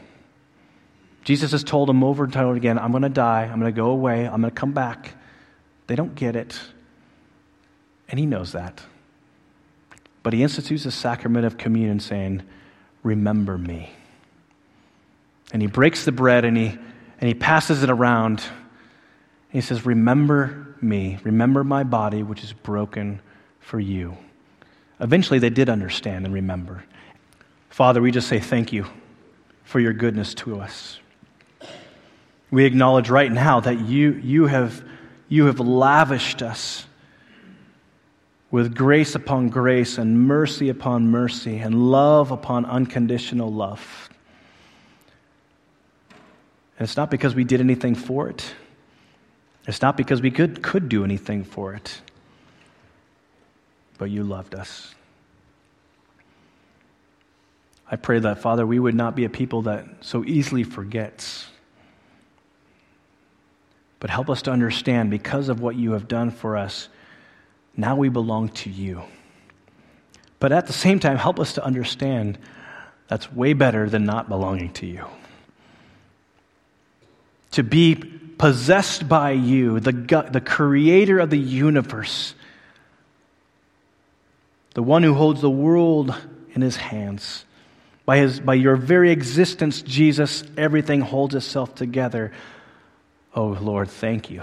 Jesus 1.24 1.52
has 1.52 1.62
told 1.62 1.88
them 1.88 2.02
over 2.02 2.24
and 2.24 2.36
over 2.36 2.54
again, 2.54 2.78
I'm 2.78 2.90
going 2.90 3.02
to 3.02 3.08
die. 3.08 3.42
I'm 3.42 3.60
going 3.60 3.72
to 3.72 3.76
go 3.76 3.90
away. 3.90 4.26
I'm 4.26 4.40
going 4.40 4.50
to 4.52 4.60
come 4.60 4.72
back. 4.72 5.14
They 5.86 5.94
don't 5.94 6.14
get 6.14 6.36
it. 6.36 6.58
And 8.08 8.18
he 8.18 8.26
knows 8.26 8.52
that. 8.52 8.82
But 10.22 10.32
he 10.32 10.42
institutes 10.42 10.84
the 10.84 10.90
sacrament 10.90 11.44
of 11.44 11.58
communion 11.58 12.00
saying, 12.00 12.42
Remember 13.02 13.58
me. 13.58 13.90
And 15.52 15.60
he 15.60 15.68
breaks 15.68 16.04
the 16.04 16.12
bread 16.12 16.44
and 16.44 16.56
he, 16.56 16.66
and 16.66 17.28
he 17.28 17.34
passes 17.34 17.82
it 17.82 17.90
around. 17.90 18.42
he 19.50 19.60
says, 19.60 19.84
Remember 19.84 20.76
me. 20.80 21.18
Remember 21.24 21.64
my 21.64 21.82
body, 21.82 22.22
which 22.22 22.42
is 22.42 22.52
broken 22.52 23.20
for 23.62 23.80
you. 23.80 24.16
Eventually, 25.00 25.38
they 25.38 25.50
did 25.50 25.70
understand 25.70 26.26
and 26.26 26.34
remember. 26.34 26.84
Father, 27.70 28.02
we 28.02 28.10
just 28.10 28.28
say 28.28 28.38
thank 28.38 28.72
you 28.72 28.86
for 29.64 29.80
your 29.80 29.94
goodness 29.94 30.34
to 30.34 30.60
us. 30.60 31.00
We 32.50 32.66
acknowledge 32.66 33.08
right 33.08 33.32
now 33.32 33.60
that 33.60 33.80
you, 33.80 34.12
you, 34.22 34.46
have, 34.46 34.84
you 35.28 35.46
have 35.46 35.58
lavished 35.58 36.42
us 36.42 36.84
with 38.50 38.74
grace 38.74 39.14
upon 39.14 39.48
grace 39.48 39.96
and 39.96 40.26
mercy 40.26 40.68
upon 40.68 41.08
mercy 41.08 41.56
and 41.56 41.90
love 41.90 42.30
upon 42.30 42.66
unconditional 42.66 43.50
love. 43.50 44.10
And 46.78 46.86
it's 46.86 46.96
not 46.98 47.10
because 47.10 47.34
we 47.34 47.44
did 47.44 47.60
anything 47.60 47.94
for 47.94 48.28
it. 48.28 48.54
It's 49.66 49.80
not 49.80 49.96
because 49.96 50.20
we 50.20 50.30
could, 50.30 50.62
could 50.62 50.90
do 50.90 51.04
anything 51.04 51.44
for 51.44 51.72
it 51.72 52.02
but 54.02 54.10
you 54.10 54.24
loved 54.24 54.56
us. 54.56 54.92
I 57.88 57.94
pray 57.94 58.18
that, 58.18 58.40
Father, 58.40 58.66
we 58.66 58.80
would 58.80 58.96
not 58.96 59.14
be 59.14 59.24
a 59.24 59.28
people 59.28 59.62
that 59.62 59.86
so 60.00 60.24
easily 60.24 60.64
forgets, 60.64 61.46
but 64.00 64.10
help 64.10 64.28
us 64.28 64.42
to 64.42 64.50
understand 64.50 65.12
because 65.12 65.48
of 65.48 65.60
what 65.60 65.76
you 65.76 65.92
have 65.92 66.08
done 66.08 66.32
for 66.32 66.56
us, 66.56 66.88
Now 67.76 67.94
we 67.94 68.08
belong 68.08 68.48
to 68.48 68.70
you. 68.70 69.02
But 70.40 70.50
at 70.50 70.66
the 70.66 70.72
same 70.72 70.98
time, 70.98 71.16
help 71.16 71.38
us 71.38 71.52
to 71.52 71.64
understand 71.64 72.40
that's 73.06 73.32
way 73.32 73.52
better 73.52 73.88
than 73.88 74.04
not 74.04 74.28
belonging 74.28 74.72
to 74.72 74.86
you. 74.86 75.06
To 77.52 77.62
be 77.62 77.94
possessed 77.94 79.08
by 79.08 79.30
you, 79.30 79.78
the, 79.78 79.92
the 80.28 80.40
creator 80.40 81.20
of 81.20 81.30
the 81.30 81.38
universe, 81.38 82.34
the 84.74 84.82
one 84.82 85.02
who 85.02 85.14
holds 85.14 85.40
the 85.40 85.50
world 85.50 86.14
in 86.54 86.62
his 86.62 86.76
hands. 86.76 87.44
By, 88.04 88.18
his, 88.18 88.40
by 88.40 88.54
your 88.54 88.76
very 88.76 89.10
existence, 89.10 89.82
Jesus, 89.82 90.44
everything 90.56 91.00
holds 91.00 91.34
itself 91.34 91.74
together. 91.74 92.32
Oh, 93.34 93.56
Lord, 93.60 93.88
thank 93.88 94.30
you. 94.30 94.42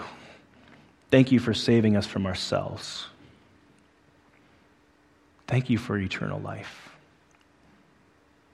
Thank 1.12 1.32
you 1.32 1.40
for 1.40 1.54
saving 1.54 1.96
us 1.96 2.06
from 2.06 2.26
ourselves. 2.26 3.08
Thank 5.48 5.70
you 5.70 5.78
for 5.78 5.98
eternal 5.98 6.40
life. 6.40 6.90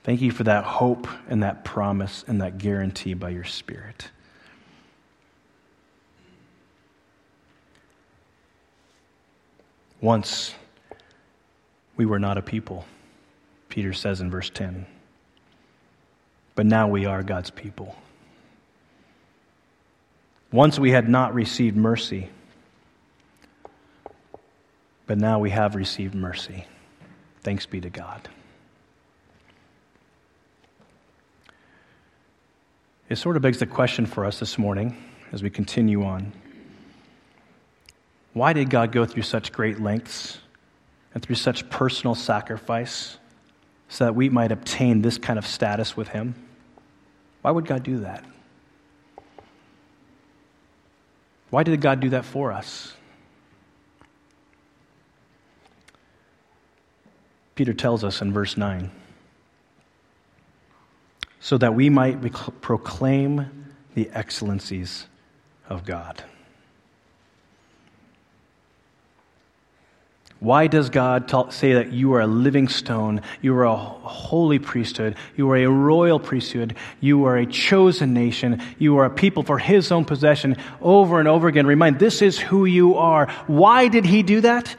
Thank 0.04 0.22
you 0.22 0.32
for 0.32 0.44
that 0.46 0.64
hope 0.64 1.08
and 1.28 1.44
that 1.44 1.66
promise 1.66 2.24
and 2.28 2.42
that 2.42 2.58
guarantee 2.58 3.16
by 3.16 3.30
your 3.30 3.44
Spirit. 3.44 4.10
Once 10.00 10.54
we 11.98 12.06
were 12.06 12.20
not 12.20 12.38
a 12.38 12.42
people, 12.42 12.86
Peter 13.70 13.94
says 13.94 14.22
in 14.22 14.30
verse 14.30 14.50
10. 14.50 14.86
But 16.56 16.66
now 16.66 16.88
we 16.88 17.06
are 17.06 17.24
God's 17.24 17.50
people. 17.50 17.96
Once 20.52 20.80
we 20.80 20.92
had 20.92 21.10
not 21.10 21.34
received 21.34 21.76
mercy, 21.76 22.30
but 25.06 25.18
now 25.18 25.40
we 25.40 25.50
have 25.50 25.76
received 25.76 26.16
mercy. 26.16 26.66
Thanks 27.42 27.66
be 27.66 27.82
to 27.82 27.90
God. 27.90 28.28
It 33.08 33.18
sort 33.18 33.36
of 33.36 33.44
begs 33.44 33.60
the 33.60 33.68
question 33.68 34.06
for 34.06 34.26
us 34.26 34.40
this 34.40 34.58
morning 34.58 34.98
as 35.32 35.44
we 35.44 35.50
continue 35.50 36.04
on. 36.04 36.34
Why 38.34 38.54
did 38.54 38.70
God 38.70 38.92
go 38.92 39.06
through 39.06 39.24
such 39.24 39.52
great 39.52 39.80
lengths 39.80 40.40
and 41.16 41.24
through 41.24 41.36
such 41.36 41.68
personal 41.72 42.14
sacrifice 42.14 43.18
so 43.90 44.06
that 44.06 44.14
we 44.14 44.30
might 44.30 44.52
obtain 44.52 45.02
this 45.02 45.18
kind 45.18 45.40
of 45.40 45.48
status 45.48 45.98
with 45.98 46.10
Him? 46.10 46.36
Why 47.42 47.50
would 47.50 47.66
God 47.66 47.82
do 47.82 48.02
that? 48.02 48.24
Why 51.50 51.64
did 51.64 51.80
God 51.82 52.02
do 52.02 52.10
that 52.10 52.26
for 52.26 52.52
us? 52.52 52.94
Peter 57.56 57.74
tells 57.74 58.04
us 58.04 58.22
in 58.22 58.34
verse 58.34 58.58
9 58.58 58.92
so 61.40 61.58
that 61.58 61.74
we 61.76 61.90
might 61.90 62.20
proclaim 62.62 63.68
the 63.94 64.10
excellencies 64.10 65.06
of 65.70 65.86
God. 65.86 66.24
Why 70.46 70.68
does 70.68 70.92
God 70.92 71.52
say 71.52 71.74
that 71.74 71.92
you 71.92 72.14
are 72.14 72.22
a 72.22 72.28
living 72.28 72.68
stone? 72.68 73.22
You 73.42 73.56
are 73.56 73.64
a 73.64 73.76
holy 73.76 74.60
priesthood. 74.60 75.16
You 75.36 75.50
are 75.50 75.58
a 75.58 75.66
royal 75.66 76.20
priesthood. 76.20 76.76
You 77.00 77.26
are 77.26 77.36
a 77.36 77.48
chosen 77.48 78.14
nation. 78.14 78.62
You 78.78 79.00
are 79.00 79.06
a 79.06 79.10
people 79.10 79.42
for 79.42 79.58
his 79.58 79.92
own 79.92 80.06
possession 80.06 80.58
over 80.84 81.20
and 81.20 81.28
over 81.28 81.48
again. 81.48 81.66
Remind, 81.66 81.98
this 81.98 82.22
is 82.22 82.38
who 82.38 82.66
you 82.66 82.94
are. 82.94 83.26
Why 83.48 83.88
did 83.88 84.06
he 84.06 84.22
do 84.22 84.42
that? 84.42 84.76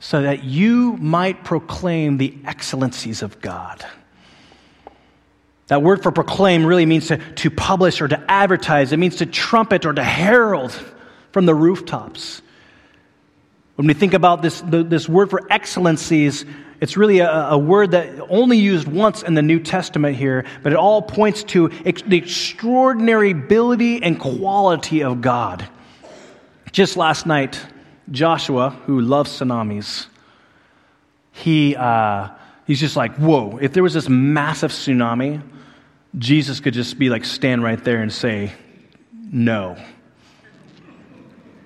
So 0.00 0.20
that 0.20 0.44
you 0.44 0.98
might 0.98 1.44
proclaim 1.44 2.18
the 2.18 2.36
excellencies 2.44 3.22
of 3.22 3.40
God. 3.40 3.86
That 5.68 5.82
word 5.82 6.02
for 6.02 6.12
proclaim 6.12 6.66
really 6.66 6.84
means 6.84 7.06
to, 7.08 7.16
to 7.16 7.50
publish 7.50 8.02
or 8.02 8.08
to 8.08 8.22
advertise. 8.30 8.92
It 8.92 8.98
means 8.98 9.16
to 9.16 9.24
trumpet 9.24 9.86
or 9.86 9.94
to 9.94 10.04
herald 10.04 10.78
from 11.32 11.46
the 11.46 11.54
rooftops. 11.54 12.42
When 13.76 13.86
we 13.86 13.94
think 13.94 14.14
about 14.14 14.42
this, 14.42 14.60
the, 14.62 14.82
this 14.82 15.08
word 15.08 15.30
for 15.30 15.42
excellencies, 15.50 16.46
it's 16.80 16.96
really 16.96 17.20
a, 17.20 17.30
a, 17.30 17.58
word 17.58 17.90
that 17.92 18.20
only 18.28 18.56
used 18.56 18.88
once 18.88 19.22
in 19.22 19.34
the 19.34 19.42
New 19.42 19.60
Testament 19.60 20.16
here, 20.16 20.44
but 20.62 20.72
it 20.72 20.78
all 20.78 21.02
points 21.02 21.42
to 21.44 21.70
ex- 21.84 22.02
the 22.02 22.16
extraordinary 22.16 23.30
ability 23.30 24.02
and 24.02 24.18
quality 24.18 25.02
of 25.02 25.20
God. 25.20 25.68
Just 26.72 26.96
last 26.96 27.26
night, 27.26 27.60
Joshua, 28.10 28.70
who 28.86 29.00
loves 29.00 29.30
tsunamis, 29.30 30.06
he, 31.32 31.76
uh, 31.76 32.28
he's 32.66 32.80
just 32.80 32.96
like, 32.96 33.14
whoa, 33.16 33.58
if 33.60 33.74
there 33.74 33.82
was 33.82 33.92
this 33.92 34.08
massive 34.08 34.70
tsunami, 34.70 35.42
Jesus 36.18 36.60
could 36.60 36.72
just 36.72 36.98
be 36.98 37.10
like, 37.10 37.26
stand 37.26 37.62
right 37.62 37.82
there 37.82 38.00
and 38.00 38.12
say, 38.12 38.52
no. 39.12 39.76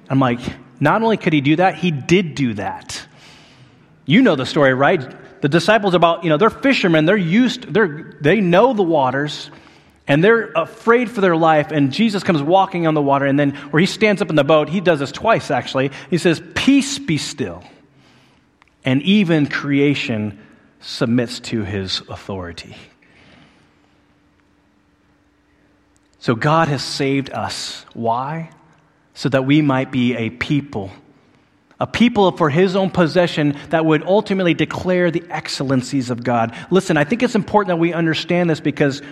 I'm 0.08 0.18
like, 0.18 0.40
not 0.81 1.03
only 1.03 1.18
could 1.18 1.33
he 1.33 1.43
do 1.43 1.57
that, 1.57 1.74
he 1.74 1.91
did 1.91 2.35
do 2.35 2.55
that. 2.55 3.07
You 4.07 4.22
know 4.22 4.35
the 4.35 4.47
story, 4.47 4.74
right? 4.74 5.14
The 5.43 5.49
disciples 5.49 5.95
about, 5.95 6.24
you 6.24 6.31
know, 6.31 6.37
they're 6.37 6.51
fishermen, 6.51 7.05
they're 7.05 7.16
used, 7.16 7.72
they're, 7.72 8.16
they 8.20 8.41
know 8.41 8.72
the 8.72 8.83
waters, 8.83 9.51
and 10.09 10.24
they're 10.24 10.51
afraid 10.53 11.11
for 11.11 11.20
their 11.20 11.37
life. 11.37 11.70
And 11.70 11.93
Jesus 11.93 12.24
comes 12.24 12.43
walking 12.43 12.87
on 12.87 12.95
the 12.95 13.03
water, 13.03 13.26
and 13.26 13.39
then 13.39 13.53
where 13.70 13.81
he 13.81 13.87
stands 13.87 14.20
up 14.20 14.31
in 14.31 14.37
the 14.37 14.45
boat, 14.45 14.68
he 14.68 14.81
does 14.81 14.99
this 14.99 15.12
twice 15.12 15.51
actually. 15.51 15.93
He 16.09 16.18
says, 16.18 16.43
Peace 16.55 16.99
be 16.99 17.18
still. 17.18 17.62
And 18.85 19.03
even 19.03 19.47
creation 19.47 20.41
submits 20.81 21.41
to 21.41 21.62
his 21.62 22.01
authority. 22.09 22.74
So 26.18 26.35
God 26.35 26.68
has 26.68 26.83
saved 26.83 27.31
us. 27.31 27.85
Why? 27.95 28.51
So 29.20 29.28
that 29.28 29.44
we 29.44 29.60
might 29.60 29.92
be 29.92 30.16
a 30.16 30.30
people, 30.30 30.90
a 31.78 31.86
people 31.86 32.34
for 32.38 32.48
his 32.48 32.74
own 32.74 32.88
possession 32.88 33.54
that 33.68 33.84
would 33.84 34.02
ultimately 34.02 34.54
declare 34.54 35.10
the 35.10 35.22
excellencies 35.28 36.08
of 36.08 36.24
God. 36.24 36.56
Listen, 36.70 36.96
I 36.96 37.04
think 37.04 37.22
it's 37.22 37.34
important 37.34 37.68
that 37.68 37.76
we 37.76 37.92
understand 37.92 38.48
this 38.48 38.60
because, 38.60 39.02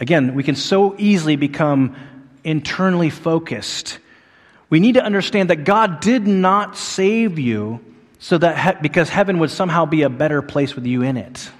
again, 0.00 0.34
we 0.34 0.44
can 0.44 0.54
so 0.54 0.94
easily 0.96 1.36
become 1.36 1.94
internally 2.42 3.10
focused. 3.10 3.98
We 4.70 4.80
need 4.80 4.94
to 4.94 5.04
understand 5.04 5.50
that 5.50 5.64
God 5.64 6.00
did 6.00 6.26
not 6.26 6.74
save 6.74 7.38
you 7.38 7.80
so 8.18 8.38
that 8.38 8.58
he- 8.58 8.80
because 8.80 9.10
heaven 9.10 9.40
would 9.40 9.50
somehow 9.50 9.84
be 9.84 10.00
a 10.00 10.08
better 10.08 10.40
place 10.40 10.74
with 10.74 10.86
you 10.86 11.02
in 11.02 11.18
it. 11.18 11.50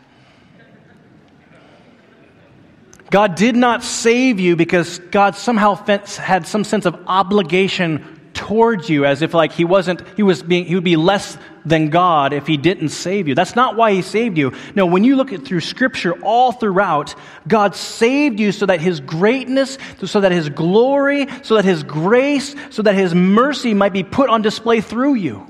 God 3.11 3.35
did 3.35 3.57
not 3.57 3.83
save 3.83 4.39
you 4.39 4.57
because 4.57 4.99
God 4.99 5.35
somehow 5.35 5.75
had 5.75 6.47
some 6.47 6.65
sense 6.65 6.87
of 6.87 6.97
obligation 7.07 8.21
towards 8.33 8.89
you 8.89 9.05
as 9.05 9.21
if 9.21 9.35
like 9.35 9.53
he 9.53 9.65
wasn't 9.65 10.03
he 10.17 10.23
was 10.23 10.43
being 10.43 10.65
he 10.65 10.75
would 10.75 10.85
be 10.85 10.97
less 10.97 11.37
than 11.67 11.91
God 11.91 12.33
if 12.33 12.47
he 12.47 12.57
didn't 12.57 12.89
save 12.91 13.29
you. 13.29 13.35
That's 13.35 13.57
not 13.57 13.77
why 13.77 13.93
he 13.93 14.03
saved 14.03 14.39
you. 14.39 14.53
No, 14.75 14.87
when 14.87 15.05
you 15.05 15.17
look 15.17 15.33
at 15.33 15.45
through 15.45 15.61
scripture 15.61 16.13
all 16.23 16.53
throughout, 16.53 17.15
God 17.47 17.75
saved 17.75 18.41
you 18.41 18.53
so 18.53 18.67
that 18.67 18.81
his 18.81 19.01
greatness, 19.01 19.77
so 20.05 20.21
that 20.21 20.33
his 20.33 20.49
glory, 20.49 21.27
so 21.43 21.57
that 21.57 21.65
his 21.65 21.83
grace, 21.83 22.55
so 22.71 22.83
that 22.83 22.95
his 22.95 23.15
mercy 23.15 23.75
might 23.75 23.93
be 23.93 24.05
put 24.05 24.31
on 24.31 24.41
display 24.41 24.81
through 24.81 25.15
you. 25.15 25.47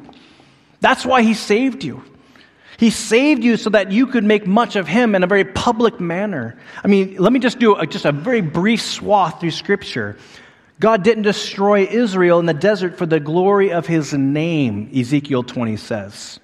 That's 0.80 1.04
why 1.04 1.22
he 1.22 1.34
saved 1.34 1.84
you. 1.84 2.02
He 2.80 2.88
saved 2.88 3.44
you 3.44 3.58
so 3.58 3.68
that 3.68 3.92
you 3.92 4.06
could 4.06 4.24
make 4.24 4.46
much 4.46 4.74
of 4.74 4.88
Him 4.88 5.14
in 5.14 5.22
a 5.22 5.26
very 5.26 5.44
public 5.44 6.00
manner. 6.00 6.56
I 6.82 6.88
mean, 6.88 7.16
let 7.18 7.30
me 7.30 7.38
just 7.38 7.58
do 7.58 7.76
a, 7.76 7.86
just 7.86 8.06
a 8.06 8.10
very 8.10 8.40
brief 8.40 8.80
swath 8.80 9.38
through 9.38 9.50
Scripture. 9.50 10.16
God 10.80 11.02
didn't 11.02 11.24
destroy 11.24 11.84
Israel 11.84 12.40
in 12.40 12.46
the 12.46 12.54
desert 12.54 12.96
for 12.96 13.04
the 13.04 13.20
glory 13.20 13.70
of 13.70 13.86
His 13.86 14.14
name, 14.14 14.90
Ezekiel 14.96 15.42
20 15.42 15.76
says. 15.76 16.40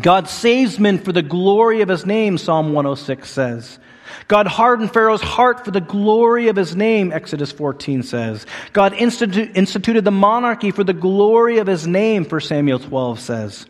God 0.00 0.28
saves 0.28 0.78
men 0.78 1.00
for 1.00 1.10
the 1.10 1.20
glory 1.20 1.80
of 1.80 1.88
His 1.88 2.06
name, 2.06 2.38
Psalm 2.38 2.72
106 2.72 3.28
says. 3.28 3.80
God 4.28 4.46
hardened 4.46 4.92
Pharaoh's 4.92 5.20
heart 5.20 5.64
for 5.64 5.72
the 5.72 5.80
glory 5.80 6.46
of 6.46 6.54
his 6.56 6.74
name, 6.74 7.12
Exodus 7.12 7.52
14 7.52 8.02
says. 8.02 8.44
God 8.72 8.92
institu- 8.92 9.56
instituted 9.56 10.04
the 10.04 10.10
monarchy 10.10 10.72
for 10.72 10.82
the 10.82 10.92
glory 10.92 11.58
of 11.58 11.68
his 11.68 11.86
name, 11.86 12.24
1 12.24 12.40
Samuel 12.40 12.80
12 12.80 13.20
says. 13.20 13.66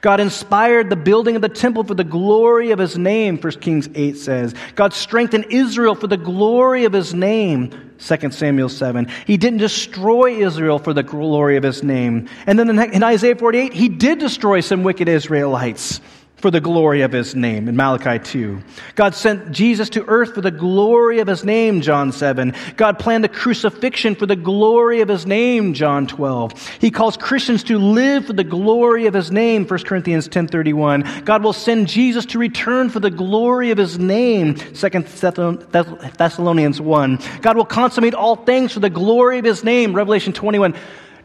God 0.00 0.18
inspired 0.20 0.88
the 0.88 0.96
building 0.96 1.36
of 1.36 1.42
the 1.42 1.48
temple 1.48 1.84
for 1.84 1.94
the 1.94 2.04
glory 2.04 2.70
of 2.70 2.78
his 2.78 2.96
name, 2.96 3.36
1 3.36 3.52
Kings 3.60 3.88
8 3.94 4.16
says. 4.16 4.54
God 4.74 4.94
strengthened 4.94 5.46
Israel 5.50 5.94
for 5.94 6.06
the 6.06 6.16
glory 6.16 6.84
of 6.84 6.92
his 6.92 7.12
name, 7.12 7.92
2 7.98 8.30
Samuel 8.30 8.70
7. 8.70 9.10
He 9.26 9.36
didn't 9.36 9.58
destroy 9.58 10.42
Israel 10.42 10.78
for 10.78 10.94
the 10.94 11.02
glory 11.02 11.56
of 11.58 11.64
his 11.64 11.82
name. 11.82 12.28
And 12.46 12.58
then 12.58 12.70
in 12.78 13.02
Isaiah 13.02 13.36
48, 13.36 13.74
he 13.74 13.88
did 13.90 14.18
destroy 14.18 14.60
some 14.60 14.82
wicked 14.82 15.08
Israelites. 15.08 16.00
For 16.40 16.50
the 16.50 16.60
glory 16.60 17.02
of 17.02 17.12
his 17.12 17.34
name 17.34 17.68
in 17.68 17.76
Malachi 17.76 18.18
2. 18.18 18.62
God 18.94 19.14
sent 19.14 19.52
Jesus 19.52 19.90
to 19.90 20.04
earth 20.06 20.34
for 20.34 20.40
the 20.40 20.50
glory 20.50 21.18
of 21.20 21.28
his 21.28 21.44
name, 21.44 21.82
John 21.82 22.12
7. 22.12 22.54
God 22.76 22.98
planned 22.98 23.22
the 23.22 23.28
crucifixion 23.28 24.14
for 24.14 24.26
the 24.26 24.36
glory 24.36 25.02
of 25.02 25.08
his 25.08 25.26
name, 25.26 25.74
John 25.74 26.06
12. 26.06 26.78
He 26.80 26.90
calls 26.90 27.16
Christians 27.16 27.62
to 27.64 27.78
live 27.78 28.26
for 28.26 28.32
the 28.32 28.44
glory 28.44 29.06
of 29.06 29.14
his 29.14 29.30
name, 29.30 29.66
1 29.66 29.84
Corinthians 29.84 30.28
10:31. 30.28 31.24
God 31.24 31.42
will 31.42 31.52
send 31.52 31.88
Jesus 31.88 32.24
to 32.26 32.38
return 32.38 32.88
for 32.88 33.00
the 33.00 33.10
glory 33.10 33.70
of 33.70 33.78
his 33.78 33.98
name, 33.98 34.54
2 34.54 35.68
Thessalonians 36.18 36.80
1. 36.80 37.18
God 37.42 37.56
will 37.56 37.64
consummate 37.64 38.14
all 38.14 38.36
things 38.36 38.72
for 38.72 38.80
the 38.80 38.90
glory 38.90 39.38
of 39.38 39.44
his 39.44 39.62
name, 39.62 39.94
Revelation 39.94 40.32
21. 40.32 40.74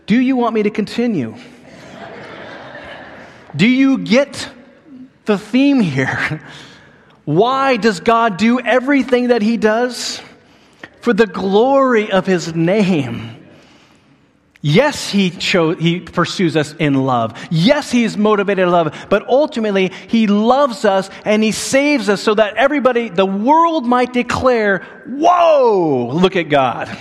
Do 0.05 0.19
you 0.19 0.35
want 0.35 0.53
me 0.53 0.63
to 0.63 0.69
continue? 0.69 1.35
Do 3.55 3.67
you 3.67 3.99
get 3.99 4.49
the 5.25 5.37
theme 5.37 5.79
here. 5.79 6.41
Why 7.25 7.77
does 7.77 7.99
God 7.99 8.37
do 8.37 8.59
everything 8.59 9.29
that 9.29 9.41
He 9.41 9.57
does? 9.57 10.21
For 11.01 11.13
the 11.13 11.27
glory 11.27 12.11
of 12.11 12.25
His 12.25 12.55
name. 12.55 13.45
Yes, 14.67 15.11
he, 15.11 15.29
cho- 15.29 15.75
he 15.75 15.99
pursues 15.99 16.57
us 16.57 16.73
in 16.79 16.95
love. 17.05 17.37
Yes, 17.51 17.91
he 17.91 18.03
is 18.03 18.17
motivated 18.17 18.63
in 18.63 18.71
love. 18.71 19.05
But 19.11 19.29
ultimately, 19.29 19.89
he 20.07 20.25
loves 20.25 20.85
us 20.85 21.07
and 21.23 21.43
he 21.43 21.51
saves 21.51 22.09
us 22.09 22.19
so 22.19 22.33
that 22.33 22.55
everybody, 22.55 23.09
the 23.09 23.27
world 23.27 23.85
might 23.85 24.11
declare, 24.11 24.79
Whoa, 25.05 26.09
look 26.11 26.35
at 26.35 26.49
God. 26.49 26.97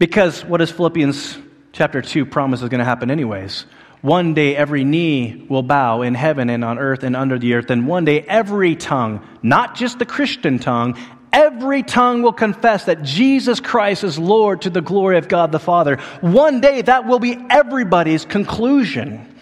Because 0.00 0.44
what 0.44 0.58
does 0.58 0.72
Philippians 0.72 1.38
chapter 1.70 2.02
2 2.02 2.26
promise 2.26 2.62
is 2.62 2.68
going 2.68 2.80
to 2.80 2.84
happen, 2.84 3.08
anyways? 3.08 3.66
One 4.02 4.34
day 4.34 4.54
every 4.54 4.84
knee 4.84 5.46
will 5.48 5.62
bow 5.62 6.02
in 6.02 6.14
heaven 6.14 6.50
and 6.50 6.64
on 6.64 6.78
earth 6.78 7.02
and 7.02 7.16
under 7.16 7.38
the 7.38 7.54
earth. 7.54 7.70
And 7.70 7.86
one 7.86 8.04
day 8.04 8.22
every 8.22 8.76
tongue, 8.76 9.26
not 9.42 9.74
just 9.74 9.98
the 9.98 10.06
Christian 10.06 10.58
tongue, 10.58 10.96
every 11.32 11.82
tongue 11.82 12.22
will 12.22 12.32
confess 12.32 12.84
that 12.84 13.02
Jesus 13.02 13.60
Christ 13.60 14.04
is 14.04 14.18
Lord 14.18 14.62
to 14.62 14.70
the 14.70 14.80
glory 14.80 15.18
of 15.18 15.28
God 15.28 15.52
the 15.52 15.58
Father. 15.58 15.96
One 16.20 16.60
day 16.60 16.82
that 16.82 17.06
will 17.06 17.18
be 17.18 17.38
everybody's 17.50 18.24
conclusion. 18.24 19.34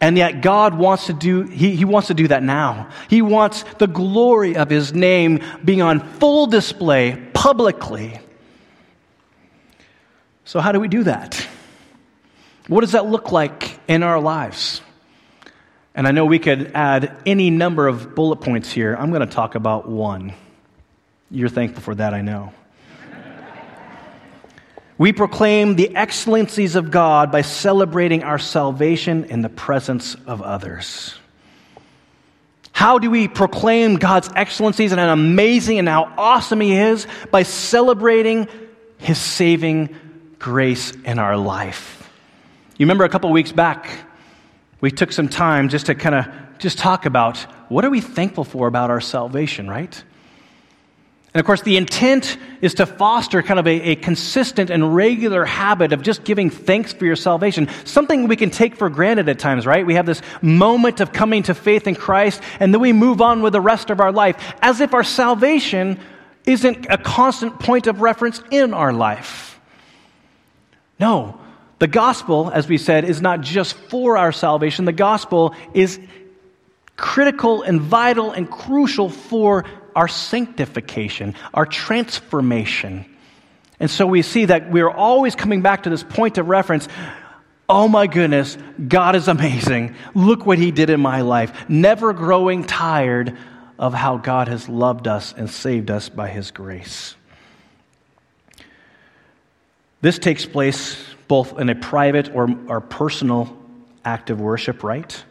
And 0.00 0.16
yet 0.16 0.40
God 0.42 0.74
wants 0.74 1.06
to 1.06 1.12
do, 1.12 1.42
he, 1.42 1.76
he 1.76 1.84
wants 1.84 2.08
to 2.08 2.14
do 2.14 2.26
that 2.28 2.42
now. 2.42 2.90
He 3.08 3.22
wants 3.22 3.64
the 3.78 3.86
glory 3.86 4.56
of 4.56 4.68
his 4.68 4.92
name 4.92 5.40
being 5.64 5.80
on 5.80 6.00
full 6.18 6.46
display 6.48 7.22
publicly. 7.32 8.18
So 10.44 10.58
how 10.58 10.72
do 10.72 10.80
we 10.80 10.88
do 10.88 11.04
that? 11.04 11.46
What 12.68 12.82
does 12.82 12.92
that 12.92 13.06
look 13.06 13.32
like 13.32 13.78
in 13.88 14.02
our 14.02 14.20
lives? 14.20 14.80
And 15.94 16.06
I 16.06 16.12
know 16.12 16.24
we 16.24 16.38
could 16.38 16.72
add 16.74 17.16
any 17.26 17.50
number 17.50 17.86
of 17.86 18.14
bullet 18.14 18.36
points 18.36 18.70
here. 18.70 18.94
I'm 18.94 19.10
going 19.10 19.26
to 19.26 19.32
talk 19.32 19.54
about 19.54 19.88
one. 19.88 20.32
You're 21.30 21.48
thankful 21.48 21.82
for 21.82 21.94
that, 21.94 22.14
I 22.14 22.22
know. 22.22 22.52
we 24.96 25.12
proclaim 25.12 25.76
the 25.76 25.94
excellencies 25.96 26.76
of 26.76 26.90
God 26.90 27.32
by 27.32 27.42
celebrating 27.42 28.22
our 28.22 28.38
salvation 28.38 29.24
in 29.24 29.42
the 29.42 29.48
presence 29.48 30.14
of 30.26 30.40
others. 30.40 31.14
How 32.70 32.98
do 32.98 33.10
we 33.10 33.28
proclaim 33.28 33.96
God's 33.96 34.30
excellencies 34.34 34.92
and 34.92 35.00
how 35.00 35.12
amazing 35.12 35.78
and 35.78 35.88
how 35.88 36.12
awesome 36.16 36.60
He 36.60 36.74
is? 36.74 37.06
By 37.30 37.42
celebrating 37.42 38.48
His 38.98 39.18
saving 39.18 39.94
grace 40.38 40.92
in 41.04 41.18
our 41.18 41.36
life. 41.36 42.01
You 42.82 42.86
remember 42.86 43.04
a 43.04 43.08
couple 43.08 43.30
weeks 43.30 43.52
back, 43.52 43.88
we 44.80 44.90
took 44.90 45.12
some 45.12 45.28
time 45.28 45.68
just 45.68 45.86
to 45.86 45.94
kind 45.94 46.16
of 46.16 46.26
just 46.58 46.78
talk 46.78 47.06
about 47.06 47.38
what 47.70 47.84
are 47.84 47.90
we 47.90 48.00
thankful 48.00 48.42
for 48.42 48.66
about 48.66 48.90
our 48.90 49.00
salvation, 49.00 49.70
right? 49.70 50.02
And 51.32 51.38
of 51.38 51.46
course, 51.46 51.62
the 51.62 51.76
intent 51.76 52.36
is 52.60 52.74
to 52.74 52.86
foster 52.86 53.40
kind 53.40 53.60
of 53.60 53.68
a, 53.68 53.90
a, 53.90 53.94
consistent 53.94 54.68
and 54.68 54.96
regular 54.96 55.44
habit 55.44 55.92
of 55.92 56.02
just 56.02 56.24
giving 56.24 56.50
thanks 56.50 56.92
for 56.92 57.06
your 57.06 57.14
salvation. 57.14 57.68
Something 57.84 58.26
we 58.26 58.34
can 58.34 58.50
take 58.50 58.74
for 58.74 58.90
granted 58.90 59.28
at 59.28 59.38
times, 59.38 59.64
right? 59.64 59.86
We 59.86 59.94
have 59.94 60.06
this 60.06 60.20
moment 60.42 60.98
of 60.98 61.12
coming 61.12 61.44
to 61.44 61.54
faith 61.54 61.86
in 61.86 61.94
Christ, 61.94 62.42
and 62.58 62.74
then 62.74 62.80
we 62.80 62.92
move 62.92 63.22
on 63.22 63.42
with 63.42 63.52
the 63.52 63.60
rest 63.60 63.90
of 63.90 64.00
our 64.00 64.10
life 64.10 64.56
as 64.60 64.80
if 64.80 64.92
our 64.92 65.04
salvation 65.04 66.00
isn't 66.46 66.88
a 66.90 66.98
constant 66.98 67.60
point 67.60 67.86
of 67.86 68.00
reference 68.00 68.42
in 68.50 68.74
our 68.74 68.92
life. 68.92 69.60
No, 70.98 71.38
the 71.82 71.88
gospel, 71.88 72.48
as 72.48 72.68
we 72.68 72.78
said, 72.78 73.04
is 73.04 73.20
not 73.20 73.40
just 73.40 73.74
for 73.74 74.16
our 74.16 74.30
salvation. 74.30 74.84
The 74.84 74.92
gospel 74.92 75.52
is 75.74 75.98
critical 76.96 77.62
and 77.62 77.80
vital 77.80 78.30
and 78.30 78.48
crucial 78.48 79.08
for 79.08 79.64
our 79.96 80.06
sanctification, 80.06 81.34
our 81.52 81.66
transformation. 81.66 83.04
And 83.80 83.90
so 83.90 84.06
we 84.06 84.22
see 84.22 84.44
that 84.44 84.70
we're 84.70 84.88
always 84.88 85.34
coming 85.34 85.60
back 85.60 85.82
to 85.82 85.90
this 85.90 86.04
point 86.04 86.38
of 86.38 86.46
reference. 86.46 86.86
Oh 87.68 87.88
my 87.88 88.06
goodness, 88.06 88.56
God 88.86 89.16
is 89.16 89.26
amazing. 89.26 89.96
Look 90.14 90.46
what 90.46 90.58
He 90.58 90.70
did 90.70 90.88
in 90.88 91.00
my 91.00 91.22
life. 91.22 91.68
Never 91.68 92.12
growing 92.12 92.62
tired 92.62 93.36
of 93.76 93.92
how 93.92 94.18
God 94.18 94.46
has 94.46 94.68
loved 94.68 95.08
us 95.08 95.34
and 95.36 95.50
saved 95.50 95.90
us 95.90 96.08
by 96.08 96.28
His 96.28 96.52
grace. 96.52 97.16
This 100.00 100.20
takes 100.20 100.46
place 100.46 101.11
both 101.32 101.58
in 101.58 101.70
a 101.70 101.74
private 101.74 102.30
or, 102.34 102.46
or 102.68 102.78
personal 102.82 103.56
act 104.04 104.28
of 104.28 104.38
worship, 104.38 104.84
right? 104.84 105.24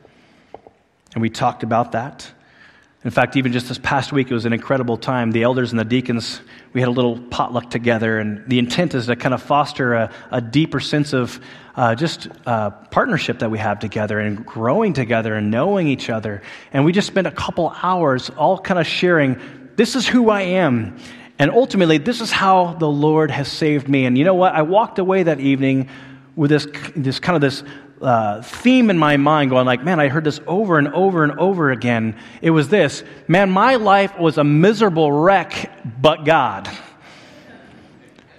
And 1.13 1.21
we 1.21 1.29
talked 1.29 1.61
about 1.61 1.91
that. 1.91 2.27
In 3.03 3.11
fact, 3.11 3.37
even 3.37 3.53
just 3.53 3.67
this 3.67 3.77
past 3.77 4.11
week, 4.11 4.31
it 4.31 4.33
was 4.33 4.45
an 4.45 4.51
incredible 4.51 4.97
time. 4.97 5.29
The 5.29 5.43
elders 5.43 5.69
and 5.69 5.79
the 5.79 5.85
deacons, 5.85 6.41
we 6.73 6.81
had 6.81 6.87
a 6.87 6.91
little 6.91 7.21
potluck 7.21 7.69
together, 7.69 8.17
and 8.17 8.49
the 8.49 8.57
intent 8.57 8.95
is 8.95 9.05
to 9.05 9.15
kind 9.15 9.35
of 9.35 9.43
foster 9.43 9.93
a, 9.93 10.11
a 10.31 10.41
deeper 10.41 10.79
sense 10.79 11.13
of 11.13 11.39
uh, 11.75 11.93
just 11.93 12.29
uh, 12.47 12.71
partnership 12.71 13.37
that 13.37 13.51
we 13.51 13.59
have 13.59 13.77
together 13.77 14.19
and 14.19 14.43
growing 14.43 14.93
together 14.93 15.35
and 15.35 15.51
knowing 15.51 15.87
each 15.87 16.09
other. 16.09 16.41
And 16.73 16.83
we 16.83 16.93
just 16.93 17.05
spent 17.05 17.27
a 17.27 17.31
couple 17.31 17.75
hours 17.83 18.31
all 18.31 18.57
kind 18.57 18.79
of 18.79 18.87
sharing 18.87 19.39
this 19.75 19.95
is 19.95 20.07
who 20.07 20.31
I 20.31 20.41
am. 20.41 20.97
And 21.41 21.49
ultimately, 21.49 21.97
this 21.97 22.21
is 22.21 22.31
how 22.31 22.73
the 22.73 22.87
Lord 22.87 23.31
has 23.31 23.47
saved 23.47 23.89
me. 23.89 24.05
And 24.05 24.15
you 24.15 24.23
know 24.23 24.35
what? 24.35 24.53
I 24.53 24.61
walked 24.61 24.99
away 24.99 25.23
that 25.23 25.39
evening 25.39 25.89
with 26.35 26.51
this, 26.51 26.67
this 26.95 27.17
kind 27.17 27.35
of 27.35 27.41
this 27.41 27.63
uh, 27.99 28.43
theme 28.43 28.91
in 28.91 28.99
my 28.99 29.17
mind 29.17 29.49
going 29.49 29.65
like, 29.65 29.83
man, 29.83 29.99
I 29.99 30.07
heard 30.07 30.23
this 30.23 30.39
over 30.45 30.77
and 30.77 30.89
over 30.89 31.23
and 31.23 31.39
over 31.39 31.71
again. 31.71 32.15
It 32.43 32.51
was 32.51 32.69
this, 32.69 33.03
man, 33.27 33.49
my 33.49 33.77
life 33.77 34.19
was 34.19 34.37
a 34.37 34.43
miserable 34.43 35.11
wreck, 35.11 35.71
but 35.99 36.25
God. 36.25 36.69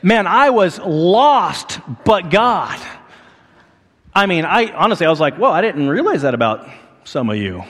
Man, 0.00 0.28
I 0.28 0.50
was 0.50 0.78
lost, 0.78 1.80
but 2.04 2.30
God. 2.30 2.80
I 4.14 4.26
mean, 4.26 4.44
I 4.44 4.70
honestly, 4.70 5.06
I 5.06 5.10
was 5.10 5.18
like, 5.18 5.40
well, 5.40 5.50
I 5.50 5.60
didn't 5.60 5.88
realize 5.88 6.22
that 6.22 6.34
about 6.34 6.68
some 7.02 7.30
of 7.30 7.36
you. 7.36 7.64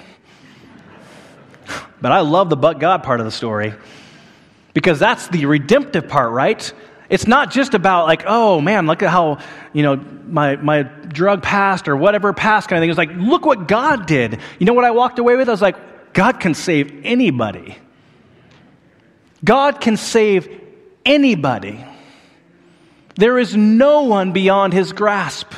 But 2.02 2.12
I 2.12 2.20
love 2.20 2.50
the 2.50 2.56
but 2.58 2.78
God 2.78 3.02
part 3.02 3.20
of 3.20 3.24
the 3.24 3.32
story. 3.32 3.72
Because 4.74 4.98
that's 4.98 5.28
the 5.28 5.46
redemptive 5.46 6.08
part, 6.08 6.32
right? 6.32 6.72
It's 7.08 7.26
not 7.26 7.50
just 7.50 7.74
about 7.74 8.06
like, 8.06 8.24
oh 8.26 8.60
man, 8.60 8.86
look 8.86 9.02
at 9.02 9.10
how, 9.10 9.38
you 9.74 9.82
know, 9.82 9.96
my, 9.96 10.56
my 10.56 10.82
drug 10.82 11.42
past 11.42 11.88
or 11.88 11.96
whatever 11.96 12.32
past 12.32 12.68
kind 12.68 12.78
of 12.78 12.82
thing. 12.82 12.88
It's 12.88 12.98
like, 12.98 13.12
look 13.14 13.44
what 13.44 13.68
God 13.68 14.06
did. 14.06 14.40
You 14.58 14.66
know 14.66 14.72
what 14.72 14.84
I 14.84 14.92
walked 14.92 15.18
away 15.18 15.36
with? 15.36 15.48
I 15.48 15.52
was 15.52 15.60
like, 15.60 16.14
God 16.14 16.40
can 16.40 16.54
save 16.54 17.04
anybody. 17.04 17.76
God 19.44 19.80
can 19.80 19.96
save 19.96 20.48
anybody. 21.04 21.84
There 23.16 23.38
is 23.38 23.54
no 23.54 24.04
one 24.04 24.32
beyond 24.32 24.72
his 24.72 24.92
grasp. 24.92 25.52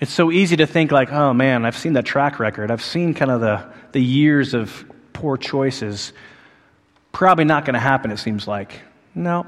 It's 0.00 0.12
so 0.12 0.30
easy 0.30 0.56
to 0.56 0.66
think 0.66 0.92
like, 0.92 1.10
oh 1.10 1.32
man, 1.32 1.64
I've 1.64 1.76
seen 1.76 1.94
that 1.94 2.04
track 2.04 2.38
record. 2.38 2.70
I've 2.70 2.82
seen 2.82 3.14
kind 3.14 3.30
of 3.30 3.40
the, 3.40 3.64
the 3.92 4.02
years 4.02 4.54
of 4.54 4.84
poor 5.12 5.36
choices. 5.36 6.12
Probably 7.12 7.44
not 7.44 7.64
going 7.64 7.74
to 7.74 7.80
happen, 7.80 8.10
it 8.10 8.18
seems 8.18 8.46
like. 8.46 8.80
No. 9.14 9.46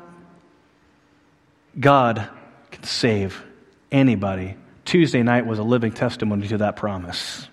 God 1.79 2.29
can 2.71 2.85
save 2.85 3.43
anybody. 3.93 4.57
Tuesday 4.85 5.23
night 5.23 5.47
was 5.47 5.59
a 5.59 5.63
living 5.63 5.93
testimony 5.93 6.49
to 6.49 6.59
that 6.59 6.77
promise. 6.77 7.47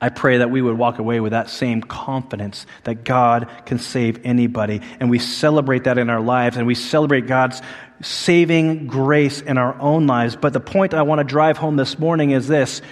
I 0.00 0.10
pray 0.10 0.38
that 0.38 0.50
we 0.50 0.60
would 0.60 0.76
walk 0.76 0.98
away 0.98 1.20
with 1.20 1.32
that 1.32 1.48
same 1.48 1.80
confidence 1.80 2.66
that 2.84 3.04
God 3.04 3.48
can 3.64 3.78
save 3.78 4.20
anybody. 4.24 4.82
And 5.00 5.08
we 5.08 5.18
celebrate 5.18 5.84
that 5.84 5.96
in 5.96 6.10
our 6.10 6.20
lives, 6.20 6.58
and 6.58 6.66
we 6.66 6.74
celebrate 6.74 7.26
God's 7.26 7.62
saving 8.02 8.88
grace 8.88 9.40
in 9.40 9.56
our 9.56 9.74
own 9.80 10.06
lives. 10.06 10.36
But 10.36 10.52
the 10.52 10.60
point 10.60 10.92
I 10.92 11.02
want 11.02 11.20
to 11.20 11.24
drive 11.24 11.56
home 11.56 11.76
this 11.76 11.98
morning 11.98 12.30
is 12.30 12.46
this 12.46 12.82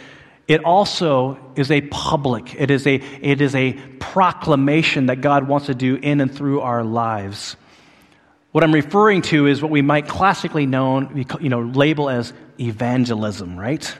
it 0.46 0.64
also 0.64 1.38
is 1.56 1.70
a 1.70 1.80
public, 1.80 2.54
it 2.54 2.70
is 2.70 2.86
a, 2.86 2.96
it 2.96 3.40
is 3.40 3.54
a 3.54 3.72
proclamation 3.98 5.06
that 5.06 5.20
God 5.20 5.48
wants 5.48 5.66
to 5.66 5.74
do 5.74 5.96
in 5.96 6.20
and 6.20 6.34
through 6.34 6.60
our 6.60 6.84
lives. 6.84 7.56
What 8.52 8.62
I'm 8.62 8.72
referring 8.72 9.22
to 9.22 9.46
is 9.46 9.62
what 9.62 9.70
we 9.70 9.82
might 9.82 10.06
classically 10.06 10.66
known, 10.66 11.26
you 11.40 11.48
know, 11.48 11.62
label 11.62 12.08
as 12.08 12.32
evangelism, 12.60 13.58
right? 13.58 13.98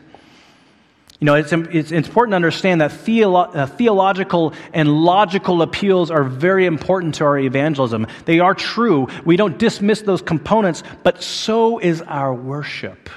You 1.19 1.27
know, 1.27 1.35
it's, 1.35 1.53
it's 1.53 1.93
important 1.93 2.33
to 2.33 2.37
understand 2.37 2.81
that 2.81 2.91
theolo- 2.91 3.57
uh, 3.57 3.67
theological 3.67 4.53
and 4.73 4.89
logical 4.89 5.63
appeals 5.63 6.11
are 6.11 6.23
very 6.23 6.67
important 6.67 7.15
to 7.17 7.25
our 7.25 7.39
evangelism. 7.39 8.07
They 8.27 8.41
are 8.41 8.55
true. 8.55 9.09
We 9.25 9.37
don't 9.37 9.59
dismiss 9.59 10.03
those 10.03 10.21
components, 10.21 10.83
but 11.03 11.23
so 11.23 11.79
is 11.79 12.03
our 12.03 12.35
worship. 12.35 13.09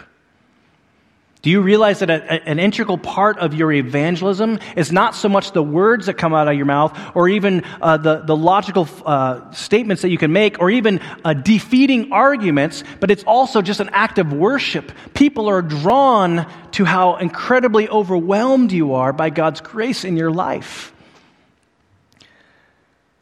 Do 1.48 1.52
you 1.52 1.62
realize 1.62 2.00
that 2.00 2.10
a, 2.10 2.46
an 2.46 2.60
integral 2.60 2.98
part 2.98 3.38
of 3.38 3.54
your 3.54 3.72
evangelism 3.72 4.60
is 4.76 4.92
not 4.92 5.16
so 5.16 5.30
much 5.30 5.54
the 5.54 5.64
words 5.64 6.08
that 6.08 6.16
come 6.16 6.34
out 6.34 6.50
of 6.50 6.56
your 6.56 6.66
mouth 6.66 7.00
or 7.16 7.30
even 7.30 7.64
uh, 7.82 7.96
the, 7.96 8.18
the 8.18 8.36
logical 8.36 8.86
uh, 9.06 9.50
statements 9.52 10.02
that 10.02 10.10
you 10.10 10.18
can 10.18 10.34
make 10.34 10.60
or 10.60 10.70
even 10.70 11.00
uh, 11.24 11.34
defeating 11.34 12.12
arguments, 12.12 12.84
but 13.00 13.10
it's 13.10 13.24
also 13.24 13.62
just 13.62 13.80
an 13.80 13.90
act 13.94 14.20
of 14.20 14.34
worship. 14.34 14.92
People 15.14 15.48
are 15.48 15.62
drawn 15.62 16.46
to 16.72 16.84
how 16.84 17.16
incredibly 17.16 17.88
overwhelmed 17.88 18.74
you 18.74 18.96
are 18.96 19.14
by 19.14 19.30
God's 19.30 19.62
grace 19.62 20.04
in 20.04 20.18
your 20.18 20.32
life. 20.32 20.92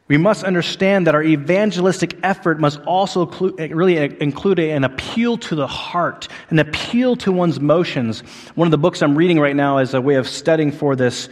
We 0.08 0.18
must 0.18 0.44
understand 0.44 1.08
that 1.08 1.16
our 1.16 1.22
evangelistic 1.22 2.16
effort 2.22 2.60
must 2.60 2.80
also 2.82 3.26
really 3.26 3.96
include 3.96 4.60
an 4.60 4.84
appeal 4.84 5.36
to 5.38 5.56
the 5.56 5.66
heart, 5.66 6.28
an 6.50 6.60
appeal 6.60 7.16
to 7.16 7.32
one's 7.32 7.56
emotions. 7.56 8.20
One 8.54 8.68
of 8.68 8.70
the 8.70 8.78
books 8.78 9.02
I'm 9.02 9.18
reading 9.18 9.40
right 9.40 9.56
now 9.56 9.78
as 9.78 9.94
a 9.94 10.00
way 10.00 10.14
of 10.14 10.28
studying 10.28 10.70
for 10.70 10.94
this 10.94 11.28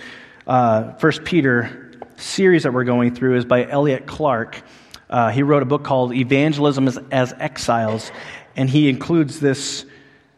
uh, 0.49 0.95
First 0.95 1.25
Peter 1.25 1.93
series 2.16 2.64
that 2.64 2.72
we're 2.72 2.85
going 2.85 3.14
through 3.14 3.37
is 3.37 3.45
by 3.45 3.64
Elliot 3.64 4.07
Clark. 4.07 4.61
Uh, 5.09 5.31
he 5.31 5.45
wrote 5.45 5.62
a 5.62 5.66
book 5.66 5.85
called 5.85 6.12
Evangelism 6.12 6.89
as, 6.89 6.99
as 7.12 7.33
Exiles, 7.39 8.11
and 8.57 8.68
he 8.68 8.89
includes 8.89 9.39
this 9.39 9.85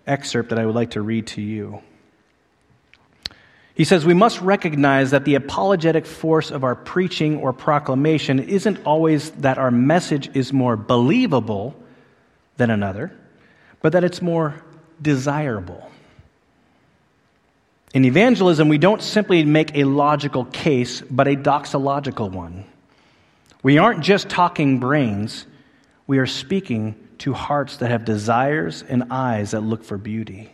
excerpt 0.06 0.50
that 0.50 0.58
I 0.58 0.66
would 0.66 0.74
like 0.74 0.90
to 0.90 1.00
read 1.00 1.28
to 1.28 1.40
you. 1.40 1.80
He 3.76 3.84
says 3.84 4.06
we 4.06 4.14
must 4.14 4.40
recognize 4.40 5.10
that 5.10 5.26
the 5.26 5.34
apologetic 5.34 6.06
force 6.06 6.50
of 6.50 6.64
our 6.64 6.74
preaching 6.74 7.36
or 7.40 7.52
proclamation 7.52 8.38
isn't 8.40 8.82
always 8.86 9.30
that 9.32 9.58
our 9.58 9.70
message 9.70 10.34
is 10.34 10.50
more 10.50 10.78
believable 10.78 11.76
than 12.56 12.70
another, 12.70 13.14
but 13.82 13.92
that 13.92 14.02
it's 14.02 14.22
more 14.22 14.54
desirable. 15.02 15.90
In 17.92 18.06
evangelism, 18.06 18.68
we 18.68 18.78
don't 18.78 19.02
simply 19.02 19.44
make 19.44 19.76
a 19.76 19.84
logical 19.84 20.46
case, 20.46 21.02
but 21.02 21.28
a 21.28 21.36
doxological 21.36 22.30
one. 22.30 22.64
We 23.62 23.76
aren't 23.76 24.00
just 24.00 24.30
talking 24.30 24.78
brains, 24.78 25.44
we 26.06 26.16
are 26.16 26.26
speaking 26.26 26.94
to 27.18 27.34
hearts 27.34 27.76
that 27.78 27.90
have 27.90 28.06
desires 28.06 28.82
and 28.88 29.04
eyes 29.10 29.50
that 29.50 29.60
look 29.60 29.84
for 29.84 29.98
beauty. 29.98 30.52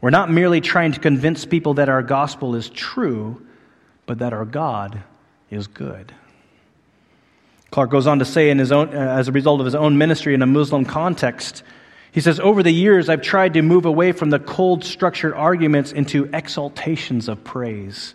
We're 0.00 0.10
not 0.10 0.30
merely 0.30 0.60
trying 0.60 0.92
to 0.92 1.00
convince 1.00 1.44
people 1.44 1.74
that 1.74 1.88
our 1.88 2.02
gospel 2.02 2.54
is 2.54 2.68
true, 2.70 3.44
but 4.06 4.18
that 4.18 4.32
our 4.32 4.44
God 4.44 5.02
is 5.50 5.66
good. 5.66 6.12
Clark 7.70 7.90
goes 7.90 8.06
on 8.06 8.20
to 8.20 8.24
say, 8.24 8.50
in 8.50 8.58
his 8.58 8.72
own, 8.72 8.94
uh, 8.94 8.98
as 8.98 9.28
a 9.28 9.32
result 9.32 9.60
of 9.60 9.66
his 9.66 9.74
own 9.74 9.98
ministry 9.98 10.34
in 10.34 10.42
a 10.42 10.46
Muslim 10.46 10.84
context, 10.84 11.62
he 12.12 12.20
says, 12.20 12.40
Over 12.40 12.62
the 12.62 12.70
years, 12.70 13.08
I've 13.08 13.22
tried 13.22 13.54
to 13.54 13.62
move 13.62 13.84
away 13.84 14.12
from 14.12 14.30
the 14.30 14.38
cold, 14.38 14.84
structured 14.84 15.34
arguments 15.34 15.92
into 15.92 16.26
exaltations 16.32 17.28
of 17.28 17.42
praise. 17.44 18.14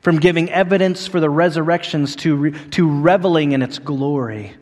From 0.00 0.18
giving 0.18 0.50
evidence 0.50 1.06
for 1.06 1.20
the 1.20 1.30
resurrections 1.30 2.16
to, 2.16 2.34
re- 2.34 2.68
to 2.70 3.02
reveling 3.02 3.52
in 3.52 3.62
its 3.62 3.78
glory. 3.78 4.54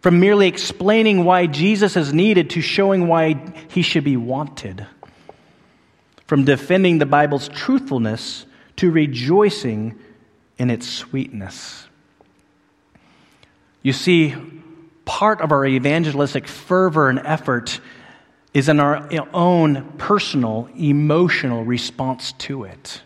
From 0.00 0.20
merely 0.20 0.48
explaining 0.48 1.24
why 1.24 1.46
Jesus 1.46 1.96
is 1.96 2.12
needed 2.12 2.50
to 2.50 2.60
showing 2.60 3.06
why 3.06 3.54
he 3.68 3.82
should 3.82 4.04
be 4.04 4.16
wanted 4.16 4.86
from 6.32 6.46
defending 6.46 6.96
the 6.96 7.04
Bible's 7.04 7.46
truthfulness 7.50 8.46
to 8.74 8.90
rejoicing 8.90 9.98
in 10.56 10.70
its 10.70 10.88
sweetness. 10.88 11.86
You 13.82 13.92
see, 13.92 14.34
part 15.04 15.42
of 15.42 15.52
our 15.52 15.66
evangelistic 15.66 16.48
fervor 16.48 17.10
and 17.10 17.18
effort 17.18 17.80
is 18.54 18.70
in 18.70 18.80
our 18.80 19.06
own 19.34 19.92
personal, 19.98 20.70
emotional 20.74 21.66
response 21.66 22.32
to 22.38 22.64
it. 22.64 23.02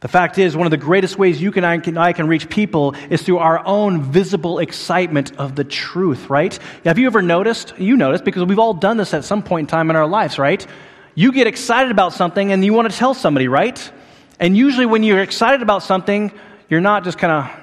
The 0.00 0.08
fact 0.08 0.38
is, 0.38 0.56
one 0.56 0.66
of 0.66 0.70
the 0.70 0.78
greatest 0.78 1.18
ways 1.18 1.38
you 1.38 1.52
can 1.52 1.64
I, 1.64 1.76
can 1.76 1.98
I 1.98 2.14
can 2.14 2.28
reach 2.28 2.48
people 2.48 2.94
is 3.10 3.20
through 3.20 3.40
our 3.40 3.62
own 3.66 4.00
visible 4.00 4.58
excitement 4.58 5.36
of 5.36 5.54
the 5.54 5.64
truth, 5.64 6.30
right? 6.30 6.58
Have 6.86 6.98
you 6.98 7.04
ever 7.08 7.20
noticed? 7.20 7.74
You 7.78 7.98
noticed 7.98 8.24
because 8.24 8.42
we've 8.46 8.58
all 8.58 8.72
done 8.72 8.96
this 8.96 9.12
at 9.12 9.26
some 9.26 9.42
point 9.42 9.64
in 9.64 9.70
time 9.70 9.90
in 9.90 9.96
our 9.96 10.06
lives, 10.06 10.38
right? 10.38 10.66
You 11.14 11.32
get 11.32 11.46
excited 11.46 11.90
about 11.90 12.12
something 12.12 12.52
and 12.52 12.64
you 12.64 12.72
want 12.72 12.90
to 12.90 12.96
tell 12.96 13.14
somebody, 13.14 13.48
right? 13.48 13.92
And 14.40 14.56
usually, 14.56 14.86
when 14.86 15.02
you're 15.02 15.20
excited 15.20 15.62
about 15.62 15.82
something, 15.82 16.32
you're 16.68 16.80
not 16.80 17.04
just 17.04 17.18
kind 17.18 17.32
of, 17.32 17.60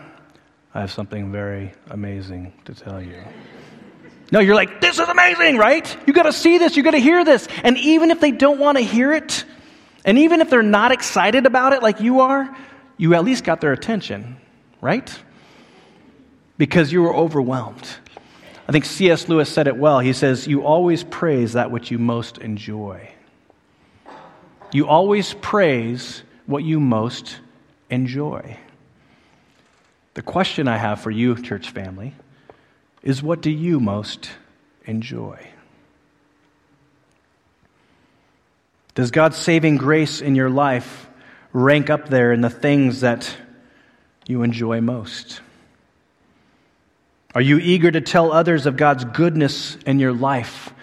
I 0.73 0.81
have 0.81 0.91
something 0.91 1.31
very 1.31 1.73
amazing 1.89 2.53
to 2.65 2.73
tell 2.73 3.01
you. 3.01 3.21
No, 4.31 4.39
you're 4.39 4.55
like, 4.55 4.79
this 4.79 4.99
is 4.99 5.07
amazing, 5.09 5.57
right? 5.57 5.97
You 6.05 6.13
got 6.13 6.23
to 6.23 6.33
see 6.33 6.59
this, 6.59 6.77
you 6.77 6.83
got 6.83 6.91
to 6.91 6.99
hear 6.99 7.25
this. 7.25 7.47
And 7.63 7.77
even 7.77 8.11
if 8.11 8.19
they 8.19 8.31
don't 8.31 8.59
want 8.59 8.77
to 8.77 8.83
hear 8.83 9.11
it, 9.11 9.43
and 10.05 10.19
even 10.19 10.41
if 10.41 10.49
they're 10.49 10.61
not 10.61 10.91
excited 10.91 11.45
about 11.45 11.73
it 11.73 11.81
like 11.81 11.99
you 11.99 12.21
are, 12.21 12.55
you 12.97 13.15
at 13.15 13.23
least 13.23 13.43
got 13.43 13.61
their 13.61 13.73
attention, 13.73 14.37
right? 14.81 15.11
Because 16.57 16.91
you 16.91 17.01
were 17.01 17.15
overwhelmed. 17.15 17.87
I 18.67 18.71
think 18.71 18.85
C.S. 18.85 19.27
Lewis 19.27 19.49
said 19.49 19.67
it 19.67 19.75
well. 19.75 19.99
He 19.99 20.13
says, 20.13 20.47
You 20.47 20.63
always 20.63 21.03
praise 21.03 21.53
that 21.53 21.71
which 21.71 21.89
you 21.89 21.97
most 21.97 22.37
enjoy. 22.37 23.09
You 24.71 24.87
always 24.87 25.33
praise 25.33 26.23
what 26.45 26.63
you 26.63 26.79
most 26.79 27.39
enjoy. 27.89 28.57
The 30.13 30.21
question 30.21 30.67
I 30.67 30.77
have 30.77 31.01
for 31.01 31.11
you, 31.11 31.41
church 31.41 31.69
family, 31.69 32.13
is 33.01 33.23
what 33.23 33.41
do 33.41 33.49
you 33.49 33.79
most 33.79 34.29
enjoy? 34.85 35.39
Does 38.95 39.11
God's 39.11 39.37
saving 39.37 39.77
grace 39.77 40.21
in 40.21 40.35
your 40.35 40.49
life 40.49 41.09
rank 41.53 41.89
up 41.89 42.09
there 42.09 42.33
in 42.33 42.41
the 42.41 42.49
things 42.49 43.01
that 43.01 43.33
you 44.27 44.43
enjoy 44.43 44.81
most? 44.81 45.41
Are 47.33 47.41
you 47.41 47.59
eager 47.59 47.89
to 47.91 48.01
tell 48.01 48.31
others 48.31 48.65
of 48.65 48.75
God's 48.75 49.05
goodness 49.05 49.77
in 49.85 49.99
your 49.99 50.13
life 50.13 50.73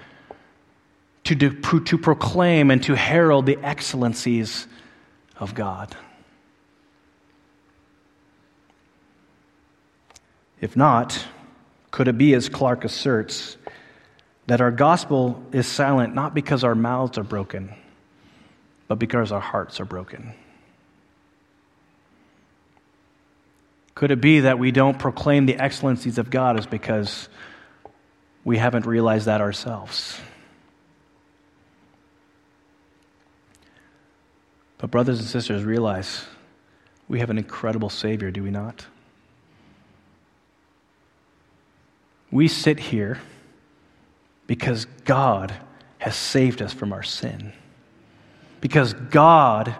to, 1.26 1.34
do, 1.34 1.80
to 1.80 1.98
proclaim 1.98 2.70
and 2.70 2.82
to 2.84 2.94
herald 2.94 3.46
the 3.46 3.58
excellencies 3.62 4.66
of 5.38 5.54
God. 5.54 5.94
If 10.60 10.76
not, 10.76 11.24
could 11.90 12.08
it 12.08 12.16
be, 12.16 12.34
as 12.34 12.48
Clark 12.48 12.84
asserts, 12.84 13.56
that 14.46 14.60
our 14.60 14.70
gospel 14.70 15.42
is 15.52 15.66
silent 15.66 16.14
not 16.14 16.34
because 16.34 16.64
our 16.64 16.74
mouths 16.74 17.18
are 17.18 17.24
broken, 17.24 17.74
but 18.88 18.98
because 18.98 19.32
our 19.32 19.40
hearts 19.40 19.80
are 19.80 19.84
broken? 19.84 20.32
Could 23.94 24.10
it 24.10 24.20
be 24.20 24.40
that 24.40 24.58
we 24.58 24.72
don't 24.72 24.98
proclaim 24.98 25.46
the 25.46 25.56
excellencies 25.56 26.18
of 26.18 26.30
God 26.30 26.58
is 26.58 26.66
because 26.66 27.28
we 28.44 28.58
haven't 28.58 28.86
realized 28.86 29.26
that 29.26 29.40
ourselves? 29.40 30.20
But, 34.86 34.92
brothers 34.92 35.18
and 35.18 35.26
sisters, 35.26 35.64
realize 35.64 36.24
we 37.08 37.18
have 37.18 37.28
an 37.28 37.38
incredible 37.38 37.90
Savior, 37.90 38.30
do 38.30 38.44
we 38.44 38.52
not? 38.52 38.86
We 42.30 42.46
sit 42.46 42.78
here 42.78 43.18
because 44.46 44.84
God 45.04 45.52
has 45.98 46.14
saved 46.14 46.62
us 46.62 46.72
from 46.72 46.92
our 46.92 47.02
sin. 47.02 47.52
Because 48.60 48.92
God, 48.92 49.74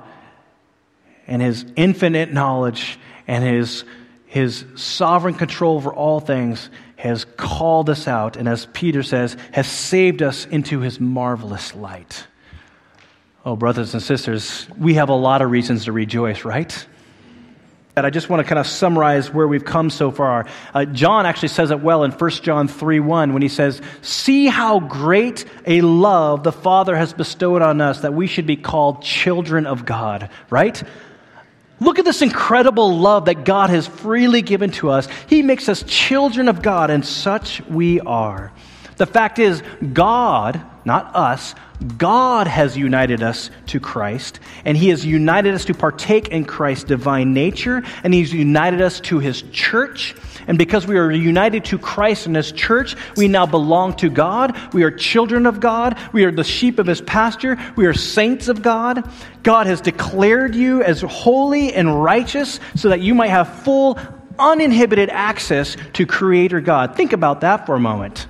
and 1.29 1.41
His 1.41 1.65
infinite 1.77 2.33
knowledge 2.33 2.99
and 3.29 3.45
His, 3.45 3.85
His 4.27 4.65
sovereign 4.75 5.35
control 5.35 5.77
over 5.77 5.95
all 5.95 6.19
things, 6.19 6.69
has 6.97 7.25
called 7.37 7.91
us 7.91 8.09
out, 8.09 8.37
and 8.37 8.49
as 8.49 8.67
Peter 8.73 9.05
says, 9.05 9.37
has 9.53 9.69
saved 9.69 10.21
us 10.21 10.47
into 10.47 10.81
His 10.81 10.99
marvelous 10.99 11.77
light. 11.77 12.27
Oh, 13.47 13.55
brothers 13.55 13.95
and 13.95 14.03
sisters, 14.03 14.67
we 14.77 14.95
have 14.95 15.09
a 15.09 15.15
lot 15.15 15.41
of 15.41 15.53
reasons 15.53 15.85
to 15.85 15.93
rejoice, 15.93 16.45
right? 16.45 16.87
And 17.95 18.05
I 18.05 18.11
just 18.11 18.29
want 18.29 18.41
to 18.41 18.45
kind 18.45 18.59
of 18.59 18.67
summarize 18.67 19.33
where 19.33 19.47
we've 19.47 19.65
come 19.65 19.89
so 19.89 20.11
far. 20.11 20.47
Uh, 20.75 20.85
John 20.85 21.27
actually 21.27 21.51
says 21.51 21.71
it 21.71 21.79
well 21.79 22.03
in 22.03 22.11
1 22.11 22.31
John 22.43 22.67
3 22.67 22.99
1 22.99 23.33
when 23.33 23.43
he 23.43 23.49
says, 23.49 23.81
See 24.03 24.47
how 24.47 24.81
great 24.81 25.45
a 25.65 25.81
love 25.81 26.43
the 26.43 26.51
Father 26.51 26.97
has 26.97 27.13
bestowed 27.13 27.63
on 27.63 27.81
us 27.81 28.01
that 28.01 28.13
we 28.13 28.27
should 28.27 28.49
be 28.49 28.57
called 28.57 29.03
children 29.03 29.65
of 29.65 29.85
God, 29.85 30.29
right? 30.51 30.83
Look 31.79 32.01
at 32.01 32.05
this 32.05 32.23
incredible 32.23 32.99
love 32.99 33.27
that 33.27 33.45
God 33.45 33.71
has 33.71 33.87
freely 33.87 34.43
given 34.43 34.73
to 34.73 34.91
us. 34.91 35.07
He 35.29 35.43
makes 35.43 35.69
us 35.69 35.85
children 35.87 36.49
of 36.49 36.63
God, 36.63 36.91
and 36.91 37.07
such 37.07 37.61
we 37.69 38.01
are. 38.01 38.53
The 38.97 39.07
fact 39.07 39.39
is, 39.39 39.63
God, 39.93 40.61
not 40.85 41.15
us, 41.15 41.55
God 41.99 42.47
has 42.47 42.77
united 42.77 43.23
us 43.23 43.51
to 43.67 43.81
Christ, 43.81 44.41
and 44.65 44.77
He 44.77 44.89
has 44.89 45.05
united 45.05 45.55
us 45.55 45.67
to 45.67 45.75
partake 45.75 46.29
in 46.29 46.47
Christ's 46.47 46.85
divine 46.85 47.35
nature, 47.35 47.83
and 48.03 48.15
He's 48.15 48.33
united 48.33 48.81
us 48.81 49.01
to 49.01 49.19
His 49.19 49.43
church. 49.53 50.15
And 50.47 50.57
because 50.57 50.87
we 50.87 50.97
are 50.97 51.11
united 51.11 51.67
to 51.67 51.79
Christ 51.79 52.27
and 52.27 52.37
His 52.37 52.53
church, 52.53 52.97
we 53.17 53.29
now 53.29 53.45
belong 53.45 53.95
to 53.97 54.09
God. 54.09 54.57
We 54.73 54.85
are 54.85 54.91
children 54.91 55.45
of 55.45 55.61
God. 55.61 55.99
We 56.15 56.25
are 56.25 56.33
the 56.33 56.45
sheep 56.45 56.79
of 56.79 56.87
His 56.87 57.03
pasture. 57.03 57.59
We 57.77 57.85
are 57.85 57.95
saints 57.95 58.49
of 58.49 58.63
God. 58.63 59.11
God 59.43 59.67
has 59.67 59.83
declared 59.83 60.55
you 60.55 60.83
as 60.83 61.03
holy 61.03 61.75
and 61.75 62.03
righteous 62.03 62.59
so 62.75 62.89
that 62.89 63.01
you 63.01 63.15
might 63.15 63.29
have 63.29 63.63
full, 63.65 63.99
uninhibited 64.39 65.11
access 65.11 65.77
to 65.93 66.07
Creator 66.07 66.63
God. 66.63 66.97
Think 66.97 67.13
about 67.13 67.43
that 67.43 67.67
for 67.67 67.75
a 67.75 67.81
moment. 67.81 68.27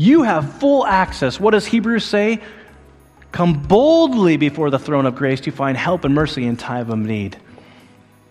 You 0.00 0.22
have 0.22 0.54
full 0.54 0.86
access. 0.86 1.38
What 1.38 1.50
does 1.50 1.66
Hebrews 1.66 2.06
say? 2.06 2.40
Come 3.32 3.52
boldly 3.64 4.38
before 4.38 4.70
the 4.70 4.78
throne 4.78 5.04
of 5.04 5.14
grace 5.14 5.42
to 5.42 5.50
find 5.50 5.76
help 5.76 6.06
and 6.06 6.14
mercy 6.14 6.46
in 6.46 6.56
time 6.56 6.90
of 6.90 6.98
need. 6.98 7.36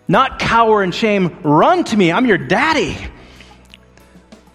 Not 0.08 0.40
cower 0.40 0.82
in 0.82 0.90
shame, 0.90 1.38
run 1.44 1.84
to 1.84 1.96
me. 1.96 2.10
I'm 2.10 2.26
your 2.26 2.38
daddy. 2.38 2.96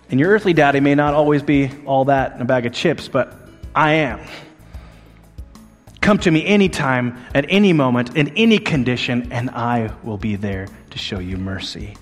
And 0.09 0.20
your 0.20 0.30
earthly 0.30 0.51
daddy 0.51 0.82
may 0.82 0.93
not 0.93 1.13
always 1.13 1.41
be 1.41 1.72
all 1.86 2.03
that 2.03 2.36
in 2.36 2.41
a 2.41 2.45
bag 2.45 2.66
of 2.66 2.74
chips, 2.74 3.07
but 3.07 3.34
I 3.74 3.93
am. 3.93 4.20
Come 6.01 6.18
to 6.18 6.32
me 6.32 6.45
anytime, 6.45 7.18
at 7.34 7.45
any 7.47 7.72
moment, 7.72 8.18
in 8.18 8.28
any 8.36 8.57
condition, 8.57 9.32
and 9.32 9.51
I 9.51 9.89
will 10.03 10.18
be 10.18 10.36
there 10.36 10.68
to 10.89 10.97
show 10.97 11.20
you 11.20 11.38
mercy. 11.38 11.95